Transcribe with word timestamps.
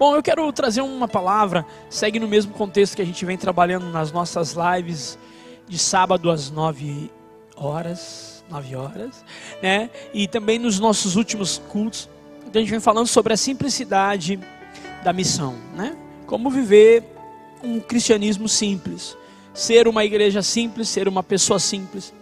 Bom, 0.00 0.16
eu 0.16 0.22
quero 0.22 0.50
trazer 0.50 0.80
uma 0.80 1.06
palavra, 1.06 1.66
segue 1.90 2.18
no 2.18 2.26
mesmo 2.26 2.54
contexto 2.54 2.96
que 2.96 3.02
a 3.02 3.04
gente 3.04 3.22
vem 3.26 3.36
trabalhando 3.36 3.84
nas 3.90 4.10
nossas 4.10 4.56
lives 4.56 5.18
de 5.68 5.78
sábado 5.78 6.30
às 6.30 6.50
nove 6.50 7.10
horas, 7.54 8.42
nove 8.48 8.74
horas, 8.74 9.22
né? 9.62 9.90
E 10.14 10.26
também 10.26 10.58
nos 10.58 10.80
nossos 10.80 11.16
últimos 11.16 11.58
cultos, 11.68 12.08
a 12.46 12.58
gente 12.58 12.70
vem 12.70 12.80
falando 12.80 13.08
sobre 13.08 13.34
a 13.34 13.36
simplicidade 13.36 14.40
da 15.04 15.12
missão, 15.12 15.54
né? 15.76 15.94
Como 16.26 16.48
viver 16.48 17.04
um 17.62 17.78
cristianismo 17.78 18.48
simples, 18.48 19.14
ser 19.52 19.86
uma 19.86 20.02
igreja 20.02 20.40
simples, 20.40 20.88
ser 20.88 21.08
uma 21.08 21.22
pessoa 21.22 21.58
simples. 21.58 22.14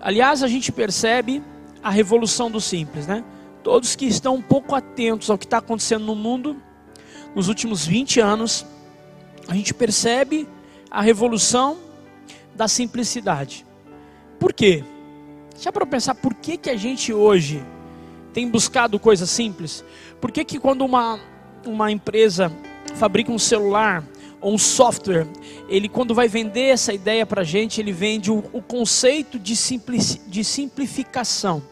Aliás, 0.00 0.42
a 0.42 0.48
gente 0.48 0.72
percebe 0.72 1.40
a 1.84 1.88
revolução 1.90 2.50
do 2.50 2.60
simples, 2.60 3.06
né? 3.06 3.22
Todos 3.62 3.94
que 3.94 4.06
estão 4.06 4.34
um 4.34 4.42
pouco 4.42 4.74
atentos 4.74 5.30
ao 5.30 5.38
que 5.38 5.44
está 5.44 5.58
acontecendo 5.58 6.04
no 6.04 6.16
mundo 6.16 6.65
nos 7.36 7.48
últimos 7.48 7.86
20 7.86 8.18
anos, 8.18 8.64
a 9.46 9.54
gente 9.54 9.74
percebe 9.74 10.48
a 10.90 11.02
revolução 11.02 11.76
da 12.54 12.66
simplicidade. 12.66 13.66
Por 14.40 14.54
quê? 14.54 14.82
Já 15.60 15.70
para 15.70 15.84
pensar 15.84 16.14
por 16.14 16.32
que, 16.32 16.56
que 16.56 16.70
a 16.70 16.76
gente 16.78 17.12
hoje 17.12 17.62
tem 18.32 18.48
buscado 18.48 18.98
coisas 18.98 19.28
simples? 19.28 19.84
Por 20.18 20.32
que, 20.32 20.46
que 20.46 20.58
quando 20.58 20.82
uma, 20.82 21.20
uma 21.66 21.92
empresa 21.92 22.50
fabrica 22.94 23.30
um 23.30 23.38
celular 23.38 24.02
ou 24.40 24.54
um 24.54 24.58
software, 24.58 25.26
ele 25.68 25.90
quando 25.90 26.14
vai 26.14 26.28
vender 26.28 26.68
essa 26.68 26.94
ideia 26.94 27.26
para 27.26 27.42
a 27.42 27.44
gente, 27.44 27.82
ele 27.82 27.92
vende 27.92 28.30
o, 28.30 28.42
o 28.50 28.62
conceito 28.62 29.38
de, 29.38 29.54
simplici, 29.54 30.22
de 30.26 30.42
simplificação 30.42 31.62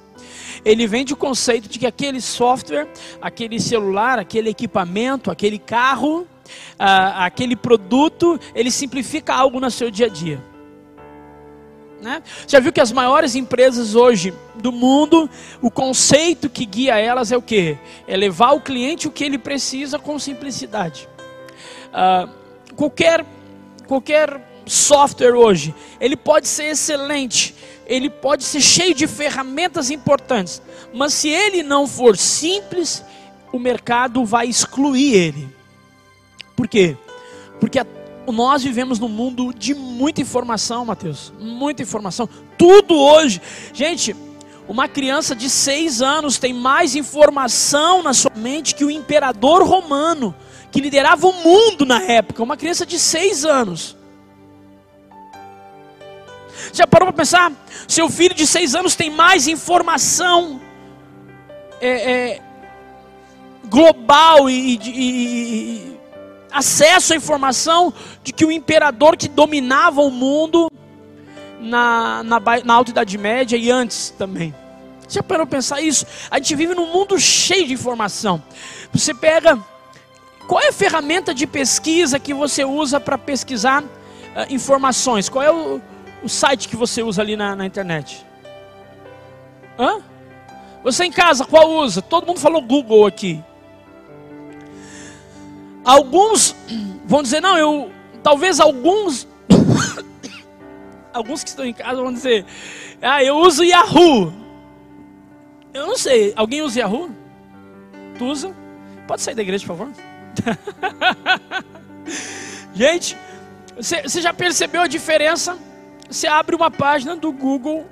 ele 0.65 0.87
vende 0.87 1.13
o 1.13 1.17
conceito 1.17 1.69
de 1.69 1.79
que 1.79 1.87
aquele 1.87 2.21
software, 2.21 2.89
aquele 3.21 3.61
celular, 3.61 4.19
aquele 4.19 4.51
equipamento, 4.51 5.31
aquele 5.31 5.59
carro, 5.59 6.21
uh, 6.21 7.17
aquele 7.17 7.57
produto, 7.57 8.39
ele 8.55 8.71
simplifica 8.71 9.35
algo 9.35 9.61
no 9.61 9.71
seu 9.71 9.91
dia 9.91 10.07
a 10.07 10.09
dia. 10.09 10.43
Né? 12.05 12.23
Já 12.47 12.61
viu 12.61 12.71
que 12.71 12.83
as 12.83 12.93
maiores 12.93 13.35
empresas 13.35 13.95
hoje 13.95 14.35
do 14.57 14.71
mundo, 14.71 15.29
o 15.63 15.71
conceito 15.71 16.51
que 16.51 16.67
guia 16.67 16.99
elas 16.99 17.33
é 17.33 17.37
o 17.37 17.41
que? 17.41 17.79
É 18.07 18.15
levar 18.15 18.49
ao 18.49 18.61
cliente 18.61 19.09
o 19.09 19.11
que 19.11 19.25
ele 19.25 19.39
precisa 19.39 19.99
com 19.99 20.19
simplicidade. 20.19 21.09
Uh, 21.89 22.29
qualquer, 22.75 23.25
qualquer 23.87 24.39
software 24.67 25.35
hoje, 25.35 25.75
ele 25.99 26.17
pode 26.17 26.47
ser 26.47 26.65
excelente, 26.65 27.55
ele 27.87 28.09
pode 28.09 28.45
ser 28.45 28.61
cheio 28.61 28.95
de 28.95 29.07
ferramentas 29.07 29.91
importantes, 29.91 30.61
mas 30.93 31.13
se 31.13 31.29
ele 31.29 31.63
não 31.63 31.87
for 31.87 32.17
simples, 32.17 33.05
o 33.53 33.59
mercado 33.59 34.25
vai 34.25 34.47
excluir 34.47 35.15
ele. 35.15 35.49
Por 36.57 36.69
quê? 36.69 36.97
Porque 37.61 37.79
a, 37.79 37.87
nós 38.27 38.63
vivemos 38.63 38.99
num 38.99 39.09
mundo 39.09 39.53
de 39.53 39.75
muita 39.75 40.21
informação, 40.21 40.85
Mateus, 40.85 41.33
muita 41.39 41.83
informação. 41.83 42.29
Tudo 42.59 42.95
hoje, 42.95 43.41
gente. 43.73 44.15
Uma 44.67 44.89
criança 44.89 45.35
de 45.35 45.51
seis 45.51 46.01
anos 46.01 46.39
tem 46.39 46.55
mais 46.55 46.97
informação 46.97 48.03
na 48.03 48.15
sua 48.15 48.33
mente 48.35 48.75
que 48.75 48.83
o 48.83 48.91
imperador 48.91 49.63
romano, 49.63 50.35
que 50.73 50.81
liderava 50.81 51.27
o 51.27 51.33
mundo 51.35 51.85
na 51.85 52.03
época. 52.03 52.43
Uma 52.43 52.57
criança 52.57 52.87
de 52.87 52.99
seis 52.99 53.45
anos. 53.45 53.95
Já 56.73 56.87
parou 56.87 57.07
para 57.09 57.17
pensar? 57.17 57.53
Seu 57.89 58.09
filho 58.09 58.35
de 58.35 58.47
seis 58.47 58.75
anos 58.75 58.95
tem 58.95 59.11
mais 59.11 59.47
informação 59.49 60.61
é, 61.81 62.13
é, 62.13 62.41
global 63.67 64.49
e, 64.49 64.77
e, 64.77 64.91
e, 64.95 66.01
acesso 66.51 67.13
à 67.13 67.17
informação 67.17 67.93
de 68.23 68.33
que 68.33 68.45
o 68.45 68.53
imperador 68.53 69.17
que 69.17 69.29
dominava 69.29 70.01
o 70.01 70.11
mundo 70.11 70.71
na, 71.61 72.23
na, 72.23 72.41
na 72.65 72.75
Alta 72.75 72.91
Idade 72.91 73.19
Média 73.19 73.57
e 73.57 73.71
antes 73.71 74.11
também. 74.11 74.55
Já 75.09 75.23
parou 75.23 75.47
para 75.47 75.59
pensar 75.59 75.81
isso? 75.81 76.07
A 76.31 76.39
gente 76.39 76.55
vive 76.55 76.75
num 76.75 76.91
mundo 76.93 77.19
cheio 77.19 77.67
de 77.67 77.75
informação. 77.75 78.43
Você 78.93 79.13
pega. 79.13 79.59
Qual 80.49 80.61
é 80.61 80.69
a 80.69 80.73
ferramenta 80.73 81.33
de 81.33 81.47
pesquisa 81.47 82.19
que 82.19 82.35
você 82.35 82.65
usa 82.65 83.01
para 83.01 83.17
pesquisar 83.17 83.83
uh, 83.83 83.89
informações? 84.51 85.29
Qual 85.29 85.43
é 85.43 85.51
o, 85.51 85.81
o 86.25 86.29
site 86.29 86.69
que 86.69 86.77
você 86.77 87.03
usa 87.03 87.21
ali 87.21 87.37
na, 87.37 87.55
na 87.55 87.67
internet? 87.67 88.25
Hã? 89.79 90.03
Você 90.83 91.05
em 91.05 91.13
casa, 91.13 91.45
qual 91.45 91.71
usa? 91.71 92.01
Todo 92.01 92.27
mundo 92.27 92.41
falou 92.41 92.63
Google 92.63 93.07
aqui. 93.07 93.43
Alguns 95.85 96.57
vão 97.05 97.23
dizer, 97.23 97.41
não, 97.41 97.59
eu. 97.59 97.93
Talvez 98.23 98.59
alguns. 98.59 99.29
alguns 101.13 101.45
que 101.45 101.51
estão 101.51 101.65
em 101.65 101.75
casa 101.75 102.01
vão 102.01 102.13
dizer, 102.13 102.47
ah, 103.03 103.23
eu 103.23 103.37
uso 103.37 103.63
Yahoo. 103.63 104.33
Eu 105.75 105.87
não 105.87 105.97
sei, 105.97 106.33
alguém 106.37 106.63
usa 106.63 106.81
Yahoo? 106.81 107.11
Tu 108.17 108.25
usa? 108.25 108.55
Pode 109.07 109.21
sair 109.21 109.35
da 109.35 109.43
igreja, 109.43 109.67
por 109.67 109.77
favor? 109.77 109.93
Gente, 112.75 113.17
você, 113.77 114.03
você 114.03 114.23
já 114.23 114.33
percebeu 114.33 114.81
a 114.81 114.87
diferença? 114.87 115.59
Você 116.09 116.27
abre 116.27 116.55
uma 116.55 116.71
página 116.71 117.17
do 117.17 117.33
Google, 117.33 117.87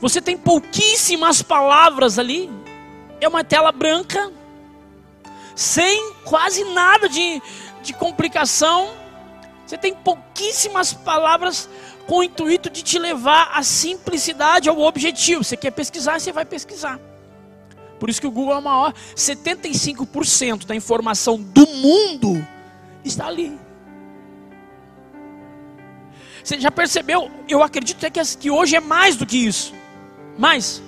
você 0.00 0.20
tem 0.20 0.36
pouquíssimas 0.36 1.42
palavras 1.42 2.18
ali, 2.18 2.50
é 3.20 3.26
uma 3.26 3.42
tela 3.42 3.72
branca, 3.72 4.32
sem 5.56 6.12
quase 6.24 6.62
nada 6.64 7.08
de, 7.08 7.42
de 7.82 7.92
complicação. 7.92 8.90
Você 9.66 9.76
tem 9.76 9.92
pouquíssimas 9.92 10.94
palavras 10.94 11.68
com 12.06 12.18
o 12.18 12.22
intuito 12.22 12.70
de 12.70 12.82
te 12.82 12.98
levar 12.98 13.50
à 13.52 13.62
simplicidade, 13.62 14.68
ao 14.68 14.80
objetivo. 14.80 15.42
Você 15.42 15.56
quer 15.56 15.72
pesquisar, 15.72 16.20
você 16.20 16.32
vai 16.32 16.44
pesquisar. 16.44 16.98
Por 17.98 18.08
isso 18.08 18.20
que 18.20 18.26
o 18.26 18.30
Google 18.30 18.54
é 18.54 18.58
o 18.58 18.62
maior. 18.62 18.94
75% 19.16 20.64
da 20.64 20.74
informação 20.76 21.38
do 21.38 21.66
mundo 21.66 22.46
está 23.04 23.26
ali. 23.26 23.58
Você 26.48 26.58
já 26.58 26.70
percebeu? 26.70 27.30
Eu 27.46 27.62
acredito 27.62 28.06
até 28.06 28.22
que, 28.24 28.50
hoje 28.50 28.74
é 28.74 28.80
mais 28.80 29.16
do 29.16 29.26
que 29.26 29.36
isso. 29.36 29.74
Mais. 30.38 30.82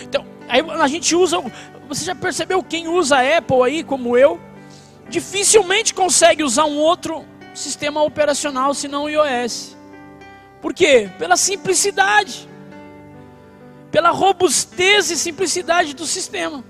Então, 0.00 0.24
aí 0.48 0.62
a 0.62 0.88
gente 0.88 1.14
usa. 1.14 1.36
Você 1.86 2.06
já 2.06 2.14
percebeu 2.14 2.62
quem 2.62 2.88
usa 2.88 3.18
Apple 3.36 3.62
aí, 3.62 3.84
como 3.84 4.16
eu? 4.16 4.40
Dificilmente 5.06 5.92
consegue 5.92 6.42
usar 6.42 6.64
um 6.64 6.78
outro 6.78 7.26
sistema 7.52 8.02
operacional 8.02 8.72
senão 8.72 9.04
o 9.04 9.10
iOS. 9.10 9.76
Por 10.62 10.72
quê? 10.72 11.10
Pela 11.18 11.36
simplicidade. 11.36 12.48
Pela 13.90 14.12
robustez 14.12 15.10
e 15.10 15.18
simplicidade 15.18 15.92
do 15.92 16.06
sistema. 16.06 16.64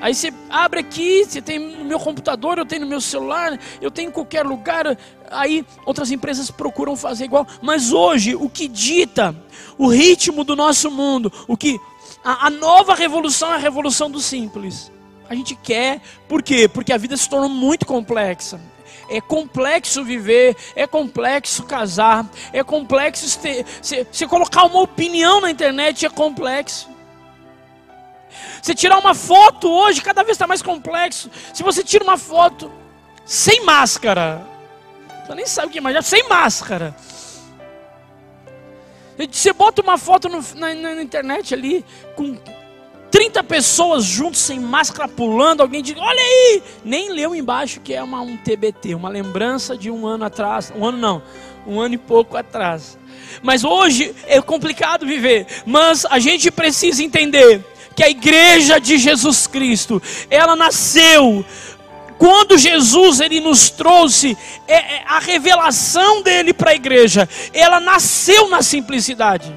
Aí 0.00 0.14
você 0.14 0.32
abre 0.48 0.80
aqui, 0.80 1.24
você 1.24 1.42
tem 1.42 1.58
no 1.58 1.84
meu 1.84 2.00
computador, 2.00 2.56
eu 2.56 2.64
tenho 2.64 2.82
no 2.82 2.88
meu 2.88 3.00
celular, 3.00 3.58
eu 3.82 3.90
tenho 3.90 4.08
em 4.08 4.12
qualquer 4.12 4.46
lugar. 4.46 4.96
Aí 5.30 5.64
outras 5.84 6.10
empresas 6.10 6.50
procuram 6.50 6.96
fazer 6.96 7.24
igual. 7.24 7.46
Mas 7.60 7.92
hoje, 7.92 8.34
o 8.34 8.48
que 8.48 8.66
dita 8.66 9.36
o 9.76 9.88
ritmo 9.88 10.42
do 10.42 10.56
nosso 10.56 10.90
mundo, 10.90 11.30
o 11.46 11.56
que 11.56 11.78
a, 12.24 12.46
a 12.46 12.50
nova 12.50 12.94
revolução 12.94 13.52
é 13.52 13.56
a 13.56 13.58
revolução 13.58 14.10
do 14.10 14.20
simples. 14.20 14.90
A 15.28 15.34
gente 15.34 15.54
quer, 15.54 16.00
por 16.26 16.42
quê? 16.42 16.66
Porque 16.66 16.92
a 16.92 16.98
vida 16.98 17.16
se 17.16 17.28
tornou 17.28 17.48
muito 17.48 17.86
complexa. 17.86 18.60
É 19.08 19.20
complexo 19.20 20.02
viver, 20.04 20.56
é 20.74 20.86
complexo 20.86 21.64
casar, 21.64 22.28
é 22.52 22.64
complexo 22.64 23.38
ter, 23.38 23.66
se, 23.82 24.06
se 24.10 24.26
colocar 24.26 24.64
uma 24.64 24.80
opinião 24.80 25.40
na 25.40 25.50
internet 25.50 26.06
é 26.06 26.08
complexo. 26.08 26.88
Você 28.62 28.74
tirar 28.74 28.98
uma 28.98 29.14
foto 29.14 29.70
hoje, 29.70 30.00
cada 30.00 30.22
vez 30.22 30.34
está 30.34 30.46
mais 30.46 30.62
complexo. 30.62 31.30
Se 31.52 31.62
você 31.62 31.82
tira 31.82 32.04
uma 32.04 32.18
foto 32.18 32.70
sem 33.24 33.64
máscara, 33.64 34.46
você 35.26 35.34
nem 35.34 35.46
sabe 35.46 35.68
o 35.68 35.70
que 35.70 35.78
imaginar, 35.78 36.02
sem 36.02 36.28
máscara. 36.28 36.94
Você 39.30 39.52
bota 39.52 39.82
uma 39.82 39.98
foto 39.98 40.28
no, 40.28 40.42
na, 40.54 40.74
na, 40.74 41.02
internet 41.02 41.52
ali, 41.52 41.84
com 42.16 42.38
30 43.10 43.44
pessoas 43.44 44.04
juntos, 44.04 44.40
sem 44.40 44.58
máscara, 44.58 45.08
pulando, 45.08 45.60
alguém 45.60 45.82
diz, 45.82 45.96
olha 45.98 46.20
aí! 46.20 46.62
Nem 46.84 47.10
leu 47.10 47.34
embaixo 47.34 47.80
que 47.80 47.92
é 47.92 48.02
uma, 48.02 48.20
um 48.20 48.36
TBT, 48.36 48.94
uma 48.94 49.08
lembrança 49.08 49.76
de 49.76 49.90
um 49.90 50.06
ano 50.06 50.24
atrás. 50.24 50.72
Um 50.74 50.86
ano 50.86 50.98
não, 50.98 51.22
um 51.66 51.80
ano 51.80 51.94
e 51.94 51.98
pouco 51.98 52.36
atrás. 52.36 52.98
Mas 53.42 53.64
hoje 53.64 54.14
é 54.26 54.40
complicado 54.40 55.06
viver, 55.06 55.46
mas 55.66 56.06
a 56.06 56.18
gente 56.18 56.50
precisa 56.50 57.02
entender 57.02 57.64
que 58.00 58.04
a 58.04 58.08
igreja 58.08 58.80
de 58.80 58.96
Jesus 58.96 59.46
Cristo, 59.46 60.02
ela 60.30 60.56
nasceu 60.56 61.44
quando 62.16 62.56
Jesus 62.56 63.20
ele 63.20 63.40
nos 63.40 63.68
trouxe 63.68 64.36
é, 64.66 64.74
é, 64.74 65.04
a 65.06 65.18
revelação 65.18 66.22
dele 66.22 66.54
para 66.54 66.70
a 66.70 66.74
igreja, 66.74 67.28
ela 67.52 67.78
nasceu 67.78 68.48
na 68.48 68.62
simplicidade. 68.62 69.54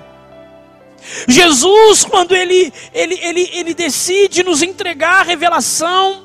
Jesus, 1.26 2.04
quando 2.04 2.36
ele, 2.36 2.74
ele, 2.94 3.18
ele, 3.22 3.50
ele 3.54 3.74
decide 3.74 4.44
nos 4.44 4.62
entregar 4.62 5.22
a 5.22 5.24
revelação, 5.24 6.24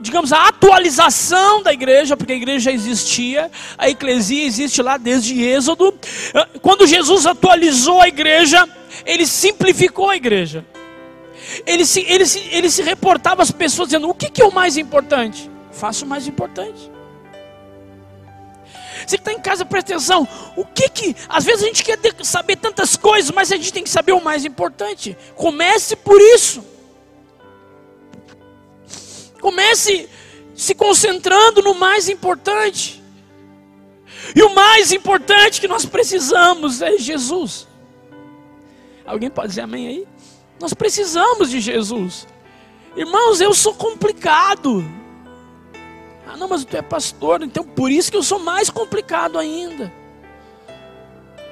digamos, 0.00 0.34
a 0.34 0.48
atualização 0.48 1.62
da 1.62 1.72
igreja, 1.72 2.14
porque 2.14 2.32
a 2.34 2.36
igreja 2.36 2.70
existia, 2.70 3.50
a 3.78 3.88
eclesia 3.88 4.44
existe 4.44 4.82
lá 4.82 4.98
desde 4.98 5.42
Êxodo. 5.42 5.94
Ah, 6.34 6.46
quando 6.60 6.86
Jesus 6.86 7.24
atualizou 7.24 8.02
a 8.02 8.08
igreja, 8.08 8.68
ele 9.04 9.26
simplificou 9.26 10.08
a 10.10 10.16
igreja. 10.16 10.64
Ele 11.66 11.84
se, 11.84 12.00
ele 12.00 12.26
se, 12.26 12.40
ele 12.50 12.70
se 12.70 12.82
reportava 12.82 13.42
às 13.42 13.50
pessoas 13.50 13.88
dizendo: 13.88 14.08
o 14.08 14.14
que, 14.14 14.30
que 14.30 14.42
é 14.42 14.44
o 14.44 14.52
mais 14.52 14.76
importante? 14.76 15.50
Faça 15.70 16.04
o 16.04 16.08
mais 16.08 16.26
importante. 16.26 16.90
Você 19.06 19.16
que 19.16 19.22
está 19.22 19.32
em 19.32 19.40
casa, 19.40 19.64
presta 19.64 19.94
atenção. 19.94 20.28
O 20.56 20.64
que 20.64 20.88
que. 20.88 21.16
Às 21.28 21.44
vezes 21.44 21.62
a 21.62 21.66
gente 21.66 21.84
quer 21.84 21.98
saber 22.22 22.56
tantas 22.56 22.96
coisas, 22.96 23.30
mas 23.30 23.52
a 23.52 23.56
gente 23.56 23.72
tem 23.72 23.82
que 23.82 23.88
saber 23.88 24.12
o 24.12 24.22
mais 24.22 24.44
importante. 24.44 25.16
Comece 25.34 25.96
por 25.96 26.20
isso. 26.20 26.62
Comece 29.40 30.08
se 30.54 30.74
concentrando 30.74 31.62
no 31.62 31.74
mais 31.74 32.08
importante. 32.08 33.02
E 34.34 34.42
o 34.42 34.54
mais 34.54 34.92
importante 34.92 35.60
que 35.60 35.68
nós 35.68 35.86
precisamos 35.86 36.82
é 36.82 36.98
Jesus. 36.98 37.67
Alguém 39.08 39.30
pode 39.30 39.48
dizer 39.48 39.62
amém 39.62 39.88
aí? 39.88 40.08
Nós 40.60 40.74
precisamos 40.74 41.50
de 41.50 41.60
Jesus. 41.60 42.26
Irmãos, 42.94 43.40
eu 43.40 43.54
sou 43.54 43.72
complicado. 43.72 44.84
Ah, 46.26 46.36
não, 46.36 46.46
mas 46.46 46.62
tu 46.62 46.76
é 46.76 46.82
pastor, 46.82 47.42
então 47.42 47.64
por 47.64 47.90
isso 47.90 48.10
que 48.10 48.16
eu 48.18 48.22
sou 48.22 48.38
mais 48.38 48.68
complicado 48.68 49.38
ainda. 49.38 49.90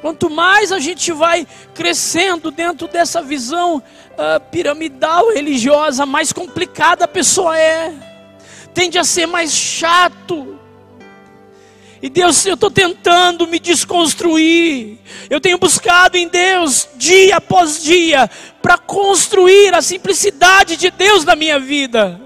Quanto 0.03 0.29
mais 0.29 0.71
a 0.71 0.79
gente 0.79 1.11
vai 1.13 1.47
crescendo 1.75 2.51
dentro 2.51 2.87
dessa 2.87 3.23
visão 3.23 3.79
uh, 3.79 4.41
piramidal 4.51 5.33
religiosa, 5.33 6.05
mais 6.05 6.33
complicada 6.33 7.07
a 7.07 7.09
pessoa 7.09 7.59
é, 7.59 7.95
tende 8.75 8.99
a 8.99 9.05
ser 9.05 9.25
mais 9.25 9.51
chato. 9.53 10.56
E 12.03 12.09
Deus, 12.11 12.45
eu 12.45 12.55
estou 12.55 12.71
tentando 12.71 13.47
me 13.47 13.59
desconstruir. 13.59 14.99
Eu 15.31 15.41
tenho 15.41 15.59
buscado 15.59 16.17
em 16.17 16.29
Deus, 16.29 16.89
dia 16.97 17.37
após 17.37 17.83
dia, 17.83 18.31
para 18.61 18.77
construir 18.77 19.75
a 19.75 19.81
simplicidade 19.81 20.77
de 20.77 20.91
Deus 20.91 21.25
na 21.25 21.35
minha 21.35 21.59
vida 21.59 22.21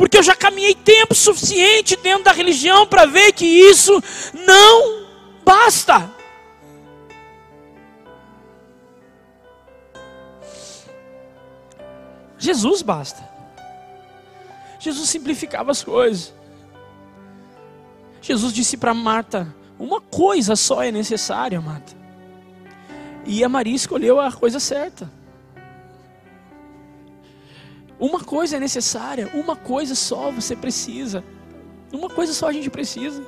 porque 0.00 0.16
eu 0.16 0.22
já 0.22 0.34
caminhei 0.34 0.74
tempo 0.74 1.14
suficiente 1.14 1.94
dentro 1.94 2.24
da 2.24 2.32
religião 2.32 2.86
para 2.86 3.04
ver 3.04 3.34
que 3.34 3.44
isso 3.44 4.02
não 4.32 5.06
basta. 5.44 6.10
Jesus 12.38 12.80
basta. 12.80 13.22
Jesus 14.78 15.10
simplificava 15.10 15.70
as 15.70 15.84
coisas. 15.84 16.32
Jesus 18.20 18.52
disse 18.52 18.76
para 18.76 18.92
Marta: 18.94 19.54
Uma 19.78 20.00
coisa 20.00 20.56
só 20.56 20.82
é 20.82 20.92
necessária, 20.92 21.60
Marta. 21.60 21.92
E 23.24 23.44
a 23.44 23.48
Maria 23.48 23.74
escolheu 23.74 24.20
a 24.20 24.32
coisa 24.32 24.58
certa. 24.58 25.10
Uma 27.98 28.20
coisa 28.20 28.56
é 28.56 28.60
necessária, 28.60 29.30
uma 29.34 29.54
coisa 29.54 29.94
só 29.94 30.30
você 30.30 30.56
precisa. 30.56 31.22
Uma 31.92 32.08
coisa 32.08 32.32
só 32.32 32.48
a 32.48 32.52
gente 32.52 32.70
precisa. 32.70 33.22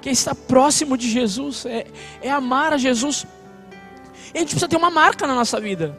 Que 0.00 0.08
é 0.08 0.12
estar 0.12 0.34
próximo 0.34 0.96
de 0.96 1.10
Jesus, 1.10 1.66
é, 1.66 1.86
é 2.22 2.30
amar 2.30 2.72
a 2.72 2.78
Jesus. 2.78 3.26
E 4.32 4.38
a 4.38 4.40
gente 4.40 4.50
precisa 4.50 4.68
ter 4.68 4.76
uma 4.76 4.90
marca 4.90 5.26
na 5.26 5.34
nossa 5.34 5.60
vida. 5.60 5.98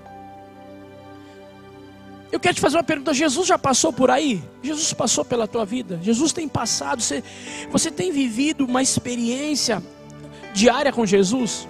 Eu 2.36 2.40
quero 2.40 2.54
te 2.54 2.60
fazer 2.60 2.76
uma 2.76 2.84
pergunta: 2.84 3.14
Jesus 3.14 3.48
já 3.48 3.58
passou 3.58 3.94
por 3.94 4.12
aí? 4.12 4.44
Jesus 4.62 4.92
passou 4.92 5.24
pela 5.24 5.48
tua 5.48 5.64
vida? 5.64 5.98
Jesus 6.04 6.34
tem 6.34 6.50
passado? 6.50 7.02
Você, 7.02 7.24
você 7.72 7.90
tem 7.90 8.12
vivido 8.12 8.66
uma 8.66 8.82
experiência 8.82 9.82
diária 10.54 10.92
com 10.92 11.06
Jesus? 11.06 11.66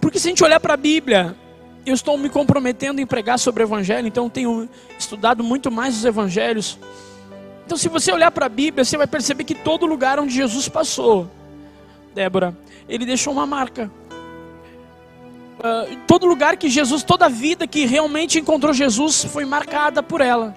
Porque 0.00 0.20
se 0.20 0.28
a 0.28 0.30
gente 0.30 0.44
olhar 0.44 0.60
para 0.60 0.74
a 0.74 0.76
Bíblia, 0.76 1.34
eu 1.84 1.94
estou 1.94 2.16
me 2.16 2.28
comprometendo 2.28 3.00
em 3.00 3.06
pregar 3.06 3.40
sobre 3.40 3.64
o 3.64 3.66
Evangelho, 3.66 4.06
então 4.06 4.30
tenho 4.30 4.68
estudado 4.96 5.42
muito 5.42 5.68
mais 5.68 5.96
os 5.96 6.04
Evangelhos. 6.04 6.78
Então, 7.66 7.76
se 7.76 7.88
você 7.88 8.12
olhar 8.12 8.30
para 8.30 8.46
a 8.46 8.48
Bíblia, 8.48 8.84
você 8.84 8.96
vai 8.96 9.08
perceber 9.08 9.42
que 9.42 9.56
todo 9.56 9.84
lugar 9.84 10.20
onde 10.20 10.32
Jesus 10.32 10.68
passou, 10.68 11.28
Débora, 12.14 12.56
ele 12.88 13.04
deixou 13.04 13.32
uma 13.32 13.46
marca. 13.46 13.90
Uh, 15.60 15.94
todo 16.06 16.24
lugar 16.24 16.56
que 16.56 16.70
Jesus, 16.70 17.02
toda 17.02 17.28
vida 17.28 17.66
que 17.66 17.84
realmente 17.84 18.38
encontrou 18.38 18.72
Jesus 18.72 19.24
foi 19.24 19.44
marcada 19.44 20.02
por 20.02 20.22
ela. 20.22 20.56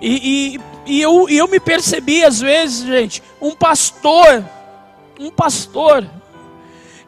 E, 0.00 0.58
e, 0.86 0.94
e, 0.94 1.00
eu, 1.00 1.28
e 1.28 1.36
eu 1.36 1.48
me 1.48 1.58
percebi 1.58 2.24
às 2.24 2.40
vezes, 2.40 2.86
gente, 2.86 3.20
um 3.40 3.50
pastor, 3.50 4.44
um 5.18 5.28
pastor, 5.28 6.08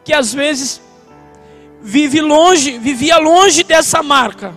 que 0.03 0.11
às 0.11 0.33
vezes 0.33 0.81
vive 1.81 2.19
longe, 2.19 2.77
vivia 2.77 3.17
longe 3.17 3.63
dessa 3.63 4.03
marca. 4.03 4.53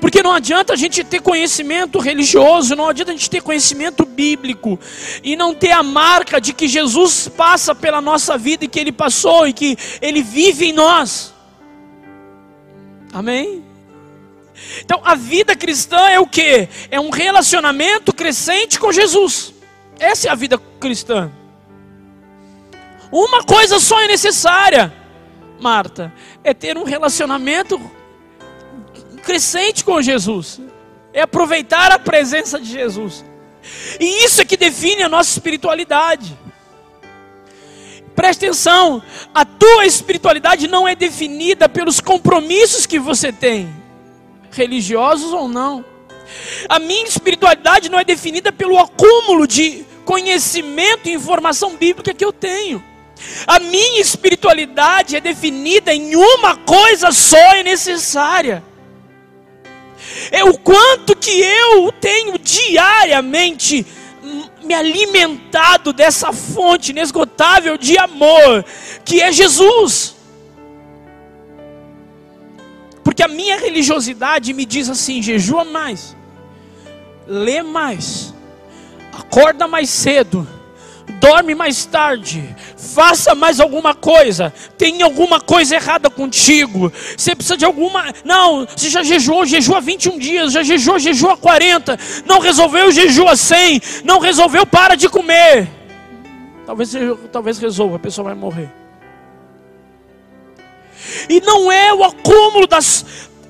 Porque 0.00 0.22
não 0.22 0.32
adianta 0.32 0.72
a 0.72 0.76
gente 0.76 1.02
ter 1.04 1.20
conhecimento 1.20 1.98
religioso, 1.98 2.74
não 2.74 2.88
adianta 2.88 3.12
a 3.12 3.14
gente 3.14 3.30
ter 3.30 3.42
conhecimento 3.42 4.04
bíblico 4.04 4.78
e 5.22 5.36
não 5.36 5.54
ter 5.54 5.70
a 5.72 5.82
marca 5.82 6.40
de 6.40 6.52
que 6.52 6.68
Jesus 6.68 7.28
passa 7.28 7.74
pela 7.74 8.00
nossa 8.00 8.36
vida 8.36 8.64
e 8.64 8.68
que 8.68 8.78
ele 8.78 8.92
passou 8.92 9.46
e 9.46 9.52
que 9.52 9.76
ele 10.00 10.22
vive 10.22 10.66
em 10.66 10.72
nós. 10.72 11.32
Amém? 13.12 13.64
Então, 14.80 15.00
a 15.04 15.14
vida 15.14 15.54
cristã 15.54 16.08
é 16.08 16.18
o 16.18 16.26
que? 16.26 16.68
É 16.90 17.00
um 17.00 17.10
relacionamento 17.10 18.12
crescente 18.12 18.78
com 18.78 18.92
Jesus. 18.92 19.54
Essa 19.98 20.28
é 20.28 20.30
a 20.30 20.34
vida 20.34 20.58
cristã. 20.80 21.30
Uma 23.10 23.44
coisa 23.44 23.78
só 23.78 24.00
é 24.00 24.08
necessária, 24.08 24.92
Marta, 25.60 26.12
é 26.42 26.52
ter 26.52 26.76
um 26.76 26.82
relacionamento 26.82 27.80
crescente 29.24 29.84
com 29.84 30.00
Jesus, 30.00 30.60
é 31.12 31.22
aproveitar 31.22 31.90
a 31.90 31.98
presença 31.98 32.60
de 32.60 32.70
Jesus. 32.70 33.24
E 33.98 34.24
isso 34.24 34.40
é 34.40 34.44
que 34.44 34.56
define 34.56 35.02
a 35.02 35.08
nossa 35.08 35.30
espiritualidade. 35.30 36.38
Preste 38.14 38.46
atenção, 38.46 39.02
a 39.34 39.44
tua 39.44 39.86
espiritualidade 39.86 40.68
não 40.68 40.86
é 40.86 40.94
definida 40.94 41.68
pelos 41.68 42.00
compromissos 42.00 42.86
que 42.86 42.98
você 42.98 43.32
tem, 43.32 43.74
religiosos 44.52 45.32
ou 45.32 45.48
não. 45.48 45.84
A 46.68 46.78
minha 46.78 47.06
espiritualidade 47.06 47.88
não 47.88 47.98
é 47.98 48.04
definida 48.04 48.52
pelo 48.52 48.78
acúmulo 48.78 49.46
de 49.46 49.84
conhecimento 50.04 51.08
e 51.08 51.12
informação 51.12 51.76
bíblica 51.76 52.14
que 52.14 52.24
eu 52.24 52.32
tenho. 52.32 52.82
A 53.46 53.58
minha 53.58 54.00
espiritualidade 54.00 55.16
é 55.16 55.20
definida 55.20 55.92
em 55.92 56.14
uma 56.14 56.56
coisa 56.56 57.10
só 57.10 57.54
é 57.54 57.62
necessária. 57.62 58.62
É 60.30 60.44
o 60.44 60.56
quanto 60.58 61.16
que 61.16 61.30
eu 61.30 61.92
tenho 61.92 62.38
diariamente 62.38 63.86
me 64.62 64.74
alimentado 64.74 65.92
dessa 65.92 66.32
fonte 66.32 66.90
inesgotável 66.90 67.76
de 67.76 67.98
amor, 67.98 68.64
que 69.04 69.20
é 69.20 69.30
Jesus. 69.30 70.14
Porque 73.02 73.22
a 73.22 73.28
minha 73.28 73.58
religiosidade 73.58 74.52
me 74.52 74.64
diz 74.64 74.88
assim: 74.88 75.22
jejua 75.22 75.64
mais, 75.64 76.16
lê 77.26 77.62
mais, 77.62 78.34
acorda 79.12 79.68
mais 79.68 79.90
cedo, 79.90 80.48
dorme 81.20 81.54
mais 81.54 81.84
tarde, 81.84 82.54
faça 82.76 83.34
mais 83.34 83.60
alguma 83.60 83.94
coisa, 83.94 84.52
tem 84.76 85.02
alguma 85.02 85.40
coisa 85.40 85.76
errada 85.76 86.10
contigo, 86.10 86.92
você 87.16 87.34
precisa 87.34 87.56
de 87.56 87.64
alguma. 87.64 88.12
Não, 88.24 88.66
você 88.66 88.90
já 88.90 89.02
jejuou, 89.02 89.46
jejua 89.46 89.80
21 89.80 90.18
dias, 90.18 90.52
já 90.52 90.62
jejuou, 90.62 90.98
jejua 90.98 91.36
40, 91.36 91.98
não 92.26 92.40
resolveu, 92.40 92.92
jejua 92.92 93.36
100, 93.36 93.80
não 94.04 94.18
resolveu, 94.18 94.66
para 94.66 94.94
de 94.94 95.08
comer. 95.08 95.68
Talvez, 96.66 96.92
talvez 97.30 97.58
resolva, 97.58 97.96
a 97.96 97.98
pessoa 97.98 98.26
vai 98.26 98.34
morrer. 98.34 98.70
E 101.28 101.40
não 101.40 101.70
é 101.70 101.92
o 101.92 102.02
acúmulo 102.04 102.66
das, 102.66 103.04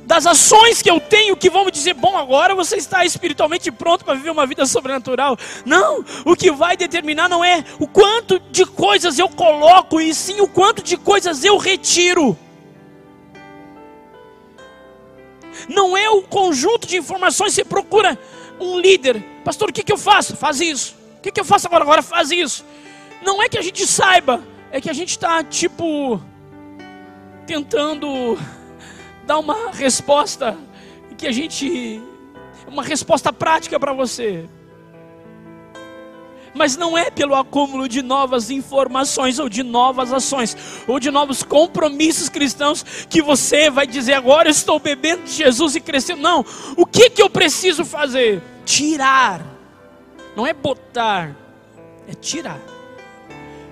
das 0.07 0.27
ações 0.27 0.83
que 0.83 0.91
eu 0.91 1.01
tenho 1.01 1.37
que 1.37 1.49
vão 1.51 1.65
me 1.65 1.71
dizer, 1.71 1.95
bom, 1.95 2.17
agora 2.17 2.55
você 2.55 2.77
está 2.77 3.05
espiritualmente 3.05 3.71
pronto 3.73 4.05
para 4.05 4.15
viver 4.15 4.31
uma 4.31 4.47
vida 4.47 4.67
sobrenatural. 4.67 5.37
Não, 5.65 6.05
o 6.25 6.37
que 6.37 6.51
vai 6.51 6.77
determinar 6.77 7.29
não 7.29 7.45
é 7.45 7.65
o 7.79 7.87
quanto 7.87 8.39
de 8.39 8.67
coisas 8.67 9.19
eu 9.19 9.29
coloco, 9.29 10.01
e 10.01 10.15
sim 10.15 10.41
o 10.41 10.49
quanto 10.49 10.83
de 10.83 10.97
coisas 10.97 11.45
eu 11.45 11.57
retiro. 11.57 12.37
Não 15.69 15.97
é 15.97 16.11
o 16.11 16.23
conjunto 16.23 16.87
de 16.87 16.97
informações, 16.97 17.55
você 17.55 17.65
procura 17.65 18.19
um 18.61 18.79
líder, 18.79 19.23
pastor, 19.45 19.71
o 19.71 19.73
que, 19.73 19.83
que 19.83 19.93
eu 19.93 19.99
faço? 19.99 20.37
Faz 20.37 20.61
isso. 20.61 20.97
O 21.19 21.23
que, 21.23 21.33
que 21.33 21.41
eu 21.41 21.45
faço 21.45 21.67
agora? 21.67 21.83
Agora 21.83 22.03
faz 22.03 22.31
isso. 22.31 22.65
Não 23.23 23.43
é 23.43 23.49
que 23.49 23.57
a 23.57 23.63
gente 23.63 23.87
saiba, 23.87 24.43
é 24.71 24.81
que 24.81 24.91
a 24.91 24.93
gente 24.93 25.11
está 25.11 25.43
tipo 25.43 26.21
tentando 27.47 28.39
dar 29.27 29.39
uma 29.39 29.71
resposta 29.73 30.57
que 31.17 31.27
a 31.27 31.33
gente. 31.33 32.03
Uma 32.67 32.83
resposta 32.83 33.33
prática 33.33 33.79
para 33.79 33.93
você. 33.93 34.49
Mas 36.55 36.77
não 36.77 36.97
é 36.97 37.11
pelo 37.11 37.35
acúmulo 37.35 37.89
de 37.89 38.01
novas 38.01 38.49
informações 38.49 39.39
ou 39.39 39.49
de 39.49 39.63
novas 39.63 40.13
ações 40.13 40.57
ou 40.87 41.01
de 41.01 41.11
novos 41.11 41.43
compromissos 41.43 42.29
cristãos 42.29 42.85
que 43.11 43.21
você 43.21 43.69
vai 43.69 43.87
dizer 43.87 44.15
agora 44.15 44.49
estou 44.49 44.79
bebendo 44.79 45.25
de 45.25 45.33
Jesus 45.33 45.75
e 45.75 45.81
crescendo. 45.81 46.23
Não. 46.23 46.45
O 46.77 46.87
que 46.87 47.11
que 47.11 47.21
eu 47.21 47.29
preciso 47.29 47.85
fazer? 47.85 48.41
Tirar. 48.65 49.45
Não 50.37 50.47
é 50.47 50.53
botar, 50.53 51.37
é 52.09 52.15
tirar. 52.15 52.61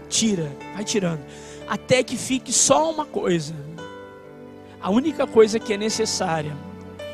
Tira, 0.08 0.54
vai 0.74 0.84
tirando, 0.84 1.24
até 1.66 2.02
que 2.02 2.16
fique 2.16 2.52
só 2.52 2.90
uma 2.90 3.06
coisa. 3.06 3.54
A 4.82 4.90
única 4.90 5.26
coisa 5.26 5.58
que 5.60 5.72
é 5.72 5.76
necessária. 5.76 6.56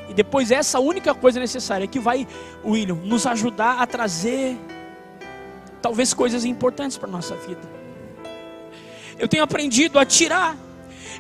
E 0.09 0.15
depois 0.15 0.51
essa 0.51 0.81
única 0.81 1.15
coisa 1.15 1.39
necessária 1.39 1.87
que 1.87 1.99
vai, 1.99 2.27
William, 2.65 2.95
nos 2.95 3.27
ajudar 3.27 3.81
a 3.81 3.87
trazer 3.87 4.57
talvez 5.83 6.15
coisas 6.15 6.45
importantes 6.45 6.97
para 6.97 7.09
a 7.09 7.13
nossa 7.13 7.37
vida. 7.37 7.61
Eu 9.19 9.29
tenho 9.29 9.43
aprendido 9.43 9.99
a 9.99 10.07
tirar. 10.07 10.57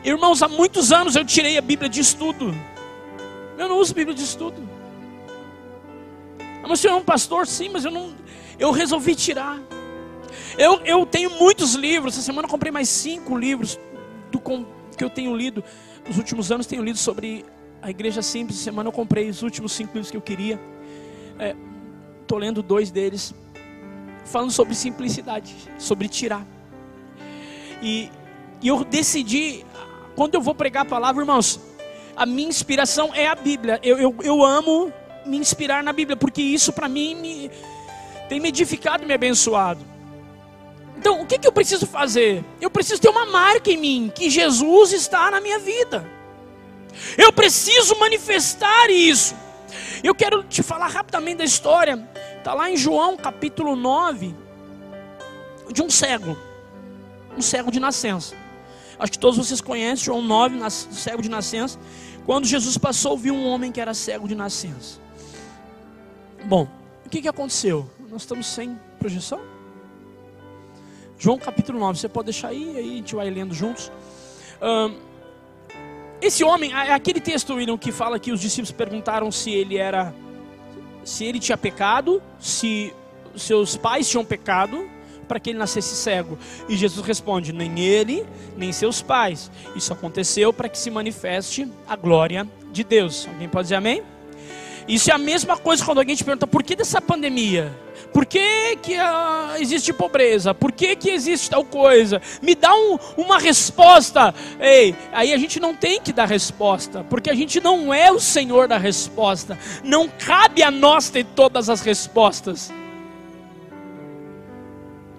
Irmãos, 0.04 0.42
há 0.42 0.48
muitos 0.48 0.92
anos 0.92 1.16
eu 1.16 1.24
tirei 1.24 1.58
a 1.58 1.60
Bíblia 1.60 1.88
de 1.88 2.00
estudo. 2.00 2.54
Eu 3.58 3.68
não 3.68 3.78
uso 3.78 3.92
Bíblia 3.92 4.16
de 4.16 4.22
estudo. 4.22 4.68
Mas 6.62 6.70
o 6.70 6.76
senhor 6.76 6.94
é 6.94 6.96
um 6.96 7.04
pastor? 7.04 7.46
Sim, 7.46 7.70
mas 7.70 7.84
eu 7.84 7.90
não. 7.90 8.14
Eu 8.58 8.70
resolvi 8.70 9.14
tirar. 9.14 9.58
Eu, 10.56 10.80
eu 10.84 11.04
tenho 11.04 11.30
muitos 11.30 11.74
livros. 11.74 12.14
Essa 12.14 12.22
semana 12.22 12.46
eu 12.46 12.50
comprei 12.50 12.70
mais 12.70 12.88
cinco 12.88 13.36
livros 13.36 13.78
do 14.30 14.40
que 14.96 15.04
eu 15.04 15.10
tenho 15.10 15.34
lido. 15.34 15.64
Nos 16.08 16.16
últimos 16.16 16.50
anos 16.50 16.66
tenho 16.66 16.82
lido 16.82 16.98
sobre 16.98 17.44
a 17.82 17.90
igreja 17.90 18.22
simples. 18.22 18.58
Semana 18.58 18.88
eu 18.88 18.92
comprei 18.92 19.28
os 19.28 19.42
últimos 19.42 19.72
cinco 19.72 19.92
livros 19.94 20.10
que 20.10 20.16
eu 20.16 20.22
queria. 20.22 20.58
Estou 22.22 22.38
é, 22.38 22.40
lendo 22.40 22.62
dois 22.62 22.90
deles 22.90 23.34
falando 24.24 24.50
sobre 24.50 24.74
simplicidade, 24.74 25.54
sobre 25.78 26.08
tirar. 26.08 26.46
E, 27.82 28.10
e 28.60 28.68
eu 28.68 28.84
decidi, 28.84 29.64
quando 30.14 30.34
eu 30.34 30.40
vou 30.40 30.54
pregar 30.54 30.82
a 30.82 30.88
palavra, 30.88 31.22
irmãos, 31.22 31.60
a 32.16 32.26
minha 32.26 32.48
inspiração 32.48 33.14
é 33.14 33.26
a 33.26 33.34
Bíblia. 33.34 33.78
Eu, 33.82 33.98
eu, 33.98 34.16
eu 34.22 34.44
amo 34.44 34.92
me 35.26 35.36
inspirar 35.36 35.82
na 35.82 35.92
Bíblia, 35.92 36.16
porque 36.16 36.42
isso 36.42 36.72
para 36.72 36.88
mim 36.88 37.14
me, 37.14 37.50
tem 38.28 38.40
me 38.40 38.48
edificado 38.48 39.02
e 39.02 39.06
me 39.06 39.14
abençoado. 39.14 39.84
Então, 40.98 41.22
o 41.22 41.26
que, 41.26 41.38
que 41.38 41.46
eu 41.46 41.52
preciso 41.52 41.86
fazer? 41.86 42.44
Eu 42.60 42.70
preciso 42.70 43.00
ter 43.00 43.08
uma 43.08 43.24
marca 43.24 43.70
em 43.70 43.76
mim, 43.76 44.12
que 44.14 44.28
Jesus 44.28 44.92
está 44.92 45.30
na 45.30 45.40
minha 45.40 45.58
vida. 45.58 46.06
Eu 47.16 47.32
preciso 47.32 47.96
manifestar 47.98 48.90
isso. 48.90 49.34
Eu 50.02 50.14
quero 50.14 50.42
te 50.42 50.62
falar 50.62 50.88
rapidamente 50.88 51.38
da 51.38 51.44
história 51.44 52.08
Está 52.48 52.54
lá 52.54 52.70
em 52.70 52.78
João 52.78 53.14
capítulo 53.14 53.76
9, 53.76 54.34
de 55.70 55.82
um 55.82 55.90
cego, 55.90 56.34
um 57.36 57.42
cego 57.42 57.70
de 57.70 57.78
nascença. 57.78 58.34
Acho 58.98 59.12
que 59.12 59.18
todos 59.18 59.36
vocês 59.36 59.60
conhecem 59.60 60.06
João 60.06 60.22
9, 60.22 60.58
cego 60.70 61.20
de 61.20 61.28
nascença. 61.28 61.78
Quando 62.24 62.46
Jesus 62.46 62.78
passou, 62.78 63.18
viu 63.18 63.34
um 63.34 63.46
homem 63.46 63.70
que 63.70 63.78
era 63.78 63.92
cego 63.92 64.26
de 64.26 64.34
nascença. 64.34 64.98
Bom, 66.44 66.66
o 67.04 67.08
que, 67.10 67.20
que 67.20 67.28
aconteceu? 67.28 67.90
Nós 68.08 68.22
estamos 68.22 68.46
sem 68.46 68.80
projeção? 68.98 69.40
João 71.18 71.38
capítulo 71.38 71.78
9, 71.78 71.98
você 71.98 72.08
pode 72.08 72.26
deixar 72.26 72.48
aí, 72.48 72.76
aí 72.76 72.90
a 72.90 72.96
gente 72.96 73.14
vai 73.14 73.28
lendo 73.28 73.52
juntos. 73.52 73.90
esse 76.20 76.44
homem, 76.44 76.72
é 76.72 76.92
aquele 76.92 77.20
texto, 77.20 77.54
William, 77.54 77.76
que 77.76 77.90
fala 77.90 78.18
que 78.18 78.30
os 78.30 78.40
discípulos 78.40 78.70
perguntaram 78.70 79.30
se 79.30 79.50
ele 79.50 79.76
era 79.76 80.14
se 81.04 81.24
ele 81.24 81.38
tinha 81.38 81.56
pecado, 81.56 82.22
se 82.38 82.92
seus 83.34 83.76
pais 83.76 84.08
tinham 84.08 84.24
pecado, 84.24 84.88
para 85.26 85.38
que 85.40 85.50
ele 85.50 85.58
nascesse 85.58 85.94
cego. 85.94 86.38
E 86.68 86.76
Jesus 86.76 87.04
responde: 87.06 87.52
nem 87.52 87.78
ele, 87.80 88.26
nem 88.56 88.72
seus 88.72 89.02
pais. 89.02 89.50
Isso 89.74 89.92
aconteceu 89.92 90.52
para 90.52 90.68
que 90.68 90.78
se 90.78 90.90
manifeste 90.90 91.70
a 91.86 91.96
glória 91.96 92.46
de 92.72 92.84
Deus. 92.84 93.26
Alguém 93.26 93.48
pode 93.48 93.64
dizer 93.64 93.76
amém? 93.76 94.02
Isso 94.88 95.10
é 95.10 95.14
a 95.14 95.18
mesma 95.18 95.56
coisa 95.56 95.84
quando 95.84 95.98
alguém 95.98 96.16
te 96.16 96.24
pergunta 96.24 96.46
por 96.46 96.62
que 96.62 96.74
dessa 96.74 97.00
pandemia? 97.00 97.70
Por 98.12 98.24
que, 98.24 98.76
que 98.82 98.94
uh, 98.96 99.60
existe 99.60 99.92
pobreza? 99.92 100.54
Por 100.54 100.72
que, 100.72 100.96
que 100.96 101.10
existe 101.10 101.50
tal 101.50 101.62
coisa? 101.62 102.22
Me 102.40 102.54
dá 102.54 102.74
um, 102.74 102.98
uma 103.18 103.38
resposta. 103.38 104.34
Ei, 104.58 104.94
aí 105.12 105.34
a 105.34 105.36
gente 105.36 105.60
não 105.60 105.74
tem 105.74 106.00
que 106.00 106.10
dar 106.10 106.26
resposta, 106.26 107.04
porque 107.04 107.28
a 107.28 107.34
gente 107.34 107.60
não 107.60 107.92
é 107.92 108.10
o 108.10 108.18
Senhor 108.18 108.66
da 108.66 108.78
resposta. 108.78 109.58
Não 109.84 110.08
cabe 110.08 110.62
a 110.62 110.70
nós 110.70 111.10
ter 111.10 111.26
todas 111.36 111.68
as 111.68 111.82
respostas. 111.82 112.72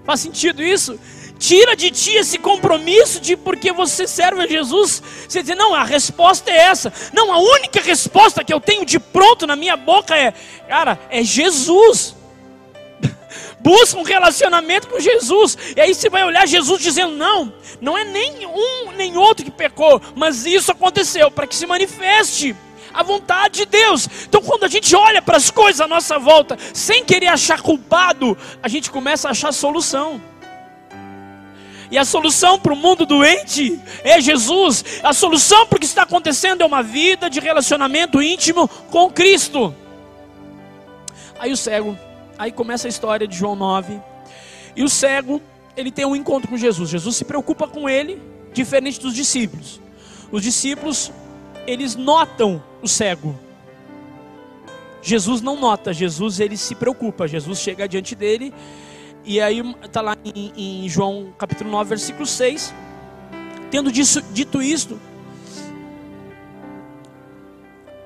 Faz 0.04 0.22
sentido 0.22 0.64
isso? 0.64 1.00
Tira 1.40 1.74
de 1.74 1.90
ti 1.90 2.16
esse 2.16 2.38
compromisso 2.38 3.22
de 3.22 3.38
porque 3.38 3.72
você 3.72 4.06
serve 4.06 4.42
a 4.44 4.48
Jesus. 4.48 5.02
Você 5.28 5.42
diz, 5.42 5.56
não, 5.56 5.74
a 5.74 5.86
resposta 5.86 6.52
é 6.52 6.58
essa. 6.58 6.92
Não, 7.14 7.32
a 7.32 7.38
única 7.38 7.82
resposta 7.82 8.44
que 8.44 8.54
eu 8.54 8.60
tenho 8.60 8.86
de 8.86 9.00
pronto 9.00 9.48
na 9.48 9.56
minha 9.56 9.78
boca 9.78 10.18
é, 10.18 10.34
cara, 10.68 11.00
é 11.10 11.24
Jesus. 11.24 12.14
Busca 13.62 13.98
um 13.98 14.04
relacionamento 14.04 14.90
com 14.90 15.00
Jesus. 15.00 15.58
E 15.78 15.80
aí 15.80 15.96
você 15.96 16.10
vai 16.10 16.26
olhar 16.26 16.46
Jesus 16.46 16.82
dizendo: 16.82 17.16
não, 17.16 17.54
não 17.80 17.98
é 17.98 18.04
nem 18.04 18.46
um 18.46 18.92
nem 18.92 19.16
outro 19.16 19.46
que 19.46 19.52
pecou, 19.52 20.02
mas 20.18 20.46
isso 20.46 20.74
aconteceu 20.74 21.32
para 21.32 21.48
que 21.48 21.56
se 21.56 21.66
manifeste 21.66 22.54
a 22.94 23.02
vontade 23.02 23.60
de 23.60 23.66
Deus. 23.66 24.10
Então, 24.28 24.42
quando 24.42 24.66
a 24.66 24.68
gente 24.68 24.94
olha 24.94 25.22
para 25.22 25.38
as 25.38 25.50
coisas 25.50 25.80
à 25.80 25.88
nossa 25.88 26.20
volta, 26.20 26.58
sem 26.74 27.06
querer 27.06 27.28
achar 27.28 27.62
culpado, 27.62 28.38
a 28.62 28.68
gente 28.68 28.92
começa 28.92 29.30
a 29.30 29.32
achar 29.32 29.54
solução. 29.54 30.22
E 31.92 31.98
a 31.98 32.06
solução 32.06 32.60
para 32.60 32.74
o 32.74 32.76
mundo 32.76 33.06
doente 33.06 33.80
é 34.04 34.22
Jesus. 34.22 35.02
A 35.04 35.12
solução 35.12 35.66
para 35.66 35.78
o 35.78 35.80
que 35.80 35.86
está 35.86 36.04
acontecendo 36.04 36.62
é 36.62 36.66
uma 36.66 36.84
vida 36.84 37.30
de 37.30 37.40
relacionamento 37.40 38.22
íntimo 38.22 38.68
com 38.92 39.10
Cristo. 39.10 39.76
Aí 41.40 41.52
o 41.52 41.58
cego, 41.58 41.98
aí 42.38 42.52
começa 42.52 42.88
a 42.88 42.90
história 42.90 43.28
de 43.28 43.36
João 43.36 43.56
9. 43.56 44.00
E 44.76 44.84
o 44.84 44.90
cego, 44.90 45.42
ele 45.76 45.92
tem 45.92 46.06
um 46.06 46.16
encontro 46.16 46.50
com 46.50 46.58
Jesus. 46.58 46.90
Jesus 46.90 47.16
se 47.16 47.26
preocupa 47.26 47.68
com 47.68 47.90
ele, 47.90 48.22
diferente 48.54 49.00
dos 49.00 49.16
discípulos. 49.16 49.82
Os 50.32 50.44
discípulos, 50.44 51.12
eles 51.66 51.96
notam 51.96 52.64
o 52.84 52.88
cego. 52.88 53.38
Jesus 55.02 55.42
não 55.42 55.60
nota, 55.60 55.92
Jesus 55.92 56.40
ele 56.40 56.56
se 56.58 56.76
preocupa. 56.76 57.28
Jesus 57.28 57.60
chega 57.60 57.88
diante 57.88 58.14
dele 58.14 58.54
e 59.30 59.40
aí 59.40 59.62
está 59.84 60.02
lá 60.02 60.18
em, 60.26 60.52
em, 60.58 60.90
João 60.90 61.32
capítulo 61.38 61.70
9, 61.70 61.90
versículo 61.90 62.26
6. 62.26 62.74
Tendo 63.70 63.92
disso, 63.92 64.24
dito 64.34 64.60
isto, 64.60 65.00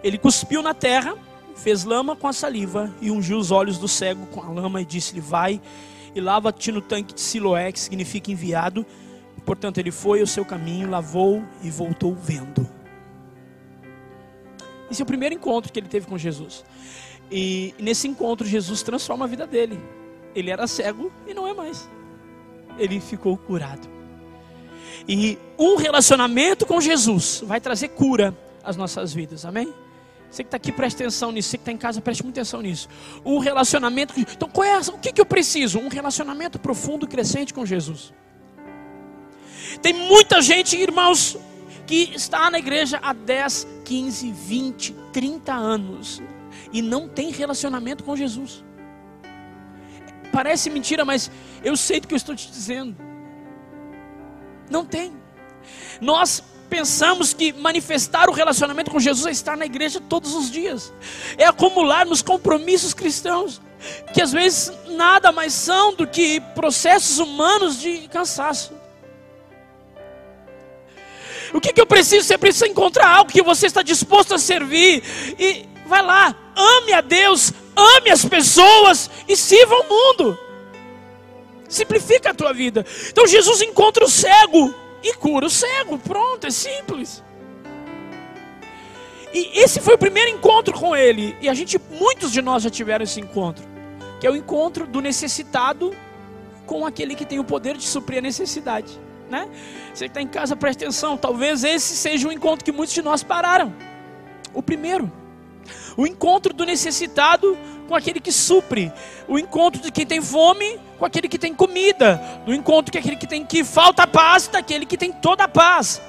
ele 0.04 0.18
cuspiu 0.18 0.62
na 0.62 0.74
terra, 0.74 1.16
fez 1.56 1.86
lama 1.86 2.14
com 2.14 2.28
a 2.28 2.34
saliva 2.34 2.94
e 3.00 3.10
ungiu 3.10 3.38
os 3.38 3.52
olhos 3.52 3.78
do 3.78 3.88
cego 3.88 4.26
com 4.26 4.42
a 4.42 4.50
lama 4.50 4.82
e 4.82 4.86
disse-lhe: 4.86 5.22
Vai 5.22 5.62
e 6.14 6.20
lava-te 6.20 6.74
no 6.74 6.82
tanque 6.82 7.14
de 7.14 7.22
Siloé, 7.22 7.72
que 7.72 7.80
significa 7.80 8.30
enviado. 8.30 8.86
Portanto, 9.46 9.78
ele 9.78 9.92
foi 9.92 10.22
o 10.22 10.28
seu 10.28 10.44
caminho, 10.44 10.90
lavou 10.90 11.42
e 11.62 11.70
voltou 11.70 12.14
vendo. 12.14 12.70
Esse 14.92 15.02
é 15.02 15.04
o 15.04 15.08
primeiro 15.08 15.34
encontro 15.36 15.72
que 15.72 15.80
ele 15.80 15.88
teve 15.88 16.06
com 16.06 16.18
Jesus. 16.18 16.66
E 17.32 17.74
nesse 17.80 18.10
encontro, 18.10 18.46
Jesus 18.46 18.84
transforma 18.84 19.24
a 19.24 19.28
vida 19.30 19.48
dele. 19.48 19.80
Ele 20.36 20.50
era 20.50 20.68
cego 20.68 21.12
e 21.28 21.34
não 21.34 21.48
é 21.48 21.54
mais. 21.54 21.90
Ele 22.78 23.00
ficou 23.00 23.38
curado. 23.38 23.88
E 25.08 25.38
um 25.58 25.76
relacionamento 25.76 26.66
com 26.66 26.80
Jesus 26.80 27.44
vai 27.46 27.60
trazer 27.60 27.90
cura 27.90 28.36
às 28.64 28.76
nossas 28.76 29.14
vidas, 29.14 29.46
amém? 29.46 29.74
Você 30.34 30.44
que 30.44 30.48
está 30.48 30.58
aqui, 30.58 30.72
preste 30.72 30.96
atenção 31.04 31.32
nisso. 31.32 31.50
Você 31.50 31.58
que 31.58 31.62
está 31.62 31.72
em 31.72 31.78
casa, 31.78 32.02
preste 32.02 32.24
muita 32.24 32.42
atenção 32.42 32.62
nisso. 32.62 32.90
Um 33.24 33.38
relacionamento. 33.38 34.16
Então, 34.18 34.50
qual 34.50 34.66
é, 34.66 34.80
o 34.80 34.98
que, 34.98 35.12
que 35.12 35.22
eu 35.22 35.26
preciso? 35.26 35.78
Um 35.78 35.90
relacionamento 35.90 36.58
profundo, 36.58 37.08
crescente 37.08 37.54
com 37.54 37.64
Jesus. 37.64 38.12
Tem 39.82 39.94
muita 39.94 40.42
gente, 40.42 40.76
irmãos, 40.76 41.38
que 41.86 42.12
está 42.16 42.50
na 42.50 42.58
igreja 42.58 43.00
há 43.04 43.14
10, 43.14 43.68
15, 43.86 44.32
20, 44.32 44.96
30 45.12 45.54
anos 45.54 46.22
e 46.72 46.82
não 46.82 47.08
tem 47.08 47.30
relacionamento 47.30 48.04
com 48.04 48.16
Jesus. 48.16 48.64
Parece 50.34 50.68
mentira, 50.72 51.06
mas 51.06 51.30
eu 51.64 51.78
sei 51.78 52.00
do 52.00 52.08
que 52.08 52.14
eu 52.16 52.18
estou 52.18 52.36
te 52.36 52.50
dizendo. 52.52 52.98
Não 54.68 54.84
tem. 54.84 55.14
Nós 56.02 56.44
pensamos 56.68 57.36
que 57.36 57.54
manifestar 57.54 58.32
o 58.32 58.34
relacionamento 58.34 58.90
com 58.90 59.00
Jesus 59.00 59.28
é 59.28 59.32
estar 59.32 59.56
na 59.56 59.66
igreja 59.66 60.02
todos 60.02 60.34
os 60.34 60.50
dias, 60.50 60.92
é 61.38 61.46
acumularmos 61.46 62.24
compromissos 62.24 62.96
cristãos, 62.96 63.62
que 64.12 64.24
às 64.24 64.32
vezes 64.32 64.74
nada 64.88 65.32
mais 65.32 65.54
são 65.54 65.94
do 65.94 66.08
que 66.08 66.42
processos 66.56 67.20
humanos 67.20 67.80
de 67.80 68.08
cansaço. 68.08 68.74
O 71.54 71.62
que, 71.62 71.72
que 71.72 71.80
eu 71.80 71.86
preciso? 71.86 72.26
Você 72.26 72.40
precisa 72.40 72.68
encontrar 72.68 73.08
algo 73.08 73.32
que 73.32 73.44
você 73.44 73.68
está 73.68 73.84
disposto 73.84 74.34
a 74.34 74.40
servir. 74.40 75.04
E 75.38 75.68
vai 75.86 76.02
lá, 76.02 76.36
ame 76.56 76.94
a 76.94 77.02
Deus, 77.02 77.54
ame 77.76 78.10
as 78.10 78.26
pessoas 78.26 79.10
e 79.28 79.36
sirva 79.36 79.76
o 79.76 79.90
mundo. 79.90 80.38
Simplifica 81.68 82.32
a 82.32 82.34
tua 82.34 82.54
vida. 82.54 82.86
Então 83.10 83.26
Jesus 83.26 83.62
encontra 83.62 84.06
o 84.06 84.10
cego 84.10 84.74
e 85.02 85.14
cura 85.14 85.48
o 85.48 85.50
cego. 85.50 85.98
Pronto, 85.98 86.46
é 86.46 86.52
simples. 86.52 87.24
E 89.34 89.60
esse 89.60 89.80
foi 89.82 89.96
o 89.96 89.98
primeiro 89.98 90.30
encontro 90.30 90.78
com 90.78 90.96
ele. 90.96 91.36
E 91.42 91.50
a 91.50 91.54
gente, 91.54 91.80
muitos 91.90 92.32
de 92.32 92.42
nós 92.42 92.62
já 92.62 92.70
tiveram 92.70 93.04
esse 93.04 93.20
encontro, 93.20 93.66
que 94.20 94.28
é 94.28 94.30
o 94.30 94.36
encontro 94.36 94.86
do 94.86 95.02
necessitado 95.02 95.96
com 96.68 96.86
aquele 96.86 97.16
que 97.16 97.26
tem 97.26 97.40
o 97.40 97.44
poder 97.44 97.76
de 97.76 97.84
suprir 97.84 98.20
a 98.20 98.22
necessidade. 98.22 99.00
Né? 99.30 99.50
Você 99.94 100.06
que 100.06 100.12
está 100.12 100.22
em 100.22 100.28
casa, 100.28 100.56
preste 100.56 100.84
atenção. 100.84 101.18
Talvez 101.18 101.64
esse 101.64 101.96
seja 101.96 102.28
o 102.28 102.32
encontro 102.32 102.64
que 102.64 102.72
muitos 102.72 102.94
de 102.94 103.02
nós 103.02 103.24
pararam. 103.24 103.74
O 104.54 104.62
primeiro. 104.62 105.12
O 105.96 106.08
encontro 106.08 106.54
do 106.54 106.66
necessitado 106.66 107.58
com 107.88 107.96
aquele 107.96 108.20
que 108.20 108.32
supre. 108.32 108.92
O 109.28 109.38
encontro 109.38 109.82
de 109.82 109.92
quem 109.92 110.06
tem 110.06 110.22
fome 110.22 110.80
com 110.98 111.06
aquele 111.06 111.28
que 111.28 111.38
tem 111.38 111.54
comida. 111.54 112.22
O 112.48 112.54
encontro 112.54 112.92
de 112.92 112.98
aquele 112.98 113.16
que 113.16 113.28
tem 113.28 113.46
que 113.46 113.64
falta 113.64 114.08
paz 114.08 114.48
daquele 114.48 114.86
que 114.86 114.98
tem 114.98 115.12
toda 115.12 115.44
a 115.44 115.48
paz. 115.48 116.02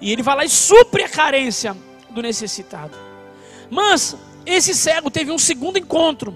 E 0.00 0.12
ele 0.12 0.22
vai 0.22 0.36
lá 0.36 0.44
e 0.44 0.48
supre 0.48 1.02
a 1.02 1.08
carência 1.08 1.76
do 2.10 2.22
necessitado. 2.22 2.96
Mas 3.70 4.16
esse 4.46 4.74
cego 4.74 5.10
teve 5.10 5.30
um 5.30 5.38
segundo 5.38 5.78
encontro 5.78 6.34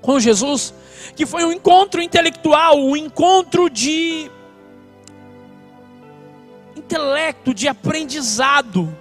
com 0.00 0.18
Jesus, 0.18 0.74
que 1.14 1.26
foi 1.26 1.44
um 1.44 1.52
encontro 1.52 2.00
intelectual, 2.02 2.78
um 2.78 2.96
encontro 2.96 3.68
de 3.68 4.30
intelecto, 6.74 7.52
de 7.54 7.68
aprendizado. 7.68 8.96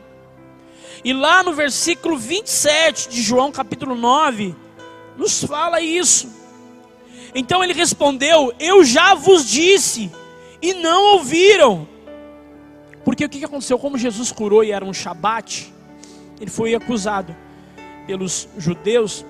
E 1.04 1.14
lá 1.14 1.44
no 1.44 1.54
versículo 1.54 2.18
27 2.18 3.10
de 3.10 3.22
João, 3.22 3.52
capítulo 3.52 3.96
9, 3.96 4.56
nos 5.18 5.44
fala 5.44 5.82
isso. 5.82 6.30
Então 7.34 7.64
ele 7.64 7.74
respondeu: 7.74 8.54
Eu 8.60 8.84
já 8.84 9.14
vos 9.14 9.48
disse, 9.48 10.12
e 10.62 10.74
não 10.74 11.14
ouviram. 11.14 11.88
Porque 13.04 13.26
o 13.26 13.30
que 13.30 13.44
aconteceu? 13.44 13.80
Como 13.80 13.98
Jesus 13.98 14.32
curou 14.32 14.64
e 14.64 14.72
era 14.72 14.84
um 14.84 14.94
Shabat, 14.94 15.74
ele 16.40 16.52
foi 16.52 16.76
acusado 16.76 17.36
pelos 18.06 18.48
judeus, 18.58 19.26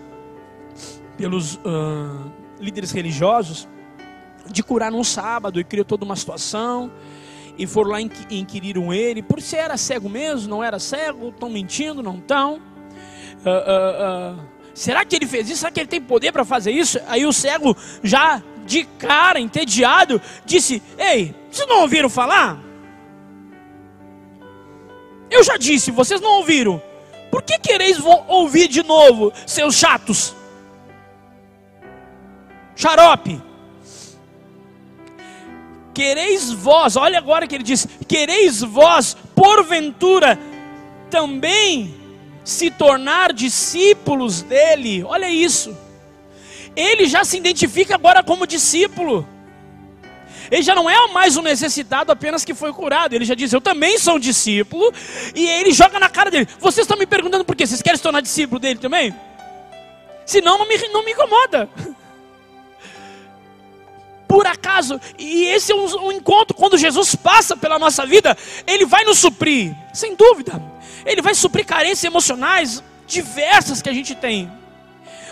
pelos 1.18 1.56
uh, 1.56 2.32
líderes 2.60 2.92
religiosos, 2.92 3.68
de 4.50 4.64
curar 4.64 4.92
num 4.92 5.04
sábado 5.04 5.60
e 5.60 5.64
criou 5.64 5.86
toda 5.86 6.04
uma 6.04 6.16
situação. 6.16 6.92
E 7.60 7.68
foram 7.68 7.92
lá 7.92 8.02
e 8.02 8.10
inquiriram 8.32 8.94
ele, 8.94 9.22
por 9.22 9.42
se 9.42 9.58
era 9.58 9.76
cego 9.76 10.08
mesmo, 10.08 10.50
não 10.50 10.64
era 10.64 10.80
cego, 10.80 11.28
estão 11.28 11.50
mentindo, 11.50 12.02
não 12.02 12.16
estão. 12.16 12.56
Uh, 13.46 13.50
uh, 13.50 14.40
uh, 14.40 14.40
será 14.74 15.04
que 15.04 15.14
ele 15.18 15.28
fez 15.28 15.50
isso? 15.50 15.60
Será 15.60 15.70
que 15.70 15.82
ele 15.82 15.90
tem 15.90 16.00
poder 16.00 16.32
para 16.32 16.46
fazer 16.46 16.72
isso? 16.72 16.98
Aí 17.06 17.26
o 17.26 17.34
cego, 17.34 17.76
já 18.02 18.42
de 18.66 18.86
cara, 18.98 19.42
entediado, 19.42 20.22
disse: 20.46 20.82
Ei, 20.98 21.36
vocês 21.52 21.68
não 21.68 21.82
ouviram 21.82 22.10
falar? 22.10 22.70
Eu 25.30 25.44
já 25.44 25.58
disse, 25.58 25.92
vocês 25.92 26.22
não 26.22 26.38
ouviram. 26.38 26.82
Por 27.30 27.44
que 27.44 27.60
quereis 27.60 28.00
ouvir 28.28 28.68
de 28.68 28.82
novo, 28.84 29.32
seus 29.46 29.76
chatos? 29.76 30.34
Xarope. 32.76 33.49
Quereis 35.94 36.52
vós, 36.52 36.96
olha 36.96 37.18
agora 37.18 37.48
que 37.48 37.56
ele 37.56 37.64
diz: 37.64 37.88
Quereis 38.08 38.62
vós, 38.62 39.18
porventura, 39.36 40.40
também 41.10 41.94
se 42.44 42.70
tornar 42.72 43.34
discípulos 43.34 44.42
dele? 44.42 45.04
Olha 45.04 45.30
isso. 45.30 45.76
Ele 46.76 47.08
já 47.08 47.24
se 47.24 47.38
identifica 47.38 47.96
agora 47.96 48.24
como 48.24 48.48
discípulo. 48.48 49.28
Ele 50.52 50.64
já 50.64 50.74
não 50.74 50.90
é 50.90 51.08
mais 51.12 51.38
um 51.38 51.42
necessitado 51.42 52.12
apenas 52.12 52.44
que 52.44 52.54
foi 52.54 52.74
curado. 52.74 53.14
Ele 53.14 53.26
já 53.26 53.36
diz: 53.36 53.54
Eu 53.54 53.62
também 53.62 54.00
sou 54.00 54.16
um 54.16 54.20
discípulo. 54.20 54.92
E 55.36 55.46
ele 55.48 55.72
joga 55.72 56.00
na 56.00 56.10
cara 56.10 56.32
dele: 56.32 56.48
Vocês 56.60 56.86
estão 56.86 56.98
me 56.98 57.06
perguntando 57.06 57.46
por 57.46 57.56
quê? 57.56 57.68
Vocês 57.68 57.82
querem 57.82 57.98
se 57.98 58.04
tornar 58.04 58.22
discípulo 58.22 58.60
dele 58.60 58.80
também? 58.80 59.14
Senão 60.26 60.58
não 60.58 60.68
me, 60.68 60.78
não 60.90 61.04
me 61.04 61.12
incomoda. 61.12 61.70
Por 64.30 64.46
acaso, 64.46 65.02
e 65.18 65.46
esse 65.46 65.72
é 65.72 65.76
um, 65.76 66.06
um 66.06 66.12
encontro, 66.12 66.56
quando 66.56 66.78
Jesus 66.78 67.16
passa 67.16 67.58
pela 67.58 67.80
nossa 67.80 68.06
vida, 68.06 68.38
Ele 68.68 68.86
vai 68.86 69.04
nos 69.04 69.18
suprir, 69.18 69.76
sem 69.92 70.16
dúvida. 70.16 70.62
Ele 71.04 71.20
vai 71.20 71.34
suprir 71.34 71.66
carências 71.66 72.04
emocionais 72.04 72.84
diversas 73.08 73.82
que 73.82 73.90
a 73.90 73.94
gente 73.94 74.14
tem. 74.14 74.52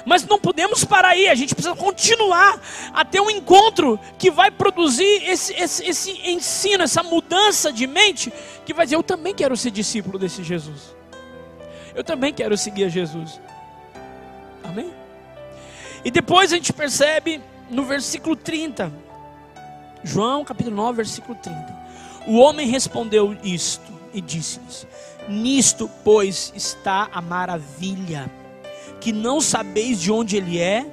Mas 0.04 0.26
não 0.26 0.40
podemos 0.40 0.84
parar 0.84 1.10
aí, 1.10 1.28
a 1.28 1.36
gente 1.36 1.54
precisa 1.54 1.76
continuar 1.76 2.60
a 2.92 3.06
ter 3.06 3.22
um 3.22 3.30
encontro 3.30 4.00
que 4.18 4.32
vai 4.32 4.50
produzir 4.50 5.30
esse, 5.30 5.54
esse, 5.54 5.86
esse 5.86 6.12
ensino, 6.32 6.84
essa 6.84 7.04
mudança 7.04 7.72
de 7.72 7.86
mente, 7.86 8.34
que 8.66 8.74
vai 8.74 8.88
dizer: 8.88 8.96
Eu 8.96 9.04
também 9.04 9.36
quero 9.36 9.56
ser 9.56 9.70
discípulo 9.70 10.18
desse 10.18 10.44
Jesus. 10.44 10.96
Eu 11.94 12.04
também 12.04 12.34
quero 12.34 12.58
seguir 12.58 12.86
a 12.86 12.90
Jesus. 12.90 13.40
Amém? 14.64 14.92
E 16.04 16.10
depois 16.10 16.52
a 16.52 16.56
gente 16.56 16.74
percebe 16.74 17.44
no 17.70 17.84
versículo 17.84 18.36
30, 18.36 18.92
João 20.04 20.44
capítulo 20.44 20.76
9, 20.76 20.98
versículo 20.98 21.38
30. 21.42 21.78
O 22.28 22.38
homem 22.38 22.68
respondeu 22.68 23.36
isto 23.44 23.92
e 24.14 24.22
disse-lhes: 24.22 24.88
Nisto, 25.28 25.90
pois, 26.04 26.52
está 26.56 27.10
a 27.12 27.22
maravilha 27.22 28.30
que 29.00 29.12
não 29.12 29.40
sabeis 29.40 30.02
de 30.02 30.12
onde 30.12 30.38
ele 30.38 30.60
é, 30.60 30.86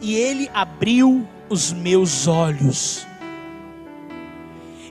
e 0.00 0.14
ele 0.14 0.50
abriu 0.52 1.26
os 1.48 1.72
meus 1.72 2.26
olhos. 2.26 3.06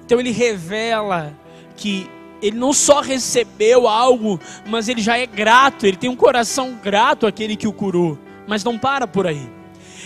Então 0.05 0.19
ele 0.19 0.31
revela 0.31 1.33
que 1.75 2.09
ele 2.41 2.57
não 2.57 2.73
só 2.73 3.01
recebeu 3.01 3.88
algo, 3.88 4.39
mas 4.67 4.88
ele 4.88 5.01
já 5.01 5.17
é 5.17 5.25
grato, 5.25 5.85
ele 5.85 5.97
tem 5.97 6.09
um 6.09 6.15
coração 6.15 6.79
grato 6.81 7.25
àquele 7.25 7.55
que 7.55 7.67
o 7.67 7.73
curou, 7.73 8.17
mas 8.47 8.63
não 8.63 8.77
para 8.77 9.07
por 9.07 9.25
aí. 9.25 9.49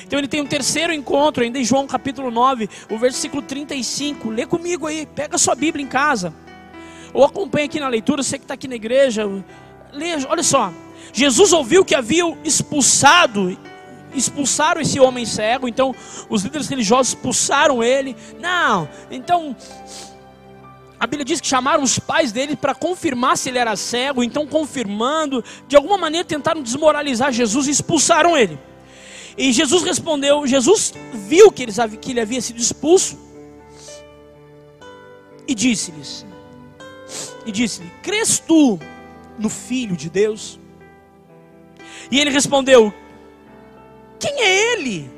Então 0.09 0.17
ele 0.17 0.27
tem 0.27 0.41
um 0.41 0.45
terceiro 0.47 0.91
encontro, 0.91 1.43
ainda 1.43 1.59
em 1.59 1.63
João 1.63 1.85
capítulo 1.85 2.31
9, 2.31 2.67
o 2.89 2.97
versículo 2.97 3.43
35. 3.43 4.31
Lê 4.31 4.43
comigo 4.43 4.87
aí, 4.87 5.05
pega 5.05 5.37
sua 5.37 5.53
Bíblia 5.53 5.85
em 5.85 5.87
casa. 5.87 6.33
Ou 7.13 7.23
acompanha 7.23 7.67
aqui 7.67 7.79
na 7.79 7.87
leitura, 7.87 8.23
você 8.23 8.39
que 8.39 8.43
está 8.43 8.55
aqui 8.55 8.67
na 8.67 8.73
igreja. 8.73 9.29
Lê, 9.93 10.15
olha 10.27 10.41
só. 10.41 10.73
Jesus 11.13 11.53
ouviu 11.53 11.85
que 11.85 11.93
haviam 11.93 12.35
expulsado, 12.43 13.55
expulsaram 14.11 14.81
esse 14.81 14.99
homem 14.99 15.27
cego, 15.27 15.67
então 15.67 15.93
os 16.27 16.41
líderes 16.41 16.67
religiosos 16.67 17.09
expulsaram 17.13 17.83
ele. 17.83 18.15
Não, 18.39 18.89
então 19.11 19.55
a 20.99 21.05
Bíblia 21.05 21.23
diz 21.23 21.39
que 21.39 21.47
chamaram 21.47 21.83
os 21.83 21.99
pais 21.99 22.31
dele 22.31 22.55
para 22.55 22.73
confirmar 22.73 23.37
se 23.37 23.49
ele 23.49 23.59
era 23.59 23.75
cego, 23.75 24.23
então 24.23 24.47
confirmando, 24.47 25.43
de 25.67 25.75
alguma 25.75 25.99
maneira 25.99 26.25
tentaram 26.25 26.63
desmoralizar 26.63 27.31
Jesus 27.31 27.67
e 27.67 27.71
expulsaram 27.71 28.35
ele. 28.35 28.57
E 29.39 29.53
Jesus 29.53 29.83
respondeu, 29.83 30.45
Jesus 30.45 30.93
viu 31.13 31.49
que, 31.49 31.63
eles, 31.63 31.77
que 32.01 32.11
ele 32.11 32.19
havia 32.19 32.41
sido 32.41 32.59
expulso 32.59 33.17
e 35.47 35.55
disse-lhes, 35.55 36.25
e 37.45 37.51
disse-lhe, 37.51 37.89
crês 38.03 38.37
tu 38.37 38.77
no 39.37 39.49
Filho 39.49 39.95
de 39.95 40.09
Deus? 40.09 40.59
E 42.11 42.19
ele 42.19 42.29
respondeu: 42.29 42.93
Quem 44.19 44.41
é 44.41 44.73
ele, 44.73 45.09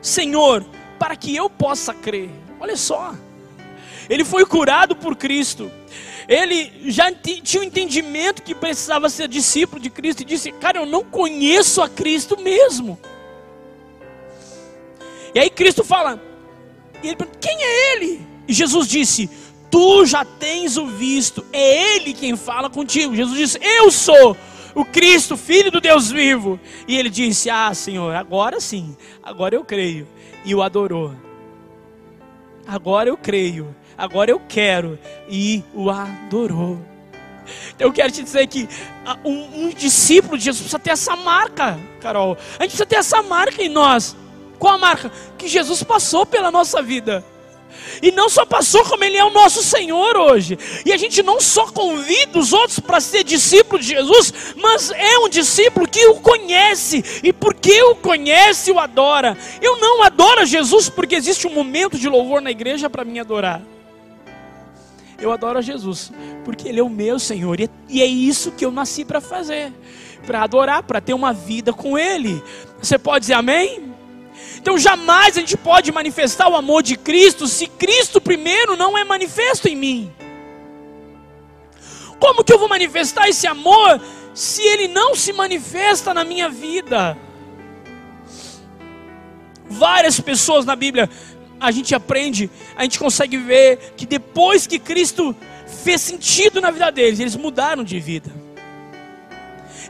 Senhor, 0.00 0.64
para 0.98 1.14
que 1.16 1.34
eu 1.34 1.50
possa 1.50 1.92
crer? 1.92 2.30
Olha 2.60 2.76
só, 2.76 3.14
ele 4.08 4.24
foi 4.24 4.46
curado 4.46 4.96
por 4.96 5.16
Cristo. 5.16 5.70
Ele 6.28 6.90
já 6.90 7.12
tinha 7.12 7.60
o 7.60 7.64
um 7.64 7.66
entendimento 7.66 8.42
que 8.42 8.54
precisava 8.54 9.10
ser 9.10 9.26
discípulo 9.28 9.78
de 9.80 9.90
Cristo 9.90 10.22
e 10.22 10.24
disse: 10.24 10.52
Cara, 10.52 10.78
eu 10.78 10.86
não 10.86 11.04
conheço 11.04 11.82
a 11.82 11.88
Cristo 11.88 12.40
mesmo. 12.40 12.98
E 15.34 15.38
aí 15.38 15.50
Cristo 15.50 15.82
fala: 15.84 16.20
e 17.02 17.08
ele 17.08 17.16
pergunta, 17.16 17.38
Quem 17.40 17.62
é 17.62 17.96
ele? 17.96 18.26
E 18.46 18.52
Jesus 18.52 18.86
disse: 18.86 19.28
Tu 19.70 20.06
já 20.06 20.24
tens 20.24 20.76
o 20.76 20.86
visto, 20.86 21.44
é 21.52 21.96
Ele 21.96 22.14
quem 22.14 22.36
fala 22.36 22.70
contigo. 22.70 23.16
Jesus 23.16 23.36
disse: 23.36 23.58
Eu 23.60 23.90
sou 23.90 24.36
o 24.74 24.84
Cristo, 24.84 25.36
Filho 25.36 25.70
do 25.70 25.80
Deus 25.80 26.10
vivo. 26.10 26.58
E 26.86 26.96
ele 26.96 27.10
disse: 27.10 27.50
Ah, 27.50 27.72
Senhor, 27.74 28.14
agora 28.14 28.60
sim, 28.60 28.96
agora 29.22 29.54
eu 29.54 29.64
creio. 29.64 30.06
E 30.44 30.54
o 30.54 30.62
adorou. 30.62 31.14
Agora 32.66 33.08
eu 33.08 33.16
creio, 33.16 33.74
agora 33.98 34.30
eu 34.30 34.40
quero. 34.48 34.98
E 35.28 35.64
o 35.74 35.90
adorou. 35.90 36.78
Então 37.74 37.88
eu 37.88 37.92
quero 37.92 38.12
te 38.12 38.22
dizer 38.22 38.46
que 38.46 38.68
ah, 39.04 39.18
um, 39.24 39.64
um 39.66 39.68
discípulo 39.70 40.38
de 40.38 40.44
Jesus 40.44 40.62
precisa 40.62 40.78
ter 40.78 40.90
essa 40.90 41.16
marca, 41.16 41.78
Carol. 42.00 42.36
A 42.58 42.62
gente 42.62 42.70
precisa 42.70 42.86
ter 42.86 42.96
essa 42.96 43.20
marca 43.22 43.60
em 43.62 43.68
nós. 43.68 44.16
Qual 44.62 44.74
a 44.74 44.78
marca? 44.78 45.10
Que 45.36 45.48
Jesus 45.48 45.82
passou 45.82 46.24
pela 46.24 46.48
nossa 46.48 46.80
vida. 46.80 47.24
E 48.00 48.12
não 48.12 48.28
só 48.28 48.46
passou, 48.46 48.84
como 48.84 49.02
Ele 49.02 49.16
é 49.16 49.24
o 49.24 49.30
nosso 49.30 49.60
Senhor 49.60 50.16
hoje. 50.16 50.56
E 50.86 50.92
a 50.92 50.96
gente 50.96 51.20
não 51.20 51.40
só 51.40 51.66
convida 51.66 52.38
os 52.38 52.52
outros 52.52 52.78
para 52.78 53.00
ser 53.00 53.24
discípulo 53.24 53.82
de 53.82 53.88
Jesus, 53.88 54.54
mas 54.56 54.92
é 54.92 55.18
um 55.18 55.28
discípulo 55.28 55.88
que 55.88 56.06
o 56.06 56.20
conhece. 56.20 57.02
E 57.24 57.32
porque 57.32 57.82
o 57.82 57.96
conhece, 57.96 58.70
o 58.70 58.78
adora. 58.78 59.36
Eu 59.60 59.80
não 59.80 60.00
adoro 60.00 60.46
Jesus 60.46 60.88
porque 60.88 61.16
existe 61.16 61.44
um 61.48 61.52
momento 61.52 61.98
de 61.98 62.08
louvor 62.08 62.40
na 62.40 62.52
igreja 62.52 62.88
para 62.88 63.04
mim 63.04 63.18
adorar. 63.18 63.60
Eu 65.18 65.32
adoro 65.32 65.58
a 65.58 65.62
Jesus 65.62 66.12
porque 66.44 66.68
Ele 66.68 66.78
é 66.78 66.84
o 66.84 66.88
meu 66.88 67.18
Senhor. 67.18 67.58
E 67.88 68.00
é 68.00 68.06
isso 68.06 68.52
que 68.52 68.64
eu 68.64 68.70
nasci 68.70 69.04
para 69.04 69.20
fazer 69.20 69.72
para 70.24 70.44
adorar, 70.44 70.84
para 70.84 71.00
ter 71.00 71.14
uma 71.14 71.32
vida 71.32 71.72
com 71.72 71.98
Ele. 71.98 72.40
Você 72.80 72.96
pode 72.96 73.22
dizer 73.22 73.34
amém? 73.34 73.91
Então 74.62 74.78
jamais 74.78 75.36
a 75.36 75.40
gente 75.40 75.56
pode 75.56 75.90
manifestar 75.90 76.48
o 76.48 76.54
amor 76.54 76.84
de 76.84 76.96
Cristo 76.96 77.48
se 77.48 77.66
Cristo 77.66 78.20
primeiro 78.20 78.76
não 78.76 78.96
é 78.96 79.02
manifesto 79.02 79.66
em 79.66 79.74
mim. 79.74 80.12
Como 82.20 82.44
que 82.44 82.52
eu 82.52 82.60
vou 82.60 82.68
manifestar 82.68 83.28
esse 83.28 83.44
amor 83.44 84.00
se 84.32 84.62
ele 84.62 84.86
não 84.86 85.16
se 85.16 85.32
manifesta 85.32 86.14
na 86.14 86.24
minha 86.24 86.48
vida? 86.48 87.18
Várias 89.68 90.20
pessoas 90.20 90.64
na 90.64 90.76
Bíblia 90.76 91.10
a 91.58 91.72
gente 91.72 91.92
aprende, 91.92 92.48
a 92.76 92.84
gente 92.84 93.00
consegue 93.00 93.38
ver 93.38 93.94
que 93.96 94.06
depois 94.06 94.64
que 94.68 94.78
Cristo 94.78 95.34
fez 95.82 96.00
sentido 96.00 96.60
na 96.60 96.70
vida 96.70 96.92
deles, 96.92 97.18
eles 97.18 97.34
mudaram 97.34 97.82
de 97.82 97.98
vida. 97.98 98.41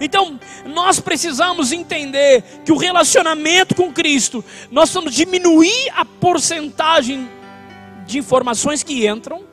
Então, 0.04 0.38
nós 0.66 0.98
precisamos 0.98 1.70
entender 1.70 2.42
que 2.64 2.72
o 2.72 2.76
relacionamento 2.76 3.72
com 3.72 3.92
Cristo, 3.92 4.44
nós 4.68 4.92
vamos 4.92 5.14
diminuir 5.14 5.90
a 5.94 6.04
porcentagem 6.04 7.30
de 8.04 8.18
informações 8.18 8.82
que 8.82 9.06
entram 9.06 9.44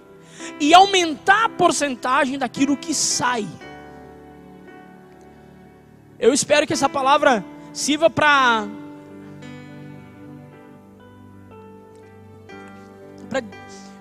e 0.60 0.74
aumentar 0.74 1.46
a 1.46 1.50
porcentagem 1.50 2.38
daquilo 2.40 2.76
que 2.76 2.96
sai. 2.96 3.48
Eu 6.18 6.34
espero 6.34 6.66
que 6.66 6.74
essa 6.74 6.90
palavra 6.90 7.46
sirva 7.72 8.10
para 8.10 8.68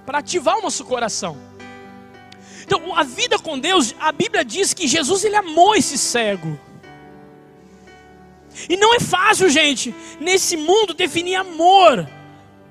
para 0.06 0.18
ativar 0.20 0.56
o 0.56 0.62
nosso 0.62 0.86
coração. 0.86 1.47
Então, 2.68 2.94
a 2.94 3.02
vida 3.02 3.38
com 3.38 3.58
Deus, 3.58 3.94
a 3.98 4.12
Bíblia 4.12 4.44
diz 4.44 4.74
que 4.74 4.86
Jesus 4.86 5.24
ele 5.24 5.36
amou 5.36 5.74
esse 5.74 5.96
cego. 5.96 6.60
E 8.68 8.76
não 8.76 8.94
é 8.94 9.00
fácil, 9.00 9.48
gente, 9.48 9.94
nesse 10.20 10.54
mundo 10.54 10.92
definir 10.92 11.36
amor. 11.36 12.06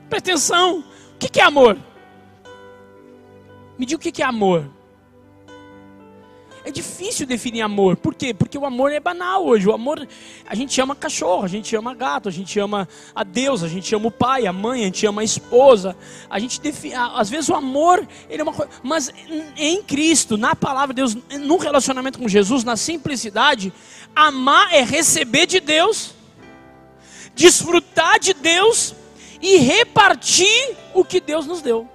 Presta 0.08 0.30
atenção. 0.30 0.84
O 1.16 1.18
que 1.18 1.40
é 1.40 1.44
amor? 1.44 1.80
Me 3.76 3.88
diga 3.88 3.98
o 3.98 4.12
que 4.12 4.22
é 4.22 4.26
amor. 4.26 4.70
É 6.68 6.72
difícil 6.72 7.26
definir 7.26 7.62
amor. 7.62 7.96
Por 7.96 8.14
quê? 8.14 8.34
Porque 8.34 8.58
o 8.58 8.66
amor 8.66 8.92
é 8.92 9.00
banal 9.00 9.46
hoje. 9.46 9.66
O 9.70 9.74
amor, 9.74 10.06
a 10.46 10.54
gente 10.54 10.82
ama 10.82 10.94
cachorro, 10.94 11.46
a 11.46 11.48
gente 11.48 11.74
ama 11.78 11.94
gato, 11.94 12.28
a 12.28 12.32
gente 12.32 12.60
ama 12.60 12.90
a 13.16 13.24
Deus, 13.24 13.64
a 13.64 13.70
gente 13.70 13.96
ama 13.96 14.08
o 14.10 14.12
pai, 14.12 14.46
a 14.46 14.52
mãe, 14.52 14.82
a 14.82 14.86
gente 14.88 15.06
ama 15.06 15.22
a 15.22 15.24
esposa. 15.24 15.96
A 16.30 16.38
gente 16.40 16.60
define, 16.60 16.94
às 16.94 17.30
vezes 17.30 17.48
o 17.48 17.56
amor, 17.56 18.06
ele 18.30 18.42
é 18.42 18.44
uma 18.44 18.52
coisa, 18.52 18.70
mas 18.84 19.10
em 19.56 19.82
Cristo, 19.82 20.36
na 20.36 20.58
palavra 20.58 20.94
de 20.94 21.02
Deus, 21.02 21.18
no 21.40 21.56
relacionamento 21.56 22.20
com 22.20 22.28
Jesus, 22.28 22.66
na 22.66 22.76
simplicidade, 22.76 23.72
amar 24.14 24.74
é 24.74 24.84
receber 24.84 25.46
de 25.46 25.62
Deus, 25.62 26.16
desfrutar 27.34 28.20
de 28.20 28.34
Deus 28.34 28.94
e 29.42 29.56
repartir 29.56 30.76
o 30.94 31.06
que 31.06 31.22
Deus 31.22 31.48
nos 31.48 31.62
deu. 31.62 31.88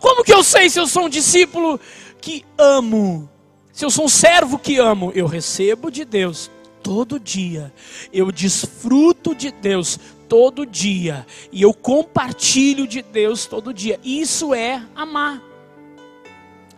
Como 0.00 0.24
que 0.24 0.32
eu 0.32 0.42
sei 0.42 0.70
se 0.70 0.78
eu 0.78 0.86
sou 0.86 1.04
um 1.04 1.08
discípulo 1.10 1.78
que 2.20 2.44
amo, 2.56 3.28
se 3.72 3.84
eu 3.84 3.90
sou 3.90 4.06
um 4.06 4.08
servo 4.08 4.58
que 4.58 4.78
amo, 4.78 5.12
eu 5.14 5.26
recebo 5.26 5.90
de 5.90 6.04
Deus 6.04 6.50
todo 6.82 7.18
dia, 7.18 7.72
eu 8.12 8.30
desfruto 8.30 9.34
de 9.34 9.50
Deus 9.50 9.98
todo 10.28 10.64
dia, 10.66 11.26
e 11.52 11.62
eu 11.62 11.74
compartilho 11.74 12.86
de 12.86 13.02
Deus 13.02 13.46
todo 13.46 13.74
dia. 13.74 13.98
Isso 14.04 14.54
é 14.54 14.82
amar. 14.94 15.42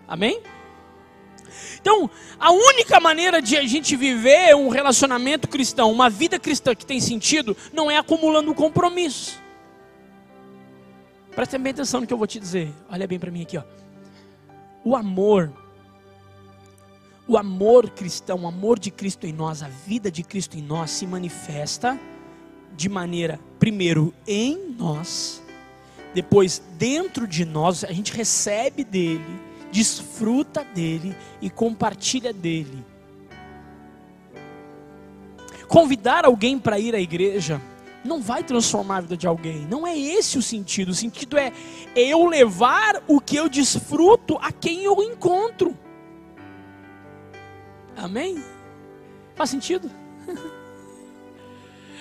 Amém? 0.06 0.40
Então, 1.80 2.10
a 2.38 2.50
única 2.50 2.98
maneira 3.00 3.40
de 3.40 3.56
a 3.56 3.66
gente 3.66 3.96
viver 3.96 4.54
um 4.54 4.68
relacionamento 4.68 5.48
cristão, 5.48 5.92
uma 5.92 6.10
vida 6.10 6.38
cristã 6.38 6.74
que 6.74 6.84
tem 6.84 7.00
sentido, 7.00 7.56
não 7.72 7.90
é 7.90 7.96
acumulando 7.96 8.54
compromissos. 8.54 9.38
Presta 11.34 11.58
bem 11.58 11.70
atenção 11.70 12.00
no 12.00 12.06
que 12.06 12.12
eu 12.12 12.18
vou 12.18 12.26
te 12.26 12.40
dizer. 12.40 12.72
Olha 12.90 13.06
bem 13.06 13.18
para 13.18 13.30
mim 13.30 13.42
aqui, 13.42 13.56
ó. 13.56 13.62
O 14.88 14.96
amor, 14.96 15.52
o 17.26 17.36
amor 17.36 17.90
cristão, 17.90 18.44
o 18.44 18.46
amor 18.46 18.78
de 18.78 18.90
Cristo 18.90 19.26
em 19.26 19.34
nós, 19.34 19.62
a 19.62 19.68
vida 19.68 20.10
de 20.10 20.22
Cristo 20.22 20.56
em 20.56 20.62
nós 20.62 20.90
se 20.92 21.06
manifesta 21.06 22.00
de 22.74 22.88
maneira, 22.88 23.38
primeiro, 23.58 24.14
em 24.26 24.74
nós, 24.78 25.42
depois 26.14 26.62
dentro 26.78 27.26
de 27.26 27.44
nós, 27.44 27.84
a 27.84 27.92
gente 27.92 28.14
recebe 28.14 28.82
dele, 28.82 29.38
desfruta 29.70 30.64
dele 30.64 31.14
e 31.42 31.50
compartilha 31.50 32.32
dele. 32.32 32.82
Convidar 35.68 36.24
alguém 36.24 36.58
para 36.58 36.78
ir 36.78 36.94
à 36.94 36.98
igreja 36.98 37.60
não 38.08 38.20
vai 38.20 38.42
transformar 38.42 38.96
a 38.96 39.00
vida 39.02 39.16
de 39.16 39.26
alguém. 39.26 39.66
Não 39.70 39.86
é 39.86 39.96
esse 39.96 40.38
o 40.38 40.42
sentido. 40.42 40.88
O 40.88 40.94
sentido 40.94 41.36
é 41.36 41.52
eu 41.94 42.26
levar 42.26 43.02
o 43.06 43.20
que 43.20 43.36
eu 43.36 43.48
desfruto 43.48 44.36
a 44.40 44.50
quem 44.50 44.82
eu 44.82 45.00
encontro. 45.02 45.76
Amém? 47.96 48.42
Faz 49.36 49.50
sentido? 49.50 49.90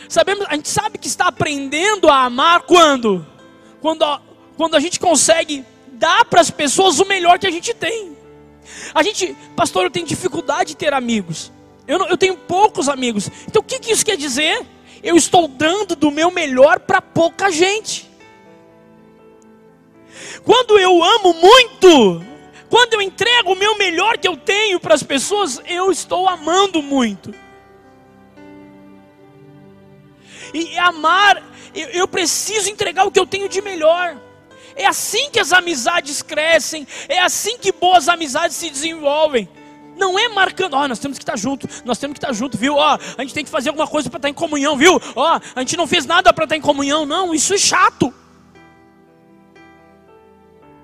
Sabemos, 0.10 0.46
a 0.48 0.56
gente 0.56 0.70
sabe 0.70 0.98
que 0.98 1.08
está 1.08 1.28
aprendendo 1.28 2.08
a 2.08 2.24
amar 2.24 2.62
quando? 2.62 3.26
Quando, 3.82 4.06
quando 4.56 4.76
a 4.76 4.80
gente 4.80 5.00
consegue 5.00 5.65
dar 5.93 6.24
para 6.26 6.39
as 6.39 6.50
pessoas 6.50 7.00
o 7.00 7.06
melhor 7.06 7.38
que 7.38 7.48
a 7.48 7.52
gente 7.52 7.74
tem. 7.74 8.15
A 8.93 9.04
gente, 9.04 9.36
pastor, 9.56 9.84
eu 9.84 9.91
tenho 9.91 10.06
dificuldade 10.06 10.70
de 10.70 10.78
ter 10.78 10.93
amigos. 10.93 11.52
Eu, 11.88 12.00
não, 12.00 12.08
eu 12.08 12.17
tenho 12.17 12.38
poucos 12.38 12.88
amigos. 12.88 13.30
Então 13.48 13.62
o 13.62 13.65
que, 13.65 13.80
que 13.80 13.91
isso 13.91 14.06
quer 14.06 14.17
dizer? 14.17 14.65
Eu 15.04 15.16
estou 15.16 15.48
dando 15.48 15.96
do 15.96 16.12
meu 16.12 16.32
melhor 16.32 16.80
para 16.80 17.02
pouca 17.02 17.52
gente. 17.52 18.10
Quando 20.44 20.78
eu 20.80 21.04
amo 21.04 21.34
muito, 21.34 22.24
quando 22.70 22.94
eu 22.94 23.02
entrego 23.02 23.54
o 23.54 23.56
meu 23.56 23.78
melhor 23.78 24.18
que 24.18 24.28
eu 24.28 24.36
tenho 24.36 24.80
para 24.80 24.94
as 24.94 25.04
pessoas, 25.04 25.62
eu 25.66 25.92
estou 25.92 26.28
amando 26.28 26.82
muito. 26.82 27.34
E 30.54 30.78
amar, 30.78 31.44
eu, 31.74 32.08
preciso 32.08 32.70
entregar 32.70 33.06
o 33.06 33.12
que 33.12 33.20
eu 33.20 33.28
tenho 33.28 33.50
de 33.50 33.62
melhor. 33.62 34.18
É 34.76 34.86
assim 34.86 35.30
que 35.30 35.40
as 35.40 35.52
amizades 35.52 36.22
crescem, 36.22 36.88
é 37.08 37.20
assim 37.20 37.58
que 37.58 37.72
boas 37.72 38.08
amizades 38.08 38.56
se 38.56 38.70
desenvolvem. 38.70 39.50
Não 39.98 40.18
é 40.18 40.30
marcando, 40.30 40.76
ó, 40.76 40.84
oh, 40.84 40.88
nós 40.88 41.00
temos 41.00 41.18
que 41.18 41.24
estar 41.24 41.38
junto, 41.38 41.68
nós 41.84 41.98
temos 41.98 42.14
que 42.14 42.24
estar 42.24 42.34
junto, 42.34 42.58
viu? 42.58 42.76
Ó, 42.76 42.96
oh, 42.96 43.00
a 43.18 43.22
gente 43.24 43.34
tem 43.34 43.44
que 43.44 43.50
fazer 43.50 43.70
alguma 43.70 43.88
coisa 43.88 44.10
para 44.10 44.20
estar 44.20 44.30
em 44.30 44.34
comunhão, 44.34 44.78
viu? 44.78 45.02
Ó, 45.16 45.36
oh, 45.36 45.42
a 45.56 45.60
gente 45.60 45.76
não 45.76 45.88
fez 45.88 46.06
nada 46.06 46.32
para 46.32 46.44
estar 46.44 46.56
em 46.56 46.62
comunhão, 46.62 47.06
não, 47.06 47.34
isso 47.34 47.54
é 47.54 47.58
chato. 47.58 48.14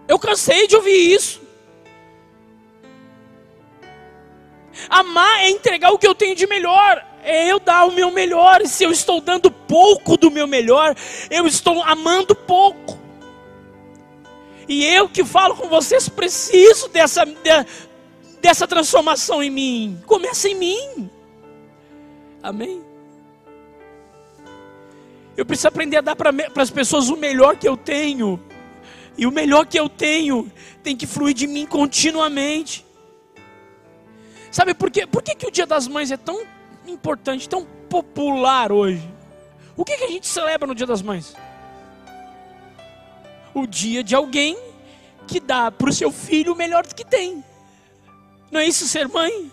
Eu 0.07 0.19
cansei 0.19 0.67
de 0.67 0.75
ouvir 0.75 1.13
isso. 1.13 1.41
Amar 4.89 5.41
é 5.41 5.49
entregar 5.49 5.91
o 5.91 5.99
que 5.99 6.07
eu 6.07 6.15
tenho 6.15 6.35
de 6.35 6.47
melhor, 6.47 7.05
é 7.23 7.47
eu 7.47 7.59
dar 7.59 7.85
o 7.85 7.91
meu 7.91 8.11
melhor. 8.11 8.61
E 8.61 8.67
se 8.67 8.83
eu 8.83 8.91
estou 8.91 9.21
dando 9.21 9.51
pouco 9.51 10.17
do 10.17 10.31
meu 10.31 10.47
melhor, 10.47 10.95
eu 11.29 11.47
estou 11.47 11.81
amando 11.83 12.35
pouco. 12.35 12.99
E 14.67 14.83
eu 14.85 15.09
que 15.09 15.23
falo 15.23 15.55
com 15.55 15.67
vocês 15.67 16.07
preciso 16.09 16.87
dessa, 16.89 17.25
dessa 18.43 18.67
transformação 18.67 19.41
em 19.41 19.49
mim. 19.49 20.03
Começa 20.05 20.49
em 20.49 20.55
mim. 20.55 21.09
Amém? 22.43 22.83
Eu 25.37 25.45
preciso 25.45 25.69
aprender 25.69 25.95
a 25.95 26.01
dar 26.01 26.13
para 26.13 26.29
as 26.57 26.69
pessoas 26.69 27.07
o 27.07 27.15
melhor 27.15 27.55
que 27.55 27.65
eu 27.65 27.77
tenho. 27.77 28.37
E 29.17 29.25
o 29.25 29.31
melhor 29.31 29.65
que 29.65 29.79
eu 29.79 29.87
tenho 29.87 30.51
tem 30.83 30.93
que 30.93 31.07
fluir 31.07 31.33
de 31.33 31.47
mim 31.47 31.65
continuamente. 31.65 32.85
Sabe 34.51 34.73
por 34.73 34.91
quê? 34.91 35.07
Por 35.07 35.23
que, 35.23 35.35
que 35.35 35.47
o 35.47 35.51
Dia 35.51 35.65
das 35.65 35.87
Mães 35.87 36.11
é 36.11 36.17
tão 36.17 36.45
importante, 36.85 37.47
tão 37.47 37.65
popular 37.89 38.73
hoje? 38.73 39.09
O 39.77 39.85
que, 39.85 39.95
que 39.95 40.03
a 40.03 40.09
gente 40.09 40.27
celebra 40.27 40.67
no 40.67 40.75
Dia 40.75 40.85
das 40.85 41.01
Mães? 41.01 41.33
O 43.53 43.65
dia 43.65 44.03
de 44.03 44.13
alguém 44.13 44.57
que 45.27 45.39
dá 45.39 45.71
para 45.71 45.89
o 45.89 45.93
seu 45.93 46.11
filho 46.11 46.51
o 46.51 46.55
melhor 46.57 46.85
que 46.85 47.05
tem. 47.05 47.41
Não 48.53 48.59
é 48.59 48.67
isso 48.67 48.87
ser 48.87 49.07
mãe? 49.07 49.51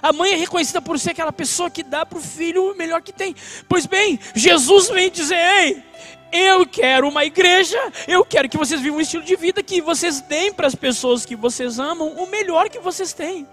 A 0.00 0.10
mãe 0.10 0.32
é 0.32 0.36
reconhecida 0.36 0.80
por 0.80 0.98
ser 0.98 1.10
aquela 1.10 1.30
pessoa 1.30 1.70
que 1.70 1.82
dá 1.82 2.06
para 2.06 2.16
o 2.16 2.22
filho 2.22 2.72
o 2.72 2.74
melhor 2.74 3.02
que 3.02 3.12
tem. 3.12 3.36
Pois 3.68 3.84
bem, 3.84 4.18
Jesus 4.34 4.88
vem 4.88 5.10
dizer: 5.10 5.36
Ei, 5.36 5.82
Eu 6.32 6.66
quero 6.66 7.08
uma 7.08 7.26
igreja, 7.26 7.78
eu 8.08 8.24
quero 8.24 8.48
que 8.48 8.56
vocês 8.56 8.80
vivam 8.80 8.98
um 8.98 9.00
estilo 9.02 9.22
de 9.22 9.36
vida 9.36 9.62
que 9.62 9.82
vocês 9.82 10.22
deem 10.22 10.50
para 10.50 10.66
as 10.66 10.74
pessoas 10.74 11.26
que 11.26 11.36
vocês 11.36 11.78
amam 11.78 12.08
o 12.08 12.26
melhor 12.26 12.70
que 12.70 12.78
vocês 12.78 13.12
têm. 13.12 13.46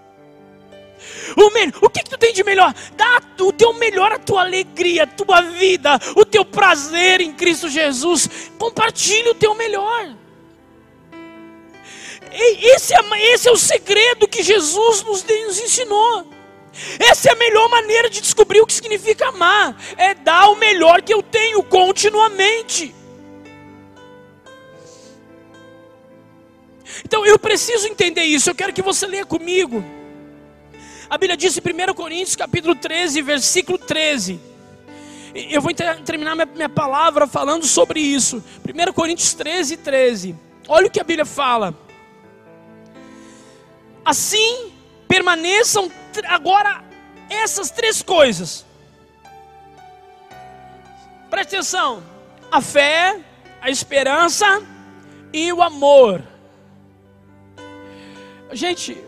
O, 1.36 1.49
me... 1.49 1.73
o 1.82 1.89
que, 1.89 2.02
que 2.02 2.10
tu 2.10 2.17
tem 2.17 2.32
de 2.34 2.43
melhor? 2.45 2.73
Dá 2.95 3.21
o 3.41 3.52
teu 3.52 3.73
melhor, 3.73 4.13
a 4.13 4.17
tua 4.17 4.43
alegria, 4.43 5.04
a 5.04 5.08
tua 5.08 5.41
vida, 5.41 5.99
o 6.15 6.23
teu 6.23 6.45
prazer 6.45 7.19
em 7.19 7.34
Cristo 7.34 7.67
Jesus. 7.67 8.30
Compartilhe 8.58 9.30
o 9.30 9.36
teu 9.36 9.54
melhor. 9.56 10.23
Esse 12.34 12.93
é, 12.96 13.34
esse 13.34 13.48
é 13.48 13.52
o 13.52 13.58
segredo 13.58 14.28
que 14.28 14.41
Jesus 14.41 15.04
nos, 15.04 15.24
nos 15.24 15.60
ensinou. 15.60 16.28
Essa 17.00 17.30
é 17.30 17.32
a 17.32 17.36
melhor 17.36 17.69
maneira 17.69 18.10
de 18.10 18.19
descobrir 18.19 18.60
o 18.60 18.65
que 18.65 18.74
significa 18.74 19.28
amar. 19.28 19.80
É 19.96 20.15
dar 20.15 20.50
o 20.50 20.56
melhor 20.56 21.04
que 21.04 21.13
eu 21.13 21.22
tenho 21.22 21.62
continuamente. 21.63 22.93
Então 27.06 27.24
eu 27.26 27.38
preciso 27.38 27.88
entender 27.88 28.24
isso. 28.24 28.50
Eu 28.50 28.56
quero 28.56 28.74
que 28.74 28.82
você 28.82 29.06
leia 29.06 29.26
comigo. 29.26 29.84
A 31.08 31.17
Bíblia 31.17 31.38
diz 31.38 31.56
em 31.56 31.62
1 31.62 31.93
Coríntios 31.93 32.36
capítulo 32.36 32.76
13, 32.76 33.22
versículo 33.22 33.78
13. 33.78 34.39
Eu 35.36 35.62
vou 35.62 35.72
terminar 36.04 36.36
minha, 36.36 36.46
minha 36.48 36.69
palavra 36.69 37.28
falando 37.28 37.67
sobre 37.67 38.00
isso. 38.00 38.43
1 38.67 38.93
Coríntios 38.93 39.36
13, 39.36 39.78
13. 39.78 40.36
Olha 40.67 40.88
o 40.88 40.89
que 40.89 41.00
a 41.00 41.04
Bíblia 41.04 41.26
fala. 41.26 41.83
Assim 44.06 44.72
permaneçam 45.08 45.92
agora 46.28 46.84
essas 47.30 47.70
três 47.72 48.02
coisas. 48.02 48.66
Preste 51.30 51.56
atenção: 51.56 52.04
a 52.52 52.62
fé, 52.62 53.20
a 53.62 53.70
esperança 53.70 54.46
e 55.32 55.52
o 55.52 55.62
amor. 55.62 56.22
Gente, 58.52 59.02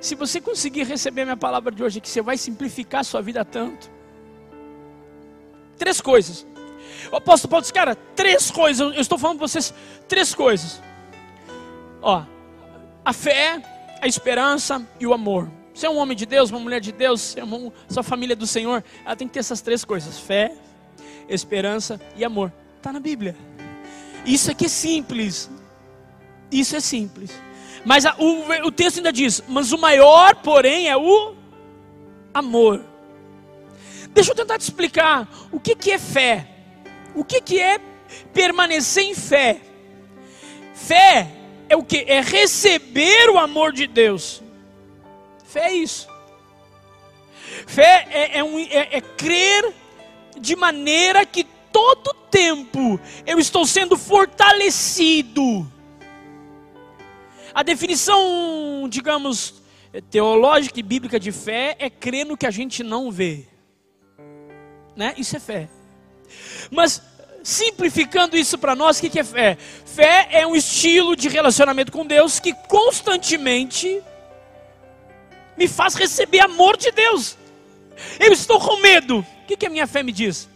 se 0.00 0.14
você 0.14 0.40
conseguir 0.40 0.84
receber 0.84 1.24
minha 1.24 1.36
palavra 1.36 1.70
de 1.70 1.82
hoje, 1.82 2.00
que 2.00 2.08
você 2.08 2.22
vai 2.22 2.38
simplificar 2.38 3.02
a 3.02 3.04
sua 3.04 3.20
vida 3.20 3.44
tanto. 3.44 3.90
Três 5.76 6.00
coisas. 6.00 6.46
O 7.12 7.16
apóstolo 7.16 7.50
Paulo 7.50 7.62
disse, 7.62 7.72
cara, 7.72 7.94
três 8.16 8.50
coisas. 8.50 8.94
Eu 8.94 9.00
estou 9.00 9.18
falando 9.18 9.38
para 9.38 9.48
vocês 9.48 9.74
três 10.08 10.34
coisas. 10.34 10.80
Ó, 12.00 12.24
a 13.04 13.12
fé, 13.12 13.62
a 14.00 14.06
esperança 14.06 14.86
e 14.98 15.06
o 15.06 15.12
amor. 15.12 15.50
Você 15.74 15.86
é 15.86 15.90
um 15.90 15.96
homem 15.96 16.16
de 16.16 16.26
Deus, 16.26 16.50
uma 16.50 16.58
mulher 16.58 16.80
de 16.80 16.92
Deus, 16.92 17.36
é 17.36 17.42
sua 17.88 18.02
família 18.02 18.34
é 18.34 18.36
do 18.36 18.46
Senhor, 18.46 18.84
ela 19.04 19.16
tem 19.16 19.26
que 19.26 19.34
ter 19.34 19.40
essas 19.40 19.60
três 19.60 19.84
coisas: 19.84 20.18
fé, 20.18 20.52
esperança 21.28 22.00
e 22.16 22.24
amor. 22.24 22.52
Está 22.76 22.92
na 22.92 23.00
Bíblia. 23.00 23.36
Isso 24.24 24.50
aqui 24.50 24.66
é 24.66 24.68
simples. 24.68 25.50
Isso 26.50 26.76
é 26.76 26.80
simples. 26.80 27.30
Mas 27.84 28.04
a, 28.04 28.14
o, 28.18 28.66
o 28.66 28.72
texto 28.72 28.98
ainda 28.98 29.12
diz: 29.12 29.42
Mas 29.48 29.72
o 29.72 29.78
maior, 29.78 30.34
porém, 30.36 30.88
é 30.88 30.96
o 30.96 31.34
amor. 32.34 32.84
Deixa 34.12 34.32
eu 34.32 34.34
tentar 34.34 34.58
te 34.58 34.62
explicar 34.62 35.28
o 35.52 35.60
que, 35.60 35.74
que 35.74 35.92
é 35.92 35.98
fé. 35.98 36.46
O 37.14 37.24
que, 37.24 37.40
que 37.40 37.60
é 37.60 37.78
permanecer 38.32 39.04
em 39.04 39.14
fé? 39.14 39.60
Fé 40.74 41.39
é 41.70 41.76
o 41.76 41.84
que? 41.84 42.04
É 42.08 42.20
receber 42.20 43.30
o 43.30 43.38
amor 43.38 43.72
de 43.72 43.86
Deus. 43.86 44.42
Fé 45.44 45.68
é 45.68 45.72
isso. 45.72 46.08
Fé 47.64 48.08
é, 48.10 48.38
é, 48.38 48.44
um, 48.44 48.58
é, 48.58 48.96
é 48.96 49.00
crer 49.00 49.72
de 50.38 50.56
maneira 50.56 51.24
que 51.24 51.44
todo 51.72 52.12
tempo 52.28 53.00
eu 53.24 53.38
estou 53.38 53.64
sendo 53.64 53.96
fortalecido. 53.96 55.70
A 57.54 57.62
definição, 57.62 58.88
digamos, 58.88 59.62
teológica 60.10 60.80
e 60.80 60.82
bíblica 60.82 61.20
de 61.20 61.30
fé 61.30 61.76
é 61.78 61.88
crer 61.88 62.26
no 62.26 62.36
que 62.36 62.46
a 62.46 62.50
gente 62.50 62.82
não 62.82 63.12
vê. 63.12 63.46
Né? 64.96 65.14
Isso 65.16 65.36
é 65.36 65.40
fé. 65.40 65.68
Mas 66.68 67.00
simplificando 67.42 68.36
isso 68.36 68.58
para 68.58 68.74
nós, 68.74 68.98
o 68.98 69.10
que 69.10 69.18
é 69.18 69.24
fé? 69.24 69.56
Fé 69.56 70.28
é 70.30 70.46
um 70.46 70.54
estilo 70.54 71.16
de 71.16 71.28
relacionamento 71.28 71.90
com 71.90 72.06
Deus 72.06 72.38
que 72.38 72.52
constantemente 72.68 74.02
me 75.56 75.68
faz 75.68 75.94
receber 75.94 76.40
amor 76.40 76.76
de 76.76 76.90
Deus. 76.90 77.36
Eu 78.18 78.32
estou 78.32 78.60
com 78.60 78.80
medo. 78.80 79.20
O 79.20 79.46
que, 79.46 79.56
que 79.56 79.66
a 79.66 79.70
minha 79.70 79.86
fé 79.86 80.02
me 80.02 80.12
diz? 80.12 80.48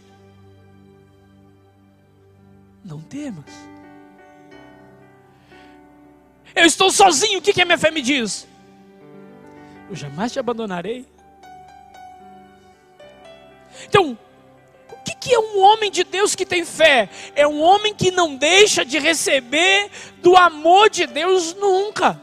Não 2.83 3.01
temas. 3.01 3.45
Eu 6.55 6.65
estou 6.65 6.89
sozinho. 6.89 7.39
O 7.39 7.41
que, 7.41 7.53
que 7.53 7.61
a 7.61 7.65
minha 7.65 7.77
fé 7.77 7.91
me 7.91 8.01
diz? 8.01 8.47
Eu 9.89 9.95
jamais 9.95 10.31
te 10.31 10.39
abandonarei. 10.39 11.05
Então, 13.87 14.17
que, 15.19 15.33
é 15.33 15.39
um 15.39 15.59
homem 15.59 15.91
de 15.91 16.03
Deus 16.03 16.35
que 16.35 16.45
tem 16.45 16.63
fé? 16.63 17.09
É 17.35 17.47
um 17.47 17.61
homem 17.61 17.93
que 17.93 18.11
não 18.11 18.35
deixa 18.35 18.85
de 18.85 18.99
receber 18.99 19.89
do 20.17 20.35
amor 20.35 20.89
de 20.89 21.05
Deus 21.05 21.53
nunca. 21.53 22.21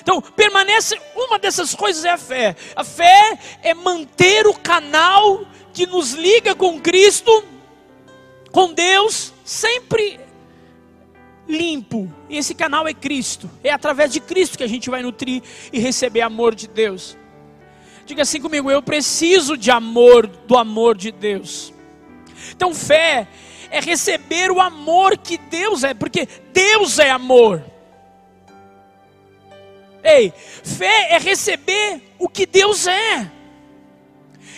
Então, 0.00 0.20
permanece, 0.20 0.98
uma 1.14 1.38
dessas 1.38 1.74
coisas 1.74 2.04
é 2.04 2.10
a 2.10 2.18
fé. 2.18 2.56
A 2.74 2.84
fé 2.84 3.38
é 3.62 3.74
manter 3.74 4.46
o 4.46 4.54
canal 4.54 5.46
que 5.72 5.86
nos 5.86 6.12
liga 6.12 6.54
com 6.54 6.80
Cristo, 6.80 7.44
com 8.50 8.72
Deus, 8.72 9.32
sempre 9.44 10.20
limpo. 11.48 12.12
E 12.28 12.36
esse 12.36 12.54
canal 12.54 12.86
é 12.86 12.92
Cristo. 12.92 13.50
É 13.64 13.70
através 13.70 14.12
de 14.12 14.20
Cristo 14.20 14.58
que 14.58 14.64
a 14.64 14.68
gente 14.68 14.90
vai 14.90 15.02
nutrir 15.02 15.42
e 15.72 15.78
receber 15.78 16.20
amor 16.20 16.54
de 16.54 16.68
Deus. 16.68 17.16
Diga 18.04 18.22
assim 18.22 18.40
comigo, 18.40 18.70
eu 18.70 18.82
preciso 18.82 19.56
de 19.56 19.70
amor, 19.70 20.26
do 20.26 20.56
amor 20.56 20.96
de 20.96 21.10
Deus. 21.10 21.72
Então, 22.50 22.74
fé 22.74 23.26
é 23.70 23.80
receber 23.80 24.50
o 24.50 24.60
amor 24.60 25.16
que 25.18 25.38
Deus 25.38 25.84
é, 25.84 25.94
porque 25.94 26.26
Deus 26.52 26.98
é 26.98 27.10
amor. 27.10 27.64
Ei, 30.02 30.32
fé 30.64 31.14
é 31.14 31.18
receber 31.18 32.14
o 32.18 32.28
que 32.28 32.46
Deus 32.46 32.86
é, 32.86 33.30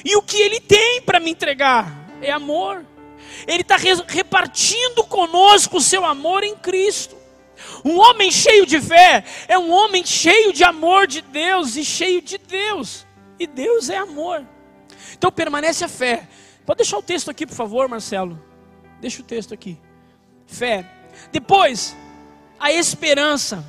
e 0.05 0.17
o 0.17 0.23
que 0.23 0.37
Ele 0.37 0.61
tem 0.61 1.03
para 1.03 1.21
me 1.21 1.31
entregar 1.31 2.09
é 2.23 2.31
amor. 2.31 2.85
Ele 3.47 3.63
está 3.63 3.77
repartindo 3.77 5.05
conosco 5.05 5.79
o 5.79 5.81
seu 5.81 6.05
amor 6.05 6.43
em 6.43 6.57
Cristo. 6.57 7.17
Um 7.85 7.99
homem 7.99 8.31
cheio 8.31 8.67
de 8.67 8.81
fé 8.81 9.25
é 9.49 9.59
um 9.59 9.71
homem 9.71 10.05
cheio 10.05 10.53
de 10.53 10.65
amor 10.65 11.07
de 11.07 11.21
Deus 11.21 11.77
e 11.77 11.85
cheio 11.85 12.21
de 12.21 12.39
Deus. 12.39 13.07
E 13.39 13.47
Deus 13.47 13.89
é 13.89 13.97
amor. 13.97 14.47
Então 15.17 15.31
permanece 15.31 15.85
a 15.85 15.89
fé. 15.89 16.29
Pode 16.71 16.79
deixar 16.79 16.99
o 16.99 17.03
texto 17.03 17.29
aqui, 17.29 17.45
por 17.45 17.57
favor, 17.57 17.89
Marcelo. 17.89 18.41
Deixa 19.01 19.21
o 19.21 19.25
texto 19.25 19.53
aqui. 19.53 19.77
Fé. 20.47 20.89
Depois, 21.33 21.97
a 22.61 22.71
esperança. 22.71 23.67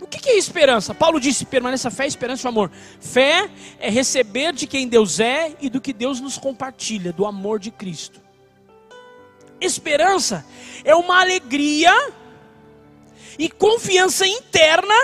O 0.00 0.06
que 0.06 0.26
é 0.26 0.38
esperança? 0.38 0.94
Paulo 0.94 1.20
disse: 1.20 1.44
permaneça 1.44 1.90
fé, 1.90 2.06
esperança 2.06 2.46
e 2.46 2.48
amor. 2.48 2.72
Fé 2.98 3.50
é 3.78 3.90
receber 3.90 4.54
de 4.54 4.66
quem 4.66 4.88
Deus 4.88 5.20
é 5.20 5.54
e 5.60 5.68
do 5.68 5.82
que 5.82 5.92
Deus 5.92 6.18
nos 6.18 6.38
compartilha, 6.38 7.12
do 7.12 7.26
amor 7.26 7.58
de 7.58 7.70
Cristo. 7.70 8.22
Esperança 9.60 10.42
é 10.82 10.94
uma 10.94 11.20
alegria 11.20 11.92
e 13.38 13.50
confiança 13.50 14.26
interna 14.26 14.94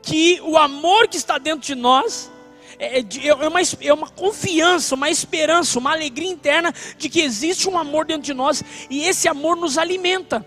que 0.00 0.40
o 0.40 0.56
amor 0.56 1.06
que 1.06 1.18
está 1.18 1.36
dentro 1.36 1.66
de 1.66 1.74
nós 1.74 2.30
é, 2.78 3.00
é, 3.00 3.04
é, 3.26 3.48
uma, 3.48 3.60
é 3.80 3.92
uma 3.92 4.08
confiança, 4.08 4.94
uma 4.94 5.10
esperança, 5.10 5.78
uma 5.78 5.92
alegria 5.92 6.30
interna 6.30 6.72
de 6.96 7.08
que 7.08 7.20
existe 7.20 7.68
um 7.68 7.76
amor 7.76 8.04
dentro 8.04 8.22
de 8.22 8.34
nós 8.34 8.62
e 8.88 9.04
esse 9.04 9.28
amor 9.28 9.56
nos 9.56 9.76
alimenta. 9.76 10.46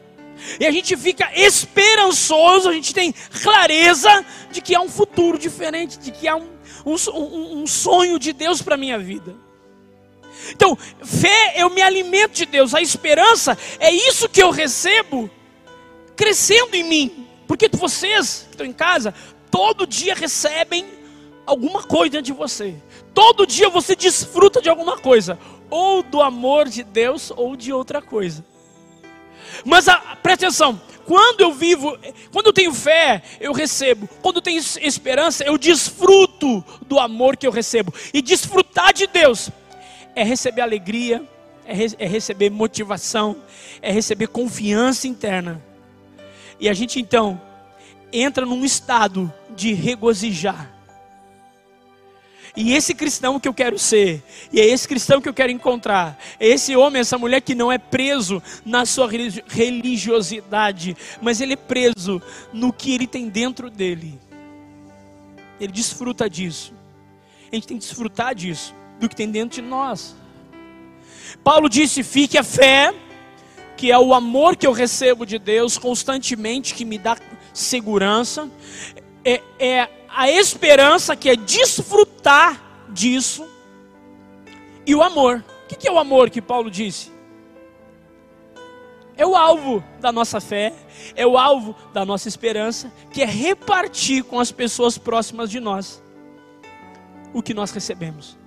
E 0.60 0.66
a 0.66 0.72
gente 0.72 0.96
fica 0.98 1.30
esperançoso, 1.36 2.70
a 2.70 2.74
gente 2.74 2.94
tem 2.94 3.14
clareza 3.44 4.26
de 4.52 4.62
que 4.62 4.74
há 4.74 4.82
um 4.82 4.90
futuro 4.90 5.38
diferente, 5.38 6.00
de 6.00 6.12
que 6.12 6.28
há 6.28 6.36
um, 6.36 6.48
um, 6.86 7.62
um 7.62 7.68
sonho 7.68 8.18
de 8.18 8.34
Deus 8.34 8.62
para 8.62 8.76
a 8.76 8.78
minha 8.78 8.98
vida. 8.98 9.36
Então, 10.50 10.76
fé, 11.04 11.54
eu 11.58 11.70
me 11.70 11.82
alimento 11.82 12.34
de 12.34 12.46
Deus, 12.46 12.74
a 12.74 12.82
esperança 12.82 13.58
é 13.80 13.92
isso 13.92 14.28
que 14.28 14.42
eu 14.42 14.50
recebo 14.50 15.30
crescendo 16.16 16.76
em 16.76 16.84
mim. 16.84 17.28
Porque 17.48 17.70
vocês 17.72 18.46
que 18.48 18.54
estão 18.54 18.66
em 18.66 18.74
casa, 18.74 19.14
todo 19.52 19.86
dia 19.86 20.16
recebem 20.16 20.86
alguma 21.52 21.84
coisa 21.84 22.12
dentro 22.12 22.26
de 22.26 22.34
você. 22.34 22.76
Todo 23.14 23.46
dia 23.46 23.70
você 23.70 23.96
desfruta 23.96 24.62
de 24.62 24.70
alguma 24.70 24.98
coisa, 24.98 25.38
ou 25.70 26.02
do 26.02 26.22
amor 26.22 26.68
de 26.68 26.84
Deus 26.84 27.32
ou 27.36 27.56
de 27.56 27.72
outra 27.72 28.02
coisa. 28.02 28.44
Mas 29.66 29.88
a, 29.88 30.18
atenção, 30.24 30.80
quando 31.06 31.42
eu 31.42 31.54
vivo, 31.54 31.98
quando 32.32 32.48
eu 32.48 32.54
tenho 32.54 32.74
fé, 32.74 33.22
eu 33.40 33.52
recebo. 33.52 34.08
Quando 34.22 34.38
eu 34.38 34.42
tenho 34.42 34.60
esperança, 34.82 35.44
eu 35.44 35.58
desfruto 35.58 36.64
do 36.88 37.00
amor 37.00 37.36
que 37.36 37.46
eu 37.46 37.52
recebo. 37.52 37.94
E 38.14 38.22
desfrutar 38.22 38.94
de 38.94 39.08
Deus 39.08 39.50
é 40.16 40.24
receber 40.24 40.62
alegria, 40.62 41.24
é, 41.66 41.74
re 41.74 41.88
é 42.00 42.08
receber 42.08 42.50
motivação, 42.50 43.36
é 43.82 43.92
receber 43.92 44.28
confiança 44.28 45.08
interna. 45.08 45.62
E 46.60 46.70
a 46.70 46.74
gente 46.74 47.00
então 47.00 47.42
entra 48.14 48.46
num 48.46 48.64
estado 48.64 49.32
de 49.50 49.74
regozijar. 49.74 50.81
E 52.56 52.74
esse 52.74 52.94
cristão 52.94 53.40
que 53.40 53.48
eu 53.48 53.54
quero 53.54 53.80
ser, 53.80 54.22
e 54.52 54.60
é 54.60 54.66
esse 54.66 54.88
cristão 54.88 55.22
que 55.22 55.30
eu 55.30 55.34
quero 55.34 55.52
encontrar, 55.52 56.18
é 56.40 56.48
esse 56.48 56.76
homem, 56.76 57.00
essa 57.00 57.18
mulher 57.18 57.42
que 57.42 57.56
não 57.56 57.72
é 57.72 57.78
preso 57.78 58.44
na 58.66 58.86
sua 58.86 59.10
religiosidade, 59.48 60.98
mas 61.22 61.40
ele 61.40 61.54
é 61.54 61.58
preso 61.58 62.22
no 62.52 62.74
que 62.74 62.94
ele 62.94 63.08
tem 63.08 63.30
dentro 63.30 63.70
dele. 63.70 64.20
Ele 65.62 65.72
desfruta 65.72 66.30
disso. 66.30 66.74
A 67.52 67.56
gente 67.56 67.68
tem 67.68 67.78
que 67.78 67.86
desfrutar 67.86 68.36
disso, 68.36 68.74
do 69.00 69.08
que 69.08 69.16
tem 69.16 69.30
dentro 69.30 69.62
de 69.62 69.68
nós. 69.68 70.16
Paulo 71.44 71.70
disse: 71.70 72.04
fique 72.04 72.38
a 72.38 72.44
fé, 72.44 72.94
que 73.78 73.92
é 73.92 73.98
o 73.98 74.14
amor 74.14 74.58
que 74.58 74.68
eu 74.68 74.74
recebo 74.74 75.26
de 75.26 75.40
Deus 75.40 75.78
constantemente, 75.78 76.74
que 76.74 76.84
me 76.84 76.98
dá 76.98 77.18
segurança, 77.54 78.50
é, 79.24 79.42
é 79.60 79.90
a 80.16 80.30
esperança, 80.30 81.16
que 81.16 81.30
é 81.30 81.36
desfrutar 81.36 82.62
disso, 82.90 83.46
e 84.86 84.94
o 84.96 85.02
amor. 85.02 85.44
O 85.64 85.76
que 85.76 85.88
é 85.88 85.92
o 85.92 85.98
amor 85.98 86.30
que 86.30 86.42
Paulo 86.42 86.70
disse? 86.70 87.12
É 89.16 89.26
o 89.26 89.36
alvo 89.36 89.84
da 90.00 90.12
nossa 90.12 90.42
fé, 90.42 90.74
é 91.16 91.26
o 91.26 91.38
alvo 91.38 91.76
da 91.94 92.06
nossa 92.06 92.28
esperança, 92.28 92.92
que 93.12 93.22
é 93.22 93.26
repartir 93.26 94.24
com 94.24 94.40
as 94.40 94.52
pessoas 94.52 94.98
próximas 94.98 95.50
de 95.50 95.60
nós 95.60 96.02
o 97.34 97.42
que 97.42 97.54
nós 97.54 97.72
recebemos. 97.72 98.38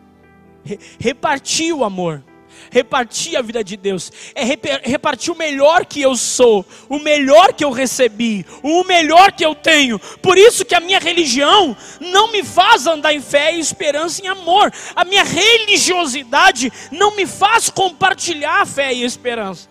Repartir 0.99 1.73
o 1.73 1.85
amor 1.85 2.23
repartir 2.71 3.37
a 3.37 3.43
vida 3.43 3.63
de 3.63 3.77
Deus, 3.77 4.13
é 4.35 4.45
repartir 4.45 5.33
o 5.33 5.37
melhor 5.37 5.85
que 5.85 6.01
eu 6.01 6.17
sou, 6.17 6.65
o 6.89 6.99
melhor 6.99 7.53
que 7.53 7.65
eu 7.65 7.71
recebi, 7.71 8.45
o 8.63 8.85
melhor 8.85 9.33
que 9.33 9.45
eu 9.45 9.55
tenho. 9.55 9.99
Por 9.99 10.39
isso 10.39 10.65
que 10.65 10.75
a 10.75 10.81
minha 10.81 10.99
religião 10.99 11.77
não 12.01 12.33
me 12.33 12.43
faz 12.43 12.87
andar 12.87 13.13
em 13.13 13.21
fé 13.21 13.55
e 13.55 13.61
esperança 13.61 14.23
em 14.23 14.29
amor. 14.29 14.73
A 14.95 15.05
minha 15.05 15.25
religiosidade 15.25 16.73
não 16.91 17.15
me 17.17 17.27
faz 17.27 17.71
compartilhar 17.71 18.63
a 18.63 18.67
fé 18.67 18.93
e 18.93 19.03
a 19.03 19.07
esperança. 19.07 19.69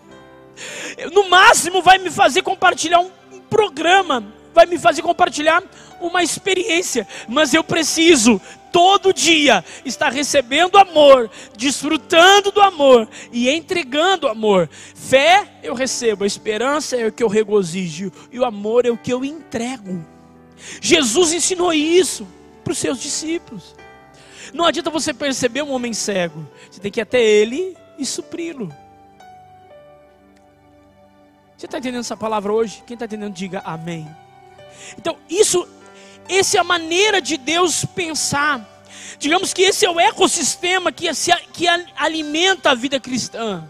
No 1.12 1.28
máximo 1.28 1.82
vai 1.82 1.98
me 1.98 2.10
fazer 2.10 2.42
compartilhar 2.42 3.00
um 3.00 3.10
programa, 3.50 4.24
vai 4.52 4.66
me 4.66 4.78
fazer 4.78 5.02
compartilhar 5.02 5.62
uma 6.00 6.22
experiência, 6.22 7.06
mas 7.28 7.54
eu 7.54 7.64
preciso 7.64 8.40
todo 8.74 9.14
dia 9.14 9.64
estar 9.84 10.10
recebendo 10.10 10.76
amor, 10.76 11.30
desfrutando 11.56 12.50
do 12.50 12.60
amor 12.60 13.08
e 13.30 13.48
entregando 13.48 14.26
amor. 14.26 14.68
Fé 14.68 15.46
eu 15.62 15.74
recebo, 15.74 16.24
a 16.24 16.26
esperança 16.26 16.96
é 16.96 17.06
o 17.06 17.12
que 17.12 17.22
eu 17.22 17.28
regozijo 17.28 18.10
e 18.32 18.40
o 18.40 18.44
amor 18.44 18.84
é 18.84 18.90
o 18.90 18.98
que 18.98 19.12
eu 19.12 19.24
entrego. 19.24 20.04
Jesus 20.80 21.32
ensinou 21.32 21.72
isso 21.72 22.26
para 22.64 22.72
os 22.72 22.78
seus 22.78 23.00
discípulos. 23.00 23.76
Não 24.52 24.64
adianta 24.64 24.90
você 24.90 25.14
perceber 25.14 25.62
um 25.62 25.70
homem 25.70 25.94
cego, 25.94 26.44
você 26.68 26.80
tem 26.80 26.90
que 26.90 26.98
ir 26.98 27.02
até 27.02 27.22
ele 27.22 27.76
e 27.96 28.04
supri-lo. 28.04 28.74
Você 31.56 31.66
está 31.66 31.78
entendendo 31.78 32.00
essa 32.00 32.16
palavra 32.16 32.52
hoje? 32.52 32.82
Quem 32.84 32.94
está 32.94 33.04
entendendo, 33.04 33.32
diga 33.32 33.62
amém. 33.64 34.04
Então, 34.98 35.16
isso 35.30 35.66
essa 36.28 36.58
é 36.58 36.60
a 36.60 36.64
maneira 36.64 37.20
de 37.20 37.36
Deus 37.36 37.84
pensar. 37.84 38.70
Digamos 39.18 39.52
que 39.52 39.62
esse 39.62 39.84
é 39.84 39.90
o 39.90 40.00
ecossistema 40.00 40.90
que, 40.90 41.08
que 41.52 41.66
alimenta 41.96 42.70
a 42.70 42.74
vida 42.74 42.98
cristã. 42.98 43.66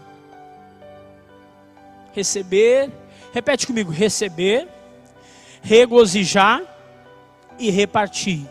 Receber, 2.13 2.91
repete 3.33 3.67
comigo: 3.67 3.91
receber, 3.91 4.67
regozijar 5.61 6.61
e 7.59 7.69
repartir. 7.69 8.45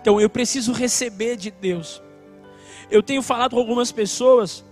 Então 0.00 0.20
eu 0.20 0.28
preciso 0.28 0.72
receber 0.72 1.36
de 1.36 1.50
Deus. 1.50 2.02
Eu 2.90 3.02
tenho 3.02 3.22
falado 3.22 3.52
com 3.52 3.58
algumas 3.58 3.90
pessoas, 3.90 4.64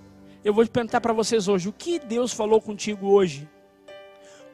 eu 0.45 0.53
vou 0.53 0.66
perguntar 0.66 1.01
para 1.01 1.12
vocês 1.12 1.49
hoje: 1.49 1.68
o 1.68 1.73
que 1.73 1.99
Deus 1.99 2.33
falou 2.33 2.61
contigo 2.61 3.09
hoje? 3.09 3.49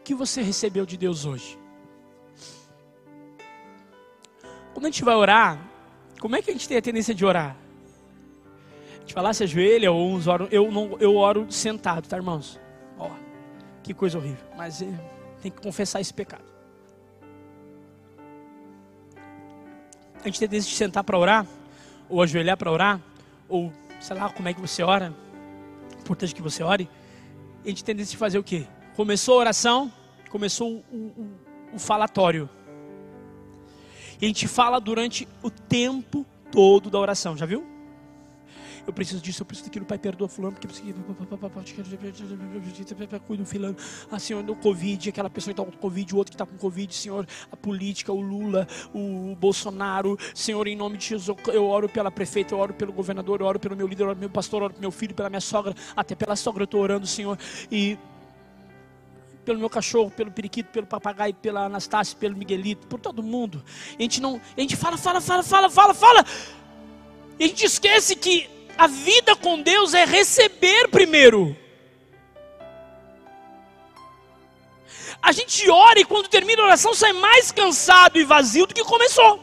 O 0.00 0.02
que 0.04 0.14
você 0.14 0.42
recebeu 0.42 0.86
de 0.86 0.96
Deus 0.96 1.24
hoje? 1.24 1.58
Quando 4.78 4.86
a 4.86 4.90
gente 4.90 5.02
vai 5.02 5.16
orar, 5.16 5.58
como 6.20 6.36
é 6.36 6.40
que 6.40 6.50
a 6.50 6.52
gente 6.52 6.68
tem 6.68 6.76
a 6.76 6.80
tendência 6.80 7.12
de 7.12 7.24
orar? 7.24 7.56
A 8.96 9.00
gente 9.00 9.12
fala, 9.12 9.34
se 9.34 9.42
ajoelha 9.42 9.90
ou 9.90 10.08
uns 10.08 10.28
oram. 10.28 10.46
Eu, 10.52 10.70
não, 10.70 10.96
eu 11.00 11.16
oro 11.16 11.50
sentado, 11.50 12.06
tá, 12.06 12.16
irmãos? 12.16 12.60
Ó, 12.96 13.10
que 13.82 13.92
coisa 13.92 14.18
horrível. 14.18 14.46
Mas 14.56 14.80
é, 14.80 14.86
tem 15.42 15.50
que 15.50 15.60
confessar 15.60 16.00
esse 16.00 16.14
pecado. 16.14 16.44
A 20.22 20.28
gente 20.28 20.38
tem 20.38 20.46
a 20.46 20.48
tendência 20.48 20.70
de 20.70 20.76
sentar 20.76 21.02
para 21.02 21.18
orar, 21.18 21.44
ou 22.08 22.22
ajoelhar 22.22 22.56
para 22.56 22.70
orar, 22.70 23.00
ou 23.48 23.72
sei 23.98 24.14
lá 24.14 24.30
como 24.30 24.48
é 24.48 24.54
que 24.54 24.60
você 24.60 24.84
ora. 24.84 25.12
Importante 25.98 26.32
que 26.32 26.40
você 26.40 26.62
ore. 26.62 26.88
A 27.64 27.68
gente 27.68 27.82
tem 27.82 27.94
a 27.94 27.96
tendência 27.96 28.12
de 28.12 28.16
fazer 28.16 28.38
o 28.38 28.44
quê? 28.44 28.64
Começou 28.94 29.34
a 29.34 29.38
oração, 29.38 29.92
começou 30.30 30.84
o, 30.92 30.96
o, 30.96 31.34
o 31.74 31.78
falatório. 31.80 32.48
E 34.20 34.24
a 34.24 34.28
gente 34.28 34.48
fala 34.48 34.80
durante 34.80 35.28
o 35.42 35.50
tempo 35.50 36.26
todo 36.50 36.90
da 36.90 36.98
oração, 36.98 37.36
já 37.36 37.46
viu? 37.46 37.78
Eu 38.88 38.92
preciso 38.92 39.20
disso, 39.20 39.42
eu 39.42 39.46
preciso 39.46 39.68
daquilo, 39.68 39.84
Pai, 39.84 39.98
perdoa 39.98 40.26
fulano, 40.30 40.54
porque 40.54 40.66
eu 40.66 40.70
preciso. 40.70 40.94
Cuida 43.26 43.44
do. 43.44 43.76
Ah, 44.10 44.18
Senhor, 44.18 44.42
do 44.42 44.56
Covid, 44.56 45.10
aquela 45.10 45.28
pessoa 45.28 45.52
que 45.52 45.60
está 45.60 45.70
com 45.70 45.78
Covid, 45.78 46.14
o 46.14 46.16
outro 46.16 46.30
que 46.30 46.36
está 46.36 46.46
com 46.46 46.56
Covid, 46.56 46.94
Senhor, 46.94 47.26
a 47.52 47.56
política, 47.56 48.10
o 48.10 48.20
Lula, 48.22 48.66
o 48.94 49.36
Bolsonaro. 49.36 50.18
Senhor, 50.34 50.66
em 50.66 50.74
nome 50.74 50.96
de 50.96 51.04
Jesus, 51.04 51.36
eu 51.48 51.66
oro 51.66 51.86
pela 51.86 52.10
prefeita, 52.10 52.54
eu 52.54 52.58
oro 52.58 52.72
pelo 52.72 52.90
governador, 52.90 53.42
eu 53.42 53.46
oro 53.46 53.60
pelo 53.60 53.76
meu 53.76 53.86
líder, 53.86 54.04
eu 54.04 54.06
oro 54.06 54.16
pelo 54.16 54.20
meu 54.20 54.30
pastor, 54.30 54.62
eu 54.62 54.64
oro 54.64 54.72
pelo 54.72 54.80
meu 54.80 54.90
filho, 54.90 55.14
pela 55.14 55.28
minha 55.28 55.42
sogra, 55.42 55.74
até 55.94 56.14
pela 56.14 56.34
sogra 56.34 56.62
eu 56.62 56.64
estou 56.64 56.80
orando, 56.80 57.06
Senhor. 57.06 57.38
E 57.70 57.98
pelo 59.48 59.58
meu 59.58 59.70
cachorro, 59.70 60.10
pelo 60.10 60.30
periquito, 60.30 60.70
pelo 60.70 60.86
papagaio, 60.86 61.32
pela 61.32 61.64
Anastácia, 61.64 62.14
pelo 62.20 62.36
Miguelito, 62.36 62.86
por 62.86 63.00
todo 63.00 63.22
mundo. 63.22 63.64
A 63.98 64.02
gente 64.02 64.20
não, 64.20 64.38
a 64.54 64.60
gente 64.60 64.76
fala, 64.76 64.98
fala, 64.98 65.22
fala, 65.22 65.42
fala, 65.42 65.70
fala, 65.70 65.94
fala. 65.94 66.26
E 67.38 67.44
a 67.44 67.48
gente 67.48 67.64
esquece 67.64 68.14
que 68.14 68.46
a 68.76 68.86
vida 68.86 69.34
com 69.34 69.62
Deus 69.62 69.94
é 69.94 70.04
receber 70.04 70.88
primeiro. 70.88 71.56
A 75.22 75.32
gente 75.32 75.70
ora 75.70 75.98
e 75.98 76.04
quando 76.04 76.28
termina 76.28 76.60
a 76.60 76.66
oração 76.66 76.92
sai 76.92 77.14
mais 77.14 77.50
cansado 77.50 78.18
e 78.18 78.24
vazio 78.24 78.66
do 78.66 78.74
que 78.74 78.84
começou. 78.84 79.42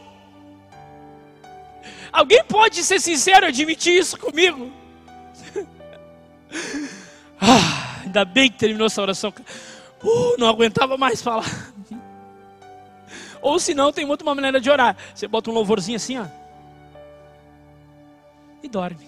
Alguém 2.11 2.43
pode 2.43 2.83
ser 2.83 3.01
sincero 3.01 3.47
e 3.47 3.49
admitir 3.49 3.97
isso 3.97 4.19
comigo? 4.19 4.71
ah, 7.41 8.01
ainda 8.03 8.23
bem 8.23 8.51
que 8.51 8.59
terminou 8.59 8.85
essa 8.85 9.01
oração. 9.01 9.33
Uh, 10.05 10.35
não 10.37 10.47
aguentava 10.47 10.97
mais 10.97 11.21
falar. 11.21 11.73
Ou 13.41 13.59
se 13.59 13.73
não, 13.73 13.91
tem 13.91 14.09
outra 14.09 14.25
maneira 14.25 14.59
de 14.59 14.69
orar. 14.69 14.95
Você 15.13 15.27
bota 15.27 15.49
um 15.49 15.53
louvorzinho 15.53 15.95
assim, 15.95 16.17
ó. 16.19 16.25
E 18.61 18.67
dorme. 18.67 19.07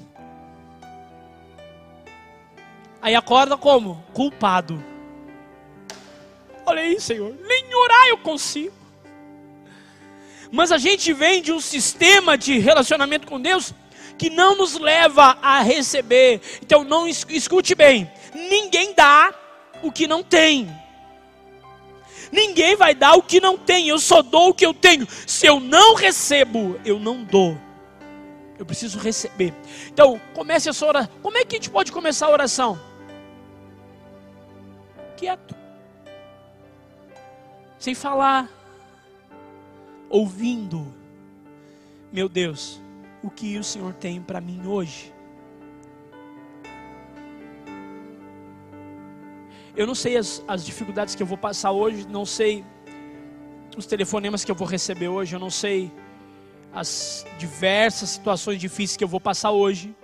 Aí 3.02 3.16
acorda 3.16 3.58
como? 3.58 4.04
Culpado. 4.14 4.84
Olha 6.66 6.82
aí, 6.82 7.00
Senhor. 7.00 7.36
Nem 7.48 7.74
orar 7.74 8.08
eu 8.08 8.18
consigo. 8.18 8.76
Mas 10.52 10.72
a 10.72 10.78
gente 10.78 11.14
vem 11.14 11.42
de 11.42 11.52
um 11.52 11.60
sistema 11.60 12.38
de 12.38 12.60
relacionamento 12.60 13.28
com 13.28 13.40
Deus 13.40 13.74
que 14.18 14.30
não 14.30 14.56
nos 14.56 14.78
leva 14.78 15.38
a 15.42 15.62
receber. 15.62 16.42
Então 16.62 16.84
não 16.84 17.08
escute 17.08 17.76
bem. 17.76 18.12
Ninguém 18.34 18.94
dá 18.94 19.34
o 19.82 19.92
que 19.92 20.08
não 20.08 20.24
tem. 20.24 20.70
Ninguém 22.32 22.76
vai 22.76 22.94
dar 22.94 23.14
o 23.16 23.22
que 23.22 23.40
não 23.40 23.58
tem, 23.58 23.88
eu 23.88 24.00
só 24.00 24.22
dou 24.22 24.50
o 24.50 24.54
que 24.54 24.66
eu 24.66 24.74
tenho. 24.74 25.08
Se 25.26 25.46
eu 25.46 25.60
não 25.60 25.96
recebo, 25.96 26.80
eu 26.84 27.00
não 27.00 27.24
dou. 27.24 27.58
Eu 28.58 28.66
preciso 28.66 28.98
receber. 28.98 29.54
Então, 29.88 30.20
comece 30.34 30.70
a 30.70 30.74
sua 30.74 30.90
oração. 30.90 31.12
Como 31.22 31.38
é 31.38 31.46
que 31.46 31.56
a 31.56 31.60
gente 31.60 31.70
pode 31.70 31.92
começar 31.92 32.28
a 32.28 32.32
oração? 32.32 32.80
Quieto. 35.16 35.56
Sem 37.78 37.94
falar. 37.94 38.50
Ouvindo. 40.10 40.94
Meu 42.12 42.28
Deus, 42.28 42.82
o 43.22 43.30
que 43.30 43.58
o 43.58 43.64
Senhor 43.64 43.94
tem 43.94 44.22
para 44.22 44.42
mim 44.42 44.66
hoje? 44.66 45.14
Eu 49.78 49.86
não 49.86 49.96
sei 49.96 50.18
as, 50.18 50.44
as 50.48 50.66
dificuldades 50.66 51.14
que 51.14 51.22
eu 51.22 51.28
vou 51.28 51.38
passar 51.38 51.72
hoje, 51.72 52.06
não 52.10 52.26
sei 52.26 52.66
os 53.78 53.86
telefonemas 53.86 54.44
que 54.44 54.50
eu 54.50 54.56
vou 54.56 54.68
receber 54.68 55.08
hoje, 55.08 55.36
eu 55.36 55.40
não 55.40 55.52
sei 55.52 55.92
as 56.74 57.26
diversas 57.38 58.10
situações 58.10 58.60
difíceis 58.60 58.98
que 58.98 59.04
eu 59.04 59.08
vou 59.08 59.22
passar 59.22 59.52
hoje, 59.52 59.96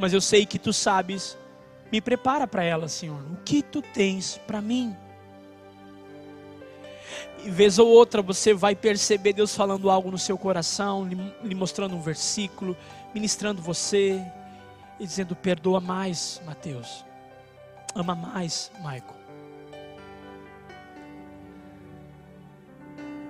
mas 0.00 0.14
eu 0.14 0.20
sei 0.20 0.46
que 0.46 0.58
tu 0.58 0.72
sabes 0.72 1.36
Me 1.90 2.00
prepara 2.00 2.46
para 2.48 2.64
ela, 2.64 2.88
Senhor. 2.88 3.20
O 3.30 3.36
que 3.44 3.62
tu 3.62 3.80
tens 3.80 4.40
para 4.46 4.60
mim? 4.60 4.96
E 7.44 7.50
vez 7.50 7.78
ou 7.78 7.86
outra 7.86 8.20
você 8.20 8.52
vai 8.52 8.74
perceber 8.74 9.32
Deus 9.32 9.54
falando 9.54 9.88
algo 9.88 10.10
no 10.10 10.18
seu 10.18 10.36
coração, 10.36 11.06
lhe 11.06 11.54
mostrando 11.54 11.94
um 11.94 12.00
versículo, 12.00 12.76
ministrando 13.14 13.62
você 13.62 14.20
e 14.98 15.06
dizendo: 15.06 15.36
Perdoa 15.36 15.80
mais, 15.80 16.42
Mateus. 16.44 17.05
Ama 17.96 18.14
mais, 18.14 18.70
Michael. 18.76 19.16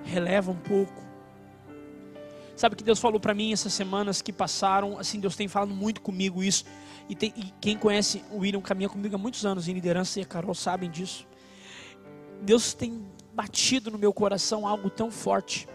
Releva 0.03 0.51
um 0.51 0.57
pouco. 0.57 1.01
Sabe 2.53 2.75
que 2.75 2.83
Deus 2.83 2.99
falou 2.99 3.17
para 3.17 3.33
mim 3.33 3.53
essas 3.53 3.71
semanas 3.71 4.21
que 4.21 4.33
passaram? 4.33 4.99
Assim, 4.99 5.21
Deus 5.21 5.37
tem 5.37 5.47
falado 5.47 5.73
muito 5.73 6.01
comigo 6.01 6.43
isso. 6.43 6.65
E, 7.07 7.15
tem, 7.15 7.33
e 7.37 7.53
quem 7.61 7.77
conhece 7.77 8.21
o 8.29 8.39
William 8.39 8.59
caminha 8.59 8.89
comigo 8.89 9.15
há 9.15 9.17
muitos 9.17 9.45
anos 9.45 9.69
em 9.69 9.73
liderança 9.73 10.19
e 10.19 10.23
a 10.23 10.25
Carol 10.25 10.53
sabem 10.53 10.91
disso. 10.91 11.25
Deus 12.41 12.73
tem 12.73 13.05
batido 13.33 13.89
no 13.89 13.97
meu 13.97 14.11
coração 14.11 14.67
algo 14.67 14.89
tão 14.89 15.09
forte. 15.09 15.65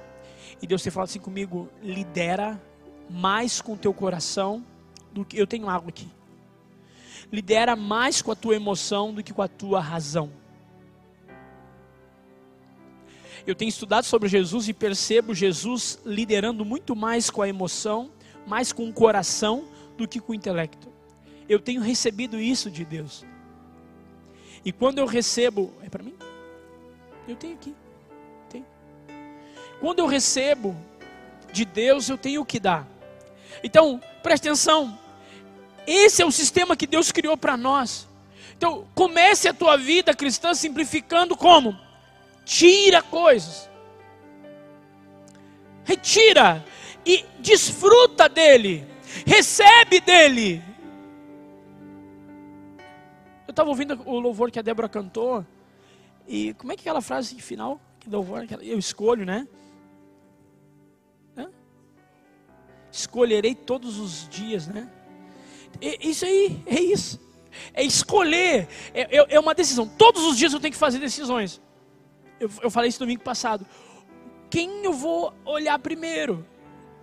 E 0.61 0.67
Deus 0.67 0.83
tem 0.83 0.93
falado 0.93 1.09
assim 1.09 1.19
comigo: 1.19 1.67
lidera 1.83 2.61
mais 3.09 3.63
com 3.63 3.73
o 3.73 3.79
teu 3.79 3.95
coração 3.95 4.63
do 5.11 5.25
que. 5.25 5.39
Eu 5.39 5.47
tenho 5.47 5.71
algo 5.71 5.89
aqui. 5.89 6.09
Lidera 7.33 7.75
mais 7.75 8.21
com 8.21 8.31
a 8.31 8.37
tua 8.37 8.55
emoção 8.55 9.15
do 9.15 9.23
que 9.23 9.33
com 9.33 9.41
a 9.41 9.49
tua 9.49 9.81
razão. 9.81 10.31
Eu 13.47 13.55
tenho 13.55 13.71
estudado 13.71 14.05
sobre 14.05 14.29
Jesus 14.29 14.69
e 14.69 14.75
percebo 14.75 15.35
Jesus 15.35 15.99
liderando 16.05 16.65
muito 16.65 16.95
mais 16.95 17.31
com 17.31 17.43
a 17.43 17.49
emoção, 17.49 18.11
mais 18.47 18.73
com 18.73 18.89
o 18.89 18.93
coração 18.93 19.67
do 19.97 20.07
que 20.07 20.21
com 20.21 20.33
o 20.33 20.35
intelecto. 20.35 20.93
Eu 21.49 21.59
tenho 21.59 21.81
recebido 21.81 22.39
isso 22.39 22.71
de 22.71 22.85
Deus. 22.85 23.25
E 24.65 24.71
quando 24.71 24.99
eu 24.99 25.07
recebo, 25.07 25.73
é 25.83 25.89
para 25.89 26.05
mim? 26.05 26.15
Eu 27.27 27.35
tenho 27.35 27.55
aqui. 27.55 27.75
Tenho. 28.49 28.67
Quando 29.81 29.99
eu 29.99 30.07
recebo 30.07 30.77
de 31.53 31.65
Deus, 31.65 32.09
eu 32.09 32.17
tenho 32.17 32.43
o 32.43 32.47
que 32.47 32.61
dar. 32.61 32.87
Então, 33.63 34.01
preste 34.23 34.49
atenção. 34.49 34.99
Esse 35.87 36.23
é 36.23 36.27
o 36.27 36.31
sistema 36.31 36.77
que 36.77 36.87
Deus 36.87 37.11
criou 37.11 37.37
para 37.37 37.57
nós. 37.57 38.09
Então, 38.57 38.87
comece 38.95 39.49
a 39.49 39.55
tua 39.55 39.77
vida 39.77 40.15
cristã 40.15 40.55
simplificando 40.55 41.37
como? 41.37 41.77
Tira 42.45 43.03
coisas. 43.03 43.69
Retira 45.85 46.65
e 47.05 47.25
desfruta 47.41 48.29
dele. 48.29 48.87
Recebe 49.27 50.01
dele. 50.01 50.63
Eu 53.47 53.51
estava 53.51 53.69
ouvindo 53.69 54.01
o 54.07 54.19
louvor 54.19 54.51
que 54.51 54.59
a 54.59 54.63
Débora 54.63 54.89
cantou. 54.89 55.45
E 56.27 56.55
como 56.55 56.73
é 56.73 56.77
que 56.77 56.83
é 56.83 56.85
aquela 56.85 57.03
frase 57.03 57.35
final? 57.41 57.81
Que 57.99 58.09
louvor, 58.09 58.47
eu 58.61 58.79
escolho, 58.79 59.27
né? 59.27 59.47
Escolherei 62.93 63.55
todos 63.55 63.99
os 63.99 64.29
dias, 64.29 64.69
né? 64.69 64.87
E, 65.81 66.11
isso 66.11 66.25
aí, 66.25 66.63
é 66.67 66.81
isso. 66.81 67.21
É 67.75 67.83
escolher. 67.83 68.69
É, 68.95 69.19
é, 69.19 69.27
é, 69.35 69.41
uma 69.41 69.55
decisão. 69.55 69.87
Todos 69.87 70.25
os 70.25 70.37
dias 70.37 70.53
eu 70.53 70.61
tenho 70.61 70.73
que 70.73 70.79
fazer 70.79 70.99
decisões. 70.99 71.61
Eu, 72.41 72.51
eu 72.63 72.71
falei 72.71 72.89
isso 72.89 72.99
domingo 72.99 73.23
passado. 73.23 73.67
Quem 74.51 74.85
eu 74.85 74.93
vou 74.93 75.33
olhar 75.45 75.79
primeiro? 75.79 76.47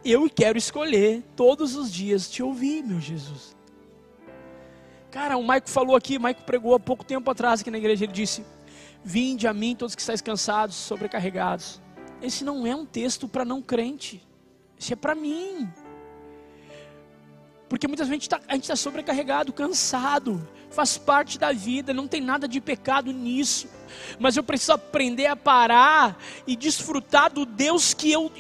Eu 0.04 0.30
quero 0.30 0.58
escolher 0.58 1.24
todos 1.36 1.76
os 1.76 1.92
dias 1.92 2.30
te 2.30 2.42
ouvir, 2.42 2.84
meu 2.84 3.00
Jesus. 3.00 3.56
Cara, 5.12 5.38
o 5.38 5.44
Maico 5.44 5.70
falou 5.70 5.96
aqui, 5.96 6.18
o 6.18 6.22
Maico 6.22 6.44
pregou 6.44 6.76
há 6.76 6.80
pouco 6.80 7.04
tempo 7.04 7.30
atrás 7.30 7.62
aqui 7.62 7.72
na 7.72 7.78
igreja, 7.78 8.06
ele 8.06 8.14
disse: 8.14 8.46
Vinde 9.04 9.48
a 9.48 9.54
mim 9.54 9.76
todos 9.76 9.96
que 9.96 10.02
estáis 10.02 10.22
cansados, 10.22 10.76
sobrecarregados. 10.76 11.82
Esse 12.22 12.44
não 12.44 12.68
é 12.68 12.76
um 12.76 12.86
texto 12.86 13.28
para 13.28 13.44
não 13.44 13.62
crente. 13.62 14.22
Esse 14.80 14.94
é 14.94 14.96
para 14.96 15.16
mim. 15.16 15.68
Porque 17.70 17.88
muitas 17.88 18.08
vezes 18.08 18.28
a 18.48 18.50
gente 18.50 18.60
está 18.64 18.74
tá 18.74 18.76
sobrecarregado, 18.76 19.54
cansado, 19.54 20.46
faz 20.72 20.98
parte 20.98 21.38
da 21.38 21.54
vida, 21.54 21.94
não 21.94 22.08
tem 22.08 22.20
nada 22.20 22.48
de 22.48 22.60
pecado 22.60 23.14
nisso. 23.14 23.70
Mas 24.20 24.36
eu 24.36 24.44
preciso 24.44 24.74
aprender 24.74 25.28
a 25.28 25.36
parar 25.36 26.18
e 26.48 26.56
desfrutar 26.56 27.32
do 27.32 27.46
Deus 27.46 27.94
que 27.94 28.12
eu 28.12 28.32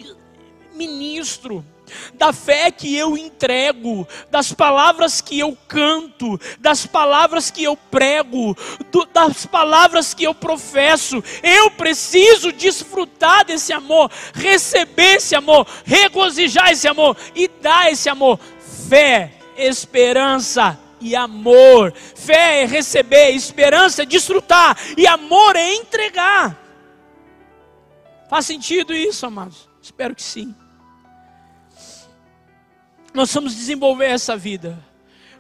ministro 0.74 1.64
da 2.14 2.32
fé 2.32 2.72
que 2.72 2.96
eu 2.96 3.18
entrego, 3.18 4.08
das 4.30 4.54
palavras 4.54 5.22
que 5.22 5.40
eu 5.40 5.58
canto, 5.68 6.40
das 6.60 6.86
palavras 6.86 7.50
que 7.52 7.64
eu 7.64 7.76
prego, 7.76 8.56
do, 8.92 9.06
das 9.06 9.46
palavras 9.46 10.14
que 10.14 10.24
eu 10.24 10.34
professo. 10.34 11.24
Eu 11.44 11.72
preciso 11.72 12.52
desfrutar 12.52 13.46
desse 13.46 13.74
amor, 13.74 14.12
receber 14.34 15.16
esse 15.16 15.36
amor, 15.36 15.68
regozijar 15.84 16.72
esse 16.72 16.88
amor 16.88 17.18
e 17.36 17.48
dar 17.48 17.92
esse 17.92 18.10
amor. 18.10 18.40
Fé, 18.90 19.32
esperança 19.56 20.80
e 21.00 21.16
amor. 21.16 21.94
Fé 21.94 22.64
é 22.64 22.66
receber, 22.66 23.30
esperança 23.30 24.02
é 24.02 24.06
desfrutar 24.06 24.76
e 24.98 25.06
amor 25.06 25.56
é 25.56 25.76
entregar. 25.76 26.58
Faz 28.28 28.48
sentido 28.48 28.92
isso, 28.94 29.28
amados? 29.28 29.70
Espero 29.80 30.16
que 30.16 30.24
sim. 30.24 30.56
Nós 33.14 33.32
vamos 33.32 33.56
desenvolver 33.56 34.06
essa 34.06 34.36
vida. 34.36 34.78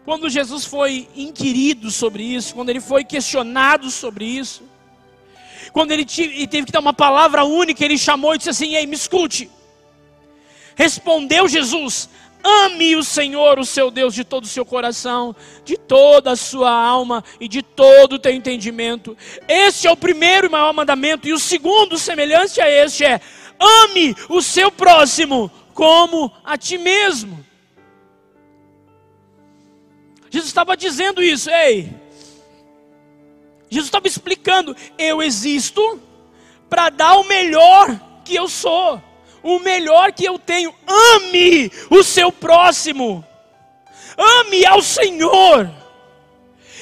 Quando 0.05 0.29
Jesus 0.29 0.65
foi 0.65 1.07
inquirido 1.15 1.89
sobre 1.89 2.23
isso, 2.23 2.53
quando 2.53 2.69
ele 2.69 2.79
foi 2.79 3.03
questionado 3.03 3.89
sobre 3.89 4.25
isso, 4.25 4.63
quando 5.71 5.91
ele 5.91 6.05
teve 6.05 6.65
que 6.65 6.71
dar 6.71 6.79
uma 6.79 6.93
palavra 6.93 7.43
única, 7.43 7.83
ele 7.83 7.97
chamou 7.97 8.33
e 8.33 8.37
disse 8.37 8.49
assim: 8.49 8.75
Ei, 8.75 8.85
me 8.85 8.95
escute. 8.95 9.49
Respondeu 10.75 11.47
Jesus: 11.47 12.09
Ame 12.43 12.95
o 12.95 13.03
Senhor, 13.03 13.59
o 13.59 13.65
seu 13.65 13.91
Deus, 13.91 14.13
de 14.13 14.23
todo 14.23 14.45
o 14.45 14.47
seu 14.47 14.65
coração, 14.65 15.35
de 15.65 15.77
toda 15.77 16.31
a 16.31 16.35
sua 16.35 16.71
alma 16.71 17.23
e 17.39 17.47
de 17.47 17.61
todo 17.61 18.13
o 18.13 18.19
teu 18.19 18.31
entendimento. 18.31 19.17
Este 19.47 19.87
é 19.87 19.91
o 19.91 19.97
primeiro 19.97 20.47
e 20.47 20.49
maior 20.49 20.73
mandamento, 20.73 21.27
e 21.27 21.33
o 21.33 21.39
segundo, 21.39 21.97
semelhante 21.97 22.61
a 22.61 22.69
este, 22.69 23.03
é: 23.03 23.19
ame 23.59 24.15
o 24.29 24.41
seu 24.41 24.71
próximo 24.71 25.51
como 25.73 26.31
a 26.43 26.57
ti 26.57 26.77
mesmo. 26.77 27.45
Jesus 30.29 30.49
estava 30.49 30.77
dizendo 30.77 31.21
isso, 31.21 31.49
ei. 31.49 31.89
Jesus 33.69 33.87
estava 33.87 34.07
explicando: 34.07 34.75
eu 34.97 35.21
existo 35.21 36.01
para 36.69 36.89
dar 36.89 37.15
o 37.15 37.23
melhor 37.25 37.99
que 38.23 38.35
eu 38.35 38.47
sou, 38.47 39.01
o 39.43 39.59
melhor 39.59 40.11
que 40.11 40.25
eu 40.25 40.37
tenho. 40.37 40.73
Ame 40.87 41.71
o 41.89 42.03
seu 42.03 42.31
próximo, 42.31 43.25
ame 44.17 44.65
ao 44.65 44.81
Senhor. 44.81 45.69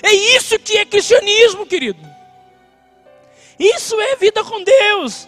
É 0.03 0.13
isso 0.13 0.59
que 0.59 0.77
é 0.77 0.85
cristianismo, 0.85 1.65
querido. 1.65 1.99
Isso 3.59 3.99
é 3.99 4.15
vida 4.15 4.43
com 4.43 4.63
Deus. 4.63 5.27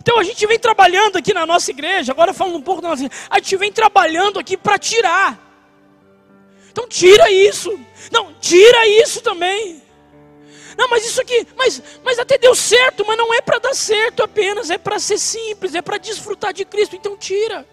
Então 0.00 0.18
a 0.18 0.24
gente 0.24 0.46
vem 0.46 0.58
trabalhando 0.58 1.16
aqui 1.16 1.32
na 1.32 1.46
nossa 1.46 1.70
igreja, 1.70 2.12
agora 2.12 2.32
falando 2.32 2.56
um 2.56 2.62
pouco 2.62 2.80
da 2.80 2.88
nossa 2.88 3.04
igreja, 3.04 3.22
a 3.28 3.38
gente 3.38 3.56
vem 3.56 3.72
trabalhando 3.72 4.38
aqui 4.38 4.56
para 4.56 4.78
tirar 4.78 5.46
então 6.76 6.86
tira 6.86 7.30
isso. 7.30 7.80
Não, 8.12 8.34
tira 8.34 8.86
isso 8.86 9.22
também. 9.22 9.82
Não, 10.76 10.88
mas 10.88 11.06
isso 11.06 11.20
aqui, 11.20 11.46
mas, 11.56 11.82
mas 12.04 12.18
até 12.18 12.36
deu 12.36 12.54
certo, 12.54 13.04
mas 13.06 13.16
não 13.16 13.32
é 13.32 13.40
para 13.40 13.58
dar 13.58 13.74
certo 13.74 14.22
apenas, 14.22 14.68
é 14.70 14.76
para 14.76 14.98
ser 14.98 15.18
simples, 15.18 15.74
é 15.74 15.80
para 15.80 15.96
desfrutar 15.96 16.52
de 16.52 16.64
Cristo, 16.64 16.94
então 16.94 17.16
tira. 17.16 17.66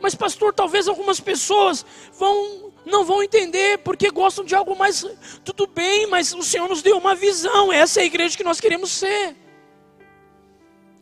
Mas 0.00 0.14
pastor, 0.14 0.54
talvez 0.54 0.86
algumas 0.86 1.18
pessoas 1.18 1.84
vão 2.12 2.72
não 2.86 3.04
vão 3.04 3.22
entender 3.22 3.78
porque 3.78 4.10
gostam 4.10 4.44
de 4.44 4.54
algo 4.54 4.74
mais 4.74 5.04
tudo 5.44 5.66
bem, 5.66 6.06
mas 6.06 6.32
o 6.32 6.42
Senhor 6.42 6.68
nos 6.68 6.80
deu 6.80 6.96
uma 6.96 7.14
visão, 7.14 7.72
essa 7.72 8.00
é 8.00 8.04
a 8.04 8.06
igreja 8.06 8.36
que 8.36 8.44
nós 8.44 8.60
queremos 8.60 8.90
ser. 8.90 9.36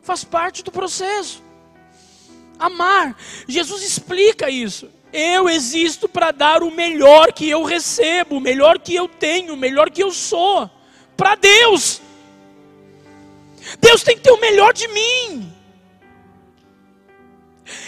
Faz 0.02 0.24
parte 0.24 0.62
do 0.64 0.72
processo. 0.72 1.42
Amar. 2.58 3.16
Jesus 3.46 3.82
explica 3.82 4.48
isso. 4.48 4.88
Eu 5.12 5.48
existo 5.48 6.08
para 6.08 6.30
dar 6.30 6.62
o 6.62 6.70
melhor 6.70 7.32
que 7.32 7.48
eu 7.48 7.62
recebo, 7.62 8.36
o 8.36 8.40
melhor 8.40 8.78
que 8.78 8.94
eu 8.94 9.08
tenho, 9.08 9.54
o 9.54 9.56
melhor 9.56 9.90
que 9.90 10.02
eu 10.02 10.10
sou, 10.10 10.70
para 11.16 11.34
Deus. 11.34 12.02
Deus 13.80 14.02
tem 14.02 14.16
que 14.16 14.22
ter 14.22 14.30
o 14.30 14.40
melhor 14.40 14.72
de 14.72 14.86
mim. 14.88 15.52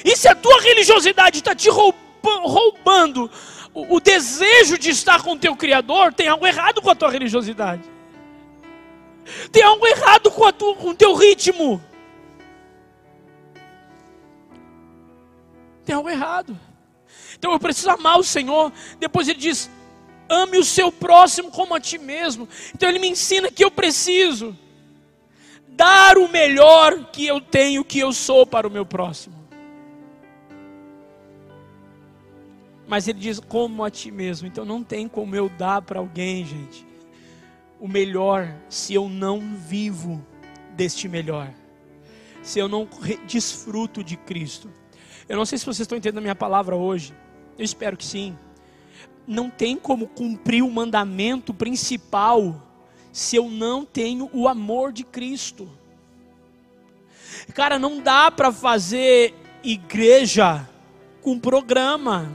E 0.04 0.16
se 0.16 0.28
a 0.28 0.34
tua 0.34 0.60
religiosidade 0.60 1.38
está 1.38 1.54
te 1.54 1.68
roubando 1.68 3.30
o, 3.74 4.00
desejo 4.00 4.76
de 4.78 4.90
estar 4.90 5.22
com 5.22 5.32
o 5.32 5.38
teu 5.38 5.54
Criador, 5.54 6.12
tem 6.12 6.28
algo 6.28 6.46
errado 6.46 6.82
com 6.82 6.90
a 6.90 6.94
tua 6.94 7.10
religiosidade. 7.10 7.82
Tem 9.52 9.62
algo 9.62 9.86
errado 9.86 10.30
com, 10.30 10.50
tua, 10.52 10.74
com 10.74 10.88
o 10.90 10.94
teu 10.94 11.14
ritmo. 11.14 11.82
Tem 15.84 15.94
algo 15.94 16.08
errado. 16.08 16.58
Então 17.38 17.52
eu 17.52 17.58
preciso 17.58 17.90
amar 17.90 18.18
o 18.18 18.24
Senhor. 18.24 18.72
Depois 18.98 19.28
ele 19.28 19.38
diz: 19.38 19.70
ame 20.28 20.58
o 20.58 20.64
seu 20.64 20.92
próximo 20.92 21.50
como 21.50 21.74
a 21.74 21.80
ti 21.80 21.98
mesmo. 21.98 22.48
Então 22.74 22.88
ele 22.88 22.98
me 22.98 23.08
ensina 23.08 23.50
que 23.50 23.64
eu 23.64 23.70
preciso 23.70 24.56
dar 25.68 26.18
o 26.18 26.28
melhor 26.28 27.10
que 27.12 27.26
eu 27.26 27.40
tenho, 27.40 27.84
que 27.84 27.98
eu 27.98 28.12
sou 28.12 28.46
para 28.46 28.66
o 28.66 28.70
meu 28.70 28.84
próximo. 28.84 29.36
Mas 32.86 33.06
ele 33.06 33.18
diz 33.18 33.38
como 33.38 33.84
a 33.84 33.90
ti 33.90 34.10
mesmo. 34.10 34.48
Então 34.48 34.64
não 34.64 34.82
tem 34.82 35.06
como 35.06 35.36
eu 35.36 35.48
dar 35.48 35.82
para 35.82 36.00
alguém, 36.00 36.44
gente, 36.44 36.86
o 37.78 37.86
melhor 37.86 38.52
se 38.68 38.94
eu 38.94 39.08
não 39.08 39.40
vivo 39.56 40.24
deste 40.74 41.08
melhor. 41.08 41.50
Se 42.42 42.58
eu 42.58 42.68
não 42.68 42.88
desfruto 43.26 44.02
de 44.02 44.16
Cristo. 44.16 44.70
Eu 45.28 45.36
não 45.36 45.44
sei 45.44 45.58
se 45.58 45.66
vocês 45.66 45.80
estão 45.80 45.98
entendendo 45.98 46.18
a 46.18 46.22
minha 46.22 46.34
palavra 46.34 46.74
hoje. 46.74 47.12
Eu 47.58 47.64
espero 47.64 47.96
que 47.96 48.04
sim 48.04 48.36
não 49.28 49.50
tem 49.50 49.76
como 49.76 50.06
cumprir 50.06 50.62
o 50.62 50.70
mandamento 50.70 51.52
principal 51.52 52.62
se 53.12 53.36
eu 53.36 53.50
não 53.50 53.84
tenho 53.84 54.30
o 54.32 54.48
amor 54.48 54.90
de 54.90 55.04
Cristo. 55.04 55.68
Cara, 57.54 57.78
não 57.78 58.00
dá 58.00 58.30
para 58.30 58.50
fazer 58.50 59.34
igreja 59.62 60.66
com 61.20 61.38
programa. 61.38 62.32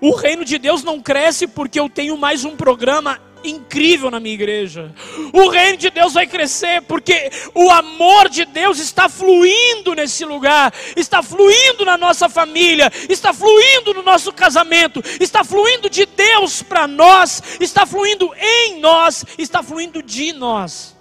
O 0.00 0.14
reino 0.14 0.44
de 0.44 0.56
Deus 0.56 0.84
não 0.84 1.02
cresce 1.02 1.48
porque 1.48 1.80
eu 1.80 1.88
tenho 1.88 2.16
mais 2.16 2.44
um 2.44 2.54
programa 2.54 3.20
incrível 3.46 4.10
na 4.10 4.20
minha 4.20 4.34
igreja. 4.34 4.94
O 5.32 5.48
reino 5.48 5.76
de 5.76 5.90
Deus 5.90 6.14
vai 6.14 6.26
crescer 6.26 6.82
porque 6.82 7.30
o 7.54 7.70
amor 7.70 8.28
de 8.28 8.44
Deus 8.44 8.78
está 8.78 9.08
fluindo 9.08 9.94
nesse 9.94 10.24
lugar, 10.24 10.72
está 10.96 11.22
fluindo 11.22 11.84
na 11.84 11.96
nossa 11.96 12.28
família, 12.28 12.90
está 13.08 13.32
fluindo 13.32 13.94
no 13.94 14.02
nosso 14.02 14.32
casamento, 14.32 15.02
está 15.20 15.44
fluindo 15.44 15.88
de 15.88 16.06
Deus 16.06 16.62
para 16.62 16.86
nós, 16.86 17.42
está 17.60 17.86
fluindo 17.86 18.30
em 18.38 18.80
nós, 18.80 19.24
está 19.38 19.62
fluindo 19.62 20.02
de 20.02 20.32
nós. 20.32 20.96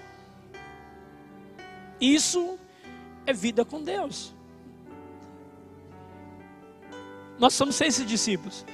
Isso 2.00 2.60
é 3.26 3.34
vida 3.34 3.66
com 3.66 3.82
Deus. 3.82 4.34
Nós 7.38 7.54
somos 7.54 7.76
seis 7.76 8.06
discípulos 8.06 8.66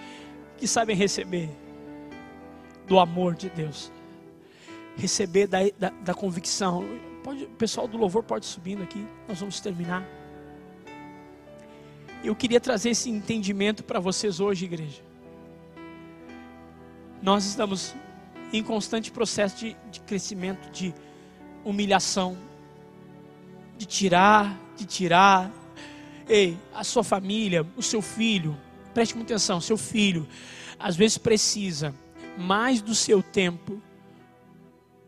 que 0.57 0.67
sabem 0.67 0.95
receber 0.95 1.49
do 2.91 2.99
amor 2.99 3.35
de 3.35 3.49
Deus, 3.49 3.89
receber 4.97 5.47
da, 5.47 5.59
da, 5.79 5.91
da 5.91 6.13
convicção. 6.13 6.83
Pode, 7.23 7.45
o 7.45 7.49
pessoal 7.51 7.87
do 7.87 7.97
louvor 7.97 8.21
pode 8.21 8.45
subindo 8.45 8.83
aqui, 8.83 9.07
nós 9.29 9.39
vamos 9.39 9.61
terminar. 9.61 10.05
Eu 12.21 12.35
queria 12.35 12.59
trazer 12.59 12.89
esse 12.89 13.09
entendimento 13.09 13.81
para 13.81 13.97
vocês 13.97 14.41
hoje, 14.41 14.65
igreja. 14.65 15.01
Nós 17.21 17.45
estamos 17.45 17.95
em 18.51 18.61
constante 18.61 19.09
processo 19.09 19.55
de, 19.55 19.77
de 19.89 20.01
crescimento, 20.01 20.69
de 20.69 20.93
humilhação, 21.63 22.37
de 23.77 23.85
tirar, 23.85 24.59
de 24.75 24.83
tirar. 24.83 25.49
Ei, 26.27 26.57
a 26.73 26.83
sua 26.83 27.05
família, 27.05 27.65
o 27.77 27.81
seu 27.81 28.01
filho, 28.01 28.57
preste 28.93 29.15
muita 29.15 29.35
atenção, 29.35 29.61
seu 29.61 29.77
filho, 29.77 30.27
às 30.77 30.97
vezes 30.97 31.17
precisa 31.17 31.95
mais 32.37 32.81
do 32.81 32.95
seu 32.95 33.21
tempo 33.21 33.81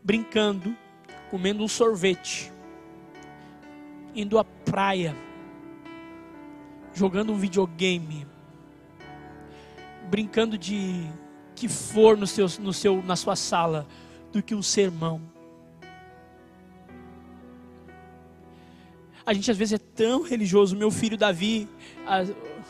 brincando, 0.02 0.76
comendo 1.30 1.64
um 1.64 1.68
sorvete, 1.68 2.52
indo 4.14 4.38
à 4.38 4.44
praia, 4.44 5.16
jogando 6.92 7.32
um 7.32 7.38
videogame, 7.38 8.26
brincando 10.10 10.58
de 10.58 11.08
que 11.54 11.68
for 11.68 12.16
no 12.16 12.26
seu, 12.26 12.46
no 12.60 12.72
seu, 12.72 13.02
na 13.02 13.16
sua 13.16 13.34
sala, 13.34 13.86
do 14.30 14.42
que 14.42 14.54
um 14.54 14.62
sermão. 14.62 15.33
A 19.26 19.32
gente 19.32 19.50
às 19.50 19.56
vezes 19.56 19.74
é 19.74 19.78
tão 19.78 20.22
religioso. 20.22 20.76
Meu 20.76 20.90
filho 20.90 21.16
Davi, 21.16 21.68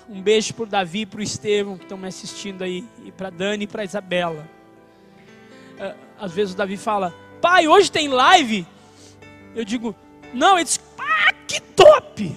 um 0.09 0.22
beijo 0.22 0.55
para 0.55 0.62
o 0.62 0.66
Davi 0.66 1.00
e 1.00 1.07
para 1.07 1.20
o 1.20 1.22
Estevão 1.22 1.76
que 1.76 1.84
estão 1.84 1.98
me 1.98 2.07
assistindo 2.07 2.62
aí, 2.62 2.84
e 3.05 3.11
para 3.11 3.30
Dani 3.30 3.64
e 3.64 3.66
para 3.66 3.84
Isabela. 3.84 4.48
É, 5.78 5.94
às 6.18 6.32
vezes 6.32 6.55
o 6.55 6.57
Davi 6.57 6.76
fala, 6.76 7.12
pai, 7.40 7.66
hoje 7.66 7.90
tem 7.90 8.09
live. 8.09 8.66
Eu 9.55 9.64
digo, 9.64 9.94
não, 10.32 10.57
ele 10.57 10.64
diz, 10.64 10.80
ah, 10.98 11.32
que 11.46 11.61
top! 11.61 12.36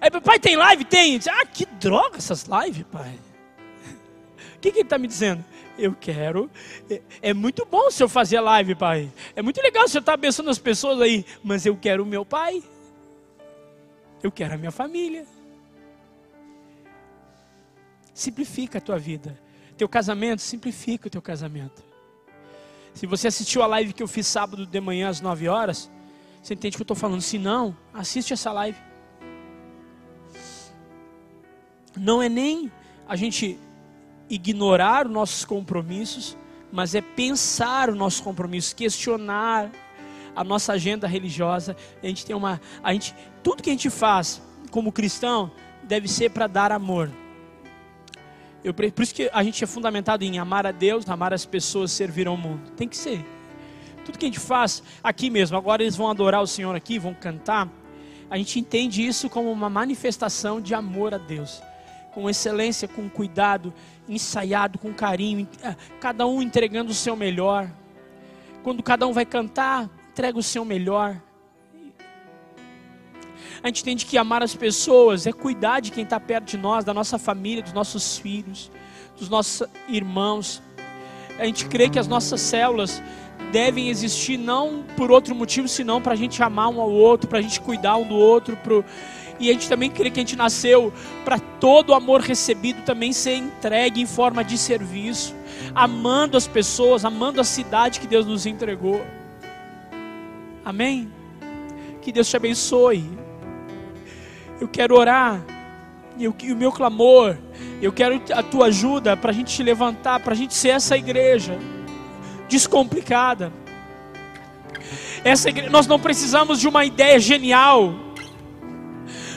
Aí, 0.00 0.10
pai, 0.20 0.38
tem 0.38 0.56
live? 0.56 0.84
Tem. 0.84 1.18
Ah, 1.30 1.46
que 1.46 1.64
droga 1.64 2.18
essas 2.18 2.44
lives, 2.44 2.84
pai. 2.90 3.18
O 4.56 4.58
que, 4.64 4.72
que 4.72 4.78
ele 4.78 4.86
está 4.86 4.96
me 4.96 5.06
dizendo? 5.06 5.44
Eu 5.76 5.94
quero. 5.94 6.50
É, 6.88 7.02
é, 7.20 7.34
muito 7.34 7.66
bom 7.66 7.90
se 7.90 8.02
eu 8.02 8.08
fazer 8.08 8.40
live, 8.40 8.74
pai. 8.74 9.12
É 9.34 9.42
muito 9.42 9.60
legal 9.60 9.88
se 9.88 9.96
eu 9.96 10.00
estar 10.00 10.14
abençoando 10.14 10.50
as 10.50 10.58
pessoas 10.58 11.00
aí. 11.00 11.24
Mas 11.42 11.66
eu 11.66 11.76
quero 11.76 12.02
o 12.02 12.06
meu 12.06 12.24
pai. 12.24 12.62
Eu 14.22 14.30
quero 14.30 14.54
a 14.54 14.56
minha 14.56 14.70
família. 14.70 15.26
Simplifica 18.12 18.78
a 18.78 18.80
tua 18.80 18.98
vida. 18.98 19.38
Teu 19.76 19.88
casamento, 19.88 20.40
simplifica 20.40 21.08
o 21.08 21.10
teu 21.10 21.20
casamento. 21.20 21.82
Se 22.94 23.06
você 23.06 23.26
assistiu 23.26 23.62
a 23.62 23.66
live 23.66 23.92
que 23.92 24.02
eu 24.02 24.06
fiz 24.06 24.26
sábado 24.26 24.64
de 24.64 24.80
manhã 24.80 25.08
às 25.08 25.20
9 25.20 25.48
horas, 25.48 25.90
você 26.40 26.54
entende 26.54 26.76
o 26.76 26.78
que 26.78 26.82
eu 26.82 26.84
estou 26.84 26.96
falando. 26.96 27.20
Se 27.20 27.38
não, 27.38 27.76
assiste 27.92 28.32
essa 28.32 28.52
live. 28.52 28.78
Não 31.96 32.22
é 32.22 32.28
nem 32.28 32.70
a 33.06 33.16
gente 33.16 33.58
ignorar 34.34 35.06
os 35.06 35.12
nossos 35.12 35.44
compromissos, 35.44 36.36
mas 36.72 36.94
é 36.94 37.00
pensar 37.00 37.90
os 37.90 37.96
nossos 37.96 38.20
compromissos, 38.20 38.72
questionar 38.72 39.70
a 40.34 40.42
nossa 40.42 40.72
agenda 40.72 41.06
religiosa. 41.06 41.76
A 42.02 42.06
gente 42.06 42.26
tem 42.26 42.34
uma, 42.34 42.60
a 42.82 42.92
gente, 42.92 43.14
tudo 43.42 43.62
que 43.62 43.70
a 43.70 43.72
gente 43.72 43.90
faz 43.90 44.42
como 44.70 44.90
cristão 44.90 45.50
deve 45.82 46.08
ser 46.08 46.30
para 46.30 46.46
dar 46.46 46.72
amor. 46.72 47.10
Eu, 48.64 48.72
por 48.72 49.02
isso 49.02 49.14
que 49.14 49.30
a 49.32 49.42
gente 49.42 49.62
é 49.62 49.66
fundamentado 49.66 50.24
em 50.24 50.38
amar 50.38 50.66
a 50.66 50.72
Deus, 50.72 51.08
amar 51.08 51.34
as 51.34 51.44
pessoas, 51.44 51.92
servir 51.92 52.26
ao 52.26 52.36
mundo. 52.36 52.70
Tem 52.72 52.88
que 52.88 52.96
ser. 52.96 53.24
Tudo 54.06 54.18
que 54.18 54.24
a 54.24 54.28
gente 54.28 54.40
faz 54.40 54.82
aqui 55.02 55.28
mesmo, 55.28 55.56
agora 55.56 55.82
eles 55.82 55.96
vão 55.96 56.10
adorar 56.10 56.42
o 56.42 56.46
Senhor 56.46 56.74
aqui, 56.74 56.98
vão 56.98 57.12
cantar. 57.12 57.68
A 58.30 58.38
gente 58.38 58.58
entende 58.58 59.06
isso 59.06 59.28
como 59.28 59.52
uma 59.52 59.68
manifestação 59.68 60.60
de 60.60 60.74
amor 60.74 61.14
a 61.14 61.18
Deus. 61.18 61.62
Com 62.12 62.28
excelência, 62.28 62.88
com 62.88 63.08
cuidado, 63.08 63.72
ensaiado, 64.08 64.78
com 64.78 64.92
carinho, 64.92 65.48
ah, 65.62 65.74
cada 66.00 66.26
um 66.26 66.42
entregando 66.42 66.90
o 66.90 66.94
seu 66.94 67.16
melhor. 67.16 67.70
Quando 68.62 68.82
cada 68.82 69.06
um 69.06 69.12
vai 69.12 69.24
cantar, 69.24 69.90
entrega 70.10 70.38
o 70.38 70.42
seu 70.42 70.64
melhor. 70.64 71.20
A 73.62 73.68
gente 73.68 73.80
entende 73.80 74.06
que 74.06 74.18
amar 74.18 74.42
as 74.42 74.54
pessoas 74.54 75.26
é 75.26 75.32
cuidar 75.32 75.80
de 75.80 75.90
quem 75.90 76.04
está 76.04 76.20
perto 76.20 76.44
de 76.44 76.58
nós, 76.58 76.84
da 76.84 76.92
nossa 76.92 77.18
família, 77.18 77.62
dos 77.62 77.72
nossos 77.72 78.18
filhos, 78.18 78.70
dos 79.18 79.28
nossos 79.28 79.66
irmãos. 79.88 80.62
A 81.38 81.46
gente 81.46 81.66
crê 81.66 81.88
que 81.88 81.98
as 81.98 82.06
nossas 82.06 82.40
células 82.40 83.02
devem 83.50 83.88
existir 83.88 84.36
não 84.36 84.84
por 84.96 85.10
outro 85.10 85.34
motivo, 85.34 85.66
senão 85.66 86.00
para 86.00 86.12
a 86.12 86.16
gente 86.16 86.42
amar 86.42 86.68
um 86.68 86.80
ao 86.80 86.90
outro, 86.90 87.28
para 87.28 87.38
a 87.38 87.42
gente 87.42 87.60
cuidar 87.60 87.96
um 87.96 88.06
do 88.06 88.14
outro. 88.14 88.56
Pro... 88.58 88.84
E 89.40 89.48
a 89.48 89.52
gente 89.52 89.68
também 89.68 89.90
crê 89.90 90.10
que 90.10 90.20
a 90.20 90.22
gente 90.22 90.36
nasceu 90.36 90.92
para 91.24 91.38
todo 91.64 91.94
amor 91.94 92.20
recebido 92.20 92.82
também 92.82 93.10
ser 93.10 93.36
entregue 93.36 94.02
em 94.02 94.04
forma 94.04 94.44
de 94.44 94.58
serviço, 94.58 95.34
amando 95.74 96.36
as 96.36 96.46
pessoas, 96.46 97.06
amando 97.06 97.40
a 97.40 97.44
cidade 97.44 98.00
que 98.00 98.06
Deus 98.06 98.26
nos 98.26 98.44
entregou. 98.44 99.02
Amém? 100.62 101.10
Que 102.02 102.12
Deus 102.12 102.28
te 102.28 102.36
abençoe. 102.36 103.02
Eu 104.60 104.68
quero 104.68 104.94
orar. 104.94 105.42
E 106.18 106.28
o, 106.28 106.36
o 106.38 106.54
meu 106.54 106.70
clamor, 106.70 107.34
eu 107.80 107.90
quero 107.90 108.20
a 108.34 108.42
tua 108.42 108.66
ajuda 108.66 109.16
para 109.16 109.30
a 109.30 109.34
gente 109.34 109.56
te 109.56 109.62
levantar, 109.62 110.20
para 110.20 110.34
a 110.34 110.36
gente 110.36 110.52
ser 110.52 110.68
essa 110.68 110.98
igreja 110.98 111.58
descomplicada. 112.46 113.50
Essa 115.24 115.48
igreja, 115.48 115.70
nós 115.70 115.86
não 115.86 115.98
precisamos 115.98 116.60
de 116.60 116.68
uma 116.68 116.84
ideia 116.84 117.18
genial. 117.18 117.94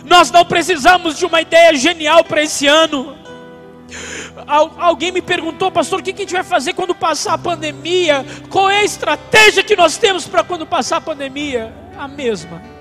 Nós 0.08 0.32
não 0.32 0.46
precisamos 0.46 1.18
de 1.18 1.26
uma 1.26 1.42
ideia 1.42 1.76
genial 1.76 2.24
para 2.24 2.42
esse 2.42 2.66
ano. 2.66 3.16
Alguém 4.78 5.12
me 5.12 5.22
perguntou, 5.22 5.70
pastor, 5.70 6.00
o 6.00 6.04
que 6.04 6.12
a 6.12 6.16
gente 6.16 6.34
vai 6.34 6.44
fazer 6.44 6.74
quando 6.74 6.96
passar 6.96 7.34
a 7.34 7.38
pandemia? 7.38 8.26
Qual 8.50 8.70
é 8.70 8.80
a 8.80 8.84
estratégia 8.84 9.64
que 9.64 9.76
nós 9.76 9.98
temos 9.98 10.26
para 10.26 10.44
quando 10.44 10.66
passar 10.66 10.98
a 10.98 11.02
pandemia? 11.02 11.74
A 11.98 12.08
mesma 12.08 12.78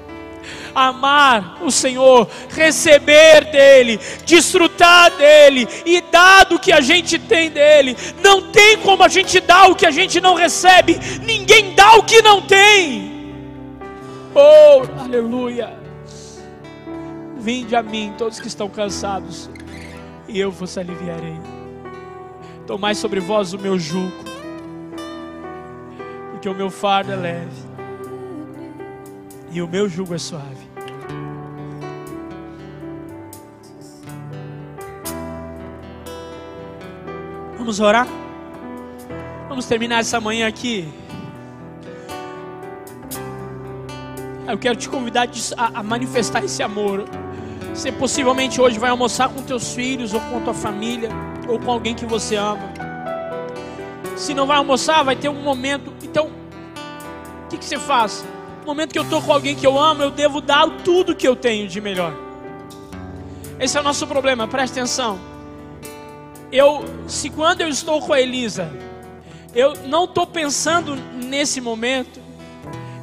amar 0.77 1.57
o 1.62 1.70
Senhor, 1.70 2.29
receber 2.51 3.47
dEle, 3.47 3.99
desfrutar 4.27 5.11
dEle 5.16 5.66
e 5.87 6.03
dar 6.03 6.45
do 6.45 6.59
que 6.59 6.70
a 6.70 6.83
gente 6.83 7.18
tem 7.18 7.51
dEle. 7.51 7.97
Não 8.22 8.43
tem 8.53 8.77
como 8.79 9.03
a 9.03 9.09
gente 9.09 9.41
dar 9.41 9.70
o 9.70 9.74
que 9.74 9.87
a 9.87 9.91
gente 9.91 10.20
não 10.20 10.35
recebe, 10.35 11.01
ninguém 11.22 11.74
dá 11.74 11.95
o 11.95 12.03
que 12.03 12.20
não 12.20 12.43
tem. 12.43 13.35
Oh, 14.35 15.03
aleluia. 15.03 15.76
Vinde 17.47 17.77
a 17.77 17.81
mim, 17.81 18.13
todos 18.19 18.41
que 18.41 18.49
estão 18.49 18.69
cansados, 18.69 19.49
e 20.27 20.37
eu 20.37 20.51
vos 20.51 20.77
aliviarei. 20.77 21.37
Tomai 22.67 22.93
sobre 22.93 23.21
vós 23.21 23.53
o 23.53 23.59
meu 23.61 23.79
jugo, 23.79 24.17
porque 26.33 26.49
o 26.49 26.55
meu 26.57 26.71
fardo 26.71 27.13
é 27.13 27.15
leve 27.15 27.63
e 29.53 29.63
o 29.63 29.69
meu 29.69 29.89
jugo 29.89 30.13
é 30.13 30.19
suave. 30.19 30.69
Vamos 37.57 37.79
orar? 37.79 38.09
Vamos 39.49 39.67
terminar 39.67 40.01
essa 40.01 40.21
manhã 40.21 40.49
aqui. 40.49 40.93
Eu 44.49 44.59
quero 44.59 44.75
te 44.75 44.89
convidar 44.89 45.29
a, 45.57 45.81
manifestar 45.85 46.45
esse 46.45 46.61
amor. 46.61 47.05
Você 47.77 47.93
possivelmente 47.93 48.59
hoje 48.59 48.79
vai 48.79 48.89
almoçar 48.89 49.29
com 49.29 49.43
teus 49.43 49.74
filhos, 49.74 50.14
ou 50.14 50.20
com 50.20 50.41
tua 50.41 50.55
família, 50.55 51.11
ou 51.47 51.59
com 51.59 51.70
alguém 51.70 51.95
que 51.95 52.07
você 52.07 52.35
ama. 52.35 52.72
Se 54.16 54.33
não 54.33 54.47
vai 54.47 54.57
almoçar, 54.57 55.03
vai 55.03 55.14
ter 55.14 55.29
um 55.29 55.43
momento. 55.43 55.93
Então, 56.03 56.31
o 57.45 57.49
que, 57.51 57.59
que 57.59 57.64
você 57.66 57.79
faz? 57.79 58.24
No 58.61 58.68
momento 58.68 58.93
que 58.93 58.99
eu 58.99 59.03
estou 59.03 59.20
com 59.20 59.31
alguém 59.31 59.55
que 59.55 59.66
eu 59.66 59.79
amo, 59.79 60.03
eu 60.03 60.11
devo 60.11 60.41
dar 60.41 60.66
tudo 60.83 61.14
que 61.14 61.29
eu 61.29 61.37
tenho 61.37 61.68
de 61.68 61.79
melhor. 61.79 62.14
Esse 63.61 63.77
é 63.77 63.81
o 63.81 63.85
nosso 63.85 64.07
problema, 64.07 64.49
presta 64.49 64.81
atenção. 64.81 65.18
Eu, 66.51 66.83
se 67.07 67.29
quando 67.29 67.61
eu 67.61 67.68
estou 67.68 68.01
com 68.01 68.14
a 68.14 68.20
Elisa, 68.20 68.72
eu 69.55 69.74
não 69.85 70.05
estou 70.05 70.27
pensando 70.27 70.97
nesse 70.97 71.61
momento, 71.61 72.20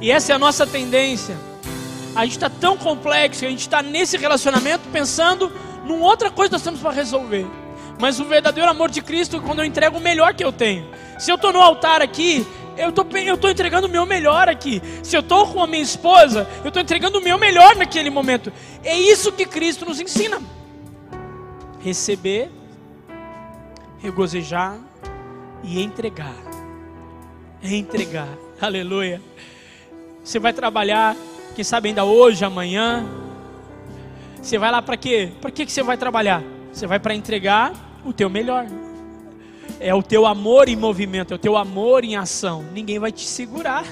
e 0.00 0.10
essa 0.10 0.32
é 0.32 0.34
a 0.34 0.38
nossa 0.38 0.66
tendência. 0.66 1.53
A 2.14 2.24
gente 2.24 2.36
está 2.36 2.48
tão 2.48 2.76
complexo, 2.76 3.44
a 3.44 3.48
gente 3.48 3.60
está 3.60 3.82
nesse 3.82 4.16
relacionamento 4.16 4.88
pensando 4.92 5.50
numa 5.84 6.06
outra 6.06 6.30
coisa 6.30 6.50
que 6.50 6.54
nós 6.54 6.62
temos 6.62 6.80
para 6.80 6.92
resolver. 6.92 7.46
Mas 8.00 8.18
o 8.20 8.24
verdadeiro 8.24 8.68
amor 8.70 8.90
de 8.90 9.02
Cristo, 9.02 9.40
quando 9.40 9.60
eu 9.60 9.64
entrego 9.64 9.98
o 9.98 10.00
melhor 10.00 10.34
que 10.34 10.44
eu 10.44 10.52
tenho. 10.52 10.88
Se 11.18 11.30
eu 11.30 11.36
estou 11.36 11.52
no 11.52 11.60
altar 11.60 12.02
aqui, 12.02 12.46
eu 12.76 12.90
tô, 12.92 13.06
estou 13.16 13.50
entregando 13.50 13.86
o 13.86 13.90
meu 13.90 14.04
melhor 14.04 14.48
aqui. 14.48 14.82
Se 15.02 15.16
eu 15.16 15.20
estou 15.20 15.46
com 15.46 15.62
a 15.62 15.66
minha 15.66 15.82
esposa, 15.82 16.48
eu 16.62 16.68
estou 16.68 16.82
entregando 16.82 17.18
o 17.18 17.22
meu 17.22 17.38
melhor 17.38 17.76
naquele 17.76 18.10
momento. 18.10 18.52
É 18.82 18.98
isso 18.98 19.32
que 19.32 19.46
Cristo 19.46 19.84
nos 19.84 20.00
ensina: 20.00 20.40
receber, 21.80 22.50
regozijar 24.00 24.78
e 25.62 25.80
entregar. 25.80 26.34
Entregar. 27.62 28.28
Aleluia. 28.60 29.22
Você 30.22 30.38
vai 30.38 30.52
trabalhar, 30.52 31.16
quem 31.54 31.64
sabe 31.64 31.88
ainda 31.88 32.04
hoje, 32.04 32.44
amanhã. 32.44 33.06
Você 34.42 34.58
vai 34.58 34.70
lá 34.70 34.82
para 34.82 34.96
quê? 34.96 35.32
Para 35.40 35.50
que 35.50 35.64
você 35.66 35.82
vai 35.82 35.96
trabalhar? 35.96 36.42
Você 36.72 36.86
vai 36.86 36.98
para 36.98 37.14
entregar 37.14 37.72
o 38.04 38.12
teu 38.12 38.28
melhor. 38.28 38.66
É 39.78 39.94
o 39.94 40.02
teu 40.02 40.26
amor 40.26 40.68
em 40.68 40.76
movimento, 40.76 41.32
é 41.32 41.36
o 41.36 41.38
teu 41.38 41.56
amor 41.56 42.04
em 42.04 42.16
ação. 42.16 42.64
Ninguém 42.74 42.98
vai 42.98 43.12
te 43.12 43.24
segurar. 43.24 43.84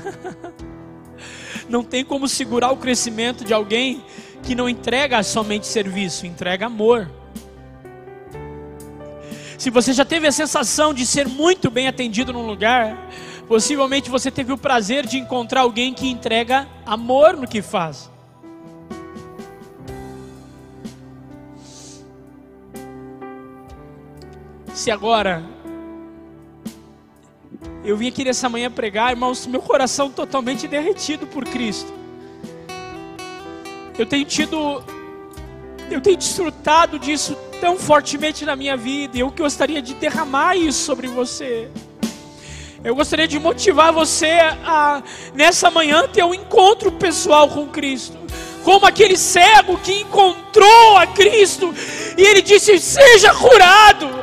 Não 1.68 1.84
tem 1.84 2.04
como 2.04 2.26
segurar 2.26 2.72
o 2.72 2.76
crescimento 2.76 3.44
de 3.44 3.54
alguém 3.54 4.04
que 4.42 4.54
não 4.56 4.68
entrega 4.68 5.22
somente 5.22 5.66
serviço, 5.68 6.26
entrega 6.26 6.66
amor. 6.66 7.08
Se 9.56 9.70
você 9.70 9.92
já 9.92 10.04
teve 10.04 10.26
a 10.26 10.32
sensação 10.32 10.92
de 10.92 11.06
ser 11.06 11.28
muito 11.28 11.70
bem 11.70 11.86
atendido 11.86 12.32
num 12.32 12.44
lugar, 12.44 12.98
Possivelmente 13.48 14.08
você 14.08 14.30
teve 14.30 14.52
o 14.52 14.58
prazer 14.58 15.06
de 15.06 15.18
encontrar 15.18 15.62
alguém 15.62 15.92
que 15.92 16.08
entrega 16.08 16.66
amor 16.86 17.36
no 17.36 17.46
que 17.46 17.60
faz. 17.60 18.10
Se 24.74 24.90
agora 24.90 25.42
eu 27.84 27.96
vim 27.96 28.08
aqui 28.08 28.24
nessa 28.24 28.48
manhã 28.48 28.70
pregar, 28.70 29.10
irmãos, 29.10 29.46
meu 29.46 29.60
coração 29.60 30.10
totalmente 30.10 30.68
derretido 30.68 31.26
por 31.26 31.44
Cristo. 31.44 31.92
Eu 33.98 34.06
tenho 34.06 34.24
tido, 34.24 34.82
eu 35.90 36.00
tenho 36.00 36.16
desfrutado 36.16 36.98
disso 36.98 37.36
tão 37.60 37.76
fortemente 37.76 38.44
na 38.44 38.56
minha 38.56 38.76
vida, 38.76 39.16
e 39.16 39.20
eu 39.20 39.30
gostaria 39.30 39.82
de 39.82 39.94
derramar 39.94 40.56
isso 40.56 40.84
sobre 40.84 41.06
você. 41.06 41.70
Eu 42.84 42.96
gostaria 42.96 43.28
de 43.28 43.38
motivar 43.38 43.92
você 43.92 44.40
a, 44.64 45.02
nessa 45.34 45.70
manhã, 45.70 46.08
ter 46.08 46.24
um 46.24 46.34
encontro 46.34 46.90
pessoal 46.90 47.48
com 47.48 47.68
Cristo. 47.68 48.18
Como 48.64 48.84
aquele 48.84 49.16
cego 49.16 49.78
que 49.78 50.00
encontrou 50.00 50.96
a 50.96 51.06
Cristo 51.06 51.72
e 52.18 52.22
ele 52.22 52.42
disse: 52.42 52.76
Seja 52.80 53.32
curado. 53.34 54.22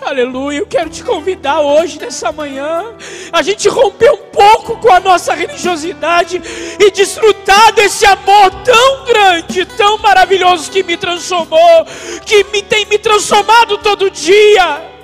Aleluia, 0.00 0.58
eu 0.58 0.66
quero 0.66 0.88
te 0.88 1.02
convidar 1.02 1.60
hoje, 1.60 1.98
nessa 1.98 2.30
manhã, 2.30 2.94
a 3.32 3.42
gente 3.42 3.68
romper 3.68 4.10
um 4.12 4.30
pouco 4.32 4.78
com 4.78 4.90
a 4.90 5.00
nossa 5.00 5.34
religiosidade 5.34 6.40
e 6.78 6.90
desfrutar 6.92 7.72
desse 7.72 8.06
amor 8.06 8.50
tão 8.64 9.04
grande, 9.04 9.66
tão 9.66 9.98
maravilhoso 9.98 10.70
que 10.70 10.82
me 10.82 10.96
transformou, 10.96 11.84
que 12.24 12.44
me 12.44 12.62
tem 12.62 12.86
me 12.86 12.98
transformado 12.98 13.76
todo 13.78 14.10
dia. 14.10 14.97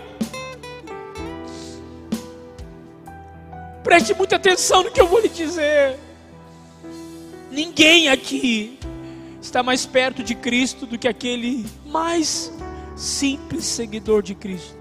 Preste 3.85 4.15
muita 4.15 4.37
atenção 4.37 4.83
no 4.83 4.91
que 4.91 5.01
eu 5.01 5.07
vou 5.07 5.21
lhe 5.21 5.29
dizer. 5.29 5.99
Ninguém 7.53 8.09
aqui 8.09 8.79
está 9.41 9.63
mais 9.63 9.85
perto 9.85 10.25
de 10.25 10.35
Cristo 10.35 10.87
do 10.87 10.99
que 10.99 11.07
aquele 11.07 11.67
mais 11.85 12.51
simples 12.97 13.67
seguidor 13.67 14.23
de 14.23 14.35
Cristo. 14.35 14.75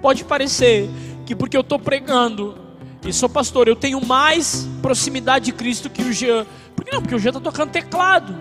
Pode 0.00 0.24
parecer 0.24 0.88
que 1.26 1.36
porque 1.36 1.56
eu 1.56 1.60
estou 1.60 1.78
pregando 1.78 2.58
e 3.04 3.12
sou 3.12 3.28
pastor, 3.28 3.68
eu 3.68 3.76
tenho 3.76 4.04
mais 4.04 4.66
proximidade 4.80 5.44
de 5.46 5.52
Cristo 5.52 5.90
que 5.90 6.02
o 6.02 6.12
Jean. 6.12 6.46
Por 6.74 6.86
que 6.86 6.92
não? 6.92 7.02
Porque 7.02 7.14
o 7.14 7.18
Jean 7.18 7.30
está 7.30 7.40
tocando 7.40 7.70
teclado. 7.70 8.34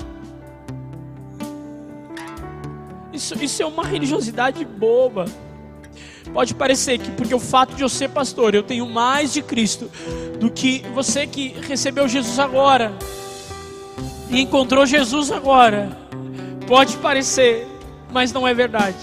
Isso, 3.11 3.35
isso 3.43 3.61
é 3.61 3.65
uma 3.65 3.83
religiosidade 3.85 4.63
boba. 4.63 5.25
Pode 6.33 6.53
parecer 6.53 6.97
que 6.97 7.11
porque 7.11 7.33
o 7.33 7.39
fato 7.39 7.75
de 7.75 7.83
eu 7.83 7.89
ser 7.89 8.09
pastor, 8.09 8.53
eu 8.55 8.63
tenho 8.63 8.85
mais 8.87 9.31
de 9.33 9.41
Cristo 9.41 9.89
do 10.39 10.51
que 10.51 10.83
você 10.93 11.25
que 11.25 11.55
recebeu 11.67 12.07
Jesus 12.07 12.39
agora 12.39 12.93
e 14.29 14.41
encontrou 14.41 14.85
Jesus 14.85 15.31
agora. 15.31 15.97
Pode 16.67 16.97
parecer, 16.97 17.67
mas 18.11 18.33
não 18.33 18.47
é 18.47 18.53
verdade. 18.53 18.97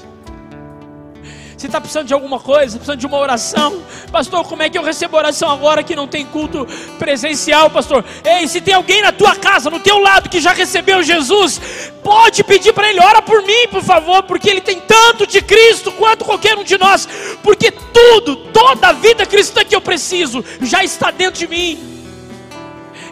Você 1.63 1.69
está 1.69 1.81
precisando 1.81 2.09
de 2.09 2.13
alguma 2.13 2.41
coisa, 2.41 2.77
precisando 2.77 2.99
de 2.99 3.07
uma 3.07 3.19
oração, 3.19 3.85
pastor. 4.11 4.45
Como 4.49 4.65
é 4.65 4.69
que 4.69 4.77
eu 4.77 4.83
recebo 4.83 5.17
oração 5.17 5.49
agora 5.49 5.85
que 5.85 5.95
não 5.95 6.09
tem 6.09 6.27
culto 6.27 6.67
presencial, 6.99 7.71
pastor? 7.71 8.05
Ei, 8.25 8.49
se 8.49 8.61
tem 8.61 8.75
alguém 8.75 9.01
na 9.01 9.13
tua 9.13 9.37
casa, 9.37 9.71
no 9.71 9.79
teu 9.79 9.99
lado 9.99 10.29
que 10.29 10.41
já 10.41 10.53
recebeu 10.53 11.05
Jesus, 11.05 11.61
pode 12.03 12.43
pedir 12.43 12.73
para 12.73 12.89
ele, 12.89 12.99
ora 12.99 13.23
por 13.23 13.43
mim, 13.43 13.69
por 13.71 13.81
favor, 13.81 14.25
porque 14.25 14.51
ele 14.51 14.61
tem 14.61 14.81
tanto 14.81 15.25
de 15.25 15.41
Cristo 15.41 15.93
quanto 15.93 16.25
qualquer 16.25 16.59
um 16.59 16.65
de 16.65 16.77
nós, 16.77 17.09
porque 17.45 17.71
tudo, 17.71 18.35
toda 18.53 18.89
a 18.89 18.93
vida 18.93 19.25
cristã 19.25 19.65
que 19.65 19.77
eu 19.77 19.81
preciso 19.81 20.45
já 20.61 20.83
está 20.83 21.13
dentro 21.13 21.39
de 21.39 21.47
mim. 21.47 21.79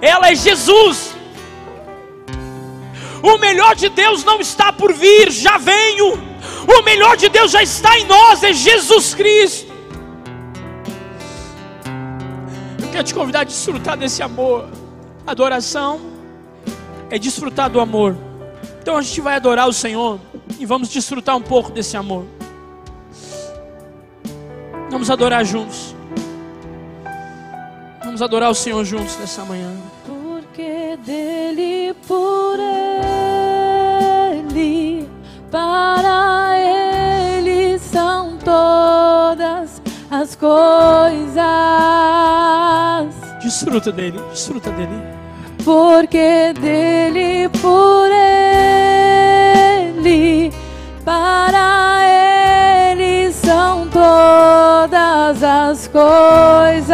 Ela 0.02 0.32
é 0.32 0.34
Jesus. 0.34 1.14
O 3.22 3.38
melhor 3.38 3.76
de 3.76 3.88
Deus 3.90 4.24
não 4.24 4.40
está 4.40 4.72
por 4.72 4.92
vir, 4.92 5.30
já 5.30 5.56
venho. 5.56 6.29
O 6.66 6.82
melhor 6.82 7.16
de 7.16 7.28
Deus 7.28 7.50
já 7.50 7.62
está 7.62 7.98
em 7.98 8.04
nós, 8.06 8.42
é 8.42 8.52
Jesus 8.52 9.14
Cristo. 9.14 9.72
Eu 12.80 12.88
quero 12.90 13.04
te 13.04 13.14
convidar 13.14 13.40
a 13.40 13.44
desfrutar 13.44 13.96
desse 13.96 14.22
amor. 14.22 14.68
Adoração 15.26 16.00
é 17.10 17.18
desfrutar 17.18 17.70
do 17.70 17.80
amor. 17.80 18.16
Então 18.80 18.96
a 18.96 19.02
gente 19.02 19.20
vai 19.20 19.36
adorar 19.36 19.68
o 19.68 19.72
Senhor 19.72 20.18
e 20.58 20.66
vamos 20.66 20.88
desfrutar 20.88 21.36
um 21.36 21.42
pouco 21.42 21.70
desse 21.70 21.96
amor. 21.96 22.24
Vamos 24.90 25.10
adorar 25.10 25.44
juntos. 25.44 25.94
Vamos 28.04 28.22
adorar 28.22 28.50
o 28.50 28.54
Senhor 28.54 28.84
juntos 28.84 29.16
nessa 29.18 29.44
manhã. 29.44 29.72
Porque 30.04 30.98
dele 31.04 31.94
por 32.06 32.58
ele 34.28 35.08
para 35.50 36.39
todas 40.30 40.30
as 40.30 40.36
coisas. 40.36 41.40
Desfruta 43.42 43.90
dele, 43.92 44.20
desfruta 44.30 44.70
dele. 44.70 45.02
Porque 45.64 46.52
dele, 46.60 47.48
por 47.60 48.08
Ele, 50.02 50.52
para 51.04 52.00
Ele 52.92 53.32
são 53.32 53.88
todas 53.88 55.42
as 55.42 55.88
coisas. 55.88 56.90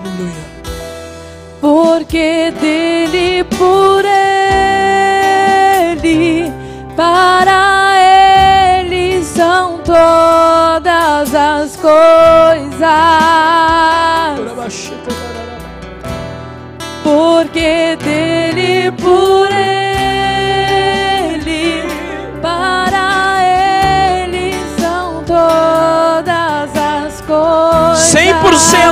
Aleluia. 0.00 0.50
porque 1.60 2.52
dele, 2.60 2.89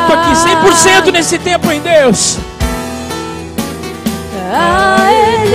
100% 0.08 0.12
aqui, 0.12 1.08
100% 1.08 1.12
nesse 1.12 1.38
tempo 1.38 1.70
em 1.70 1.80
Deus. 1.80 2.38
A 4.50 5.12
ele 5.12 5.54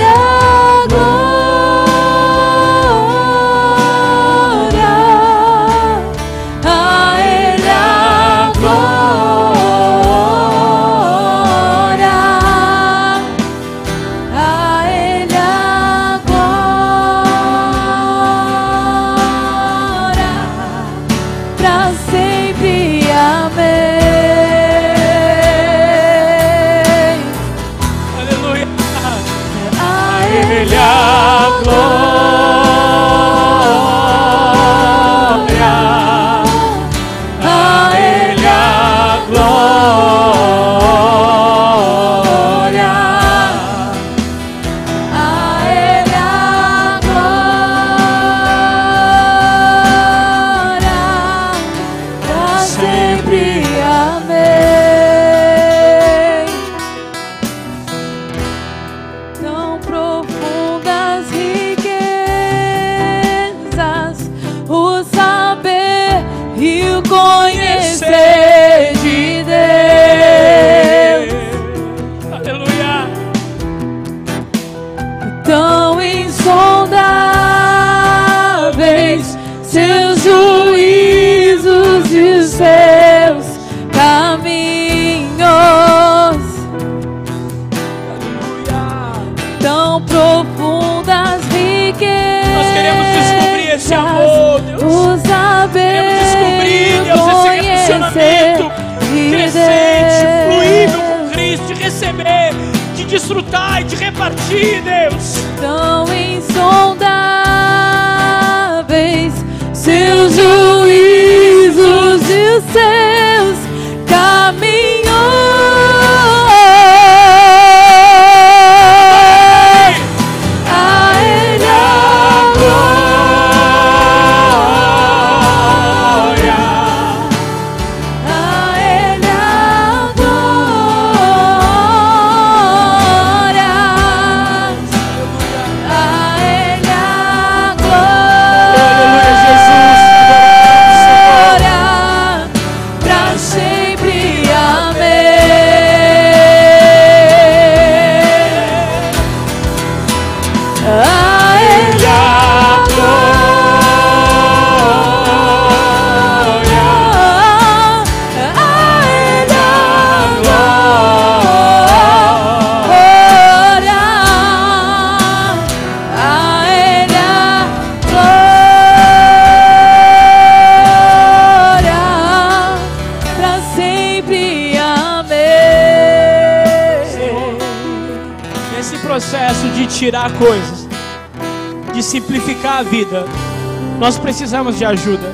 precisamos 184.34 184.76
de 184.76 184.84
ajuda. 184.84 185.32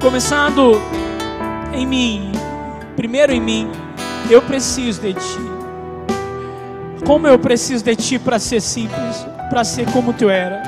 Começando 0.00 0.80
em 1.72 1.84
mim, 1.84 2.30
primeiro 2.94 3.32
em 3.32 3.40
mim, 3.40 3.68
eu 4.30 4.40
preciso 4.40 5.00
de 5.00 5.12
ti. 5.12 5.40
Como 7.04 7.26
eu 7.26 7.36
preciso 7.36 7.82
de 7.82 7.96
ti 7.96 8.16
para 8.16 8.38
ser 8.38 8.60
simples, 8.60 9.26
para 9.50 9.64
ser 9.64 9.90
como 9.90 10.12
tu 10.12 10.30
era. 10.30 10.62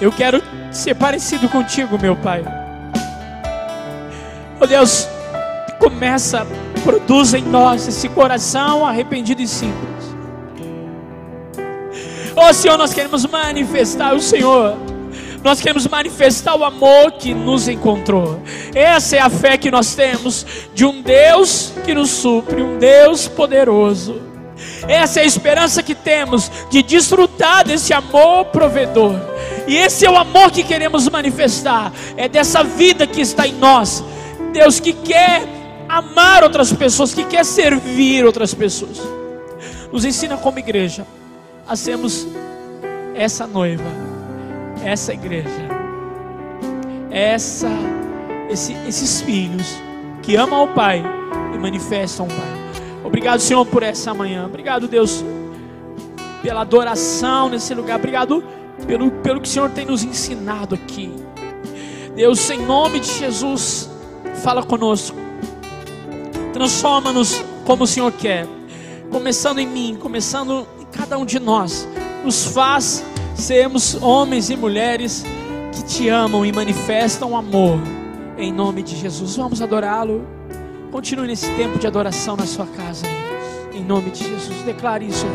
Eu 0.00 0.10
quero 0.10 0.42
ser 0.72 0.94
parecido 0.94 1.46
contigo, 1.50 1.98
meu 2.00 2.16
Pai. 2.16 2.42
Oh 4.58 4.66
Deus, 4.66 5.06
começa, 5.78 6.46
produz 6.82 7.34
em 7.34 7.42
nós 7.42 7.86
esse 7.86 8.08
coração 8.08 8.86
arrependido 8.86 9.42
e 9.42 9.46
simples. 9.46 10.05
Oh 12.48 12.52
Senhor, 12.52 12.78
nós 12.78 12.94
queremos 12.94 13.26
manifestar 13.26 14.14
o 14.14 14.22
Senhor. 14.22 14.76
Nós 15.42 15.60
queremos 15.60 15.84
manifestar 15.88 16.54
o 16.54 16.64
amor 16.64 17.10
que 17.18 17.34
nos 17.34 17.66
encontrou. 17.66 18.40
Essa 18.72 19.16
é 19.16 19.20
a 19.20 19.28
fé 19.28 19.58
que 19.58 19.68
nós 19.68 19.96
temos 19.96 20.46
de 20.72 20.84
um 20.84 21.02
Deus 21.02 21.72
que 21.84 21.92
nos 21.92 22.08
supre, 22.08 22.62
um 22.62 22.78
Deus 22.78 23.26
poderoso. 23.26 24.22
Essa 24.86 25.18
é 25.18 25.22
a 25.24 25.26
esperança 25.26 25.82
que 25.82 25.92
temos 25.92 26.48
de 26.70 26.84
desfrutar 26.84 27.66
desse 27.66 27.92
amor 27.92 28.44
provedor. 28.44 29.16
E 29.66 29.76
esse 29.76 30.06
é 30.06 30.10
o 30.10 30.16
amor 30.16 30.52
que 30.52 30.62
queremos 30.62 31.08
manifestar. 31.08 31.92
É 32.16 32.28
dessa 32.28 32.62
vida 32.62 33.08
que 33.08 33.20
está 33.20 33.44
em 33.44 33.54
nós. 33.54 34.04
Deus 34.52 34.78
que 34.78 34.92
quer 34.92 35.42
amar 35.88 36.44
outras 36.44 36.72
pessoas, 36.72 37.12
que 37.12 37.24
quer 37.24 37.44
servir 37.44 38.24
outras 38.24 38.54
pessoas. 38.54 39.02
Nos 39.90 40.04
ensina 40.04 40.36
como 40.36 40.60
igreja 40.60 41.04
a 41.66 41.74
sermos 41.76 42.26
essa 43.14 43.46
noiva, 43.46 43.84
essa 44.84 45.12
igreja, 45.12 45.48
essa, 47.10 47.68
esse- 48.50 48.76
esses 48.86 49.20
filhos 49.22 49.76
que 50.22 50.36
amam 50.36 50.60
ao 50.60 50.68
Pai 50.68 51.02
e 51.54 51.58
manifestam 51.58 52.26
o 52.26 52.28
Pai. 52.28 52.56
Obrigado, 53.04 53.40
Senhor, 53.40 53.64
por 53.66 53.82
essa 53.82 54.12
manhã. 54.12 54.46
Obrigado, 54.46 54.88
Deus, 54.88 55.24
pela 56.42 56.60
adoração 56.62 57.48
nesse 57.48 57.72
lugar. 57.74 57.98
Obrigado 57.98 58.42
pelo, 58.86 59.10
pelo 59.10 59.40
que 59.40 59.48
o 59.48 59.50
Senhor 59.50 59.70
tem 59.70 59.86
nos 59.86 60.02
ensinado 60.04 60.74
aqui. 60.74 61.12
Deus, 62.14 62.48
em 62.50 62.58
nome 62.64 63.00
de 63.00 63.12
Jesus, 63.12 63.90
fala 64.42 64.62
conosco. 64.62 65.16
Transforma-nos 66.52 67.42
como 67.64 67.84
o 67.84 67.86
Senhor 67.86 68.10
quer. 68.12 68.46
Começando 69.10 69.58
em 69.58 69.66
mim, 69.66 69.96
começando 70.00 70.66
cada 70.96 71.18
um 71.18 71.24
de 71.24 71.38
nós. 71.38 71.86
Nos 72.24 72.46
faz 72.46 73.04
sermos 73.34 74.00
homens 74.02 74.50
e 74.50 74.56
mulheres 74.56 75.24
que 75.72 75.84
te 75.84 76.08
amam 76.08 76.44
e 76.44 76.52
manifestam 76.52 77.36
amor. 77.36 77.78
Em 78.38 78.52
nome 78.52 78.82
de 78.82 78.96
Jesus. 78.96 79.36
Vamos 79.36 79.62
adorá-lo. 79.62 80.26
Continue 80.90 81.26
nesse 81.26 81.50
tempo 81.54 81.78
de 81.78 81.86
adoração 81.86 82.36
na 82.36 82.46
sua 82.46 82.66
casa. 82.66 83.06
Em 83.72 83.84
nome 83.84 84.10
de 84.10 84.24
Jesus. 84.24 84.62
Declare 84.62 85.06
isso. 85.06 85.26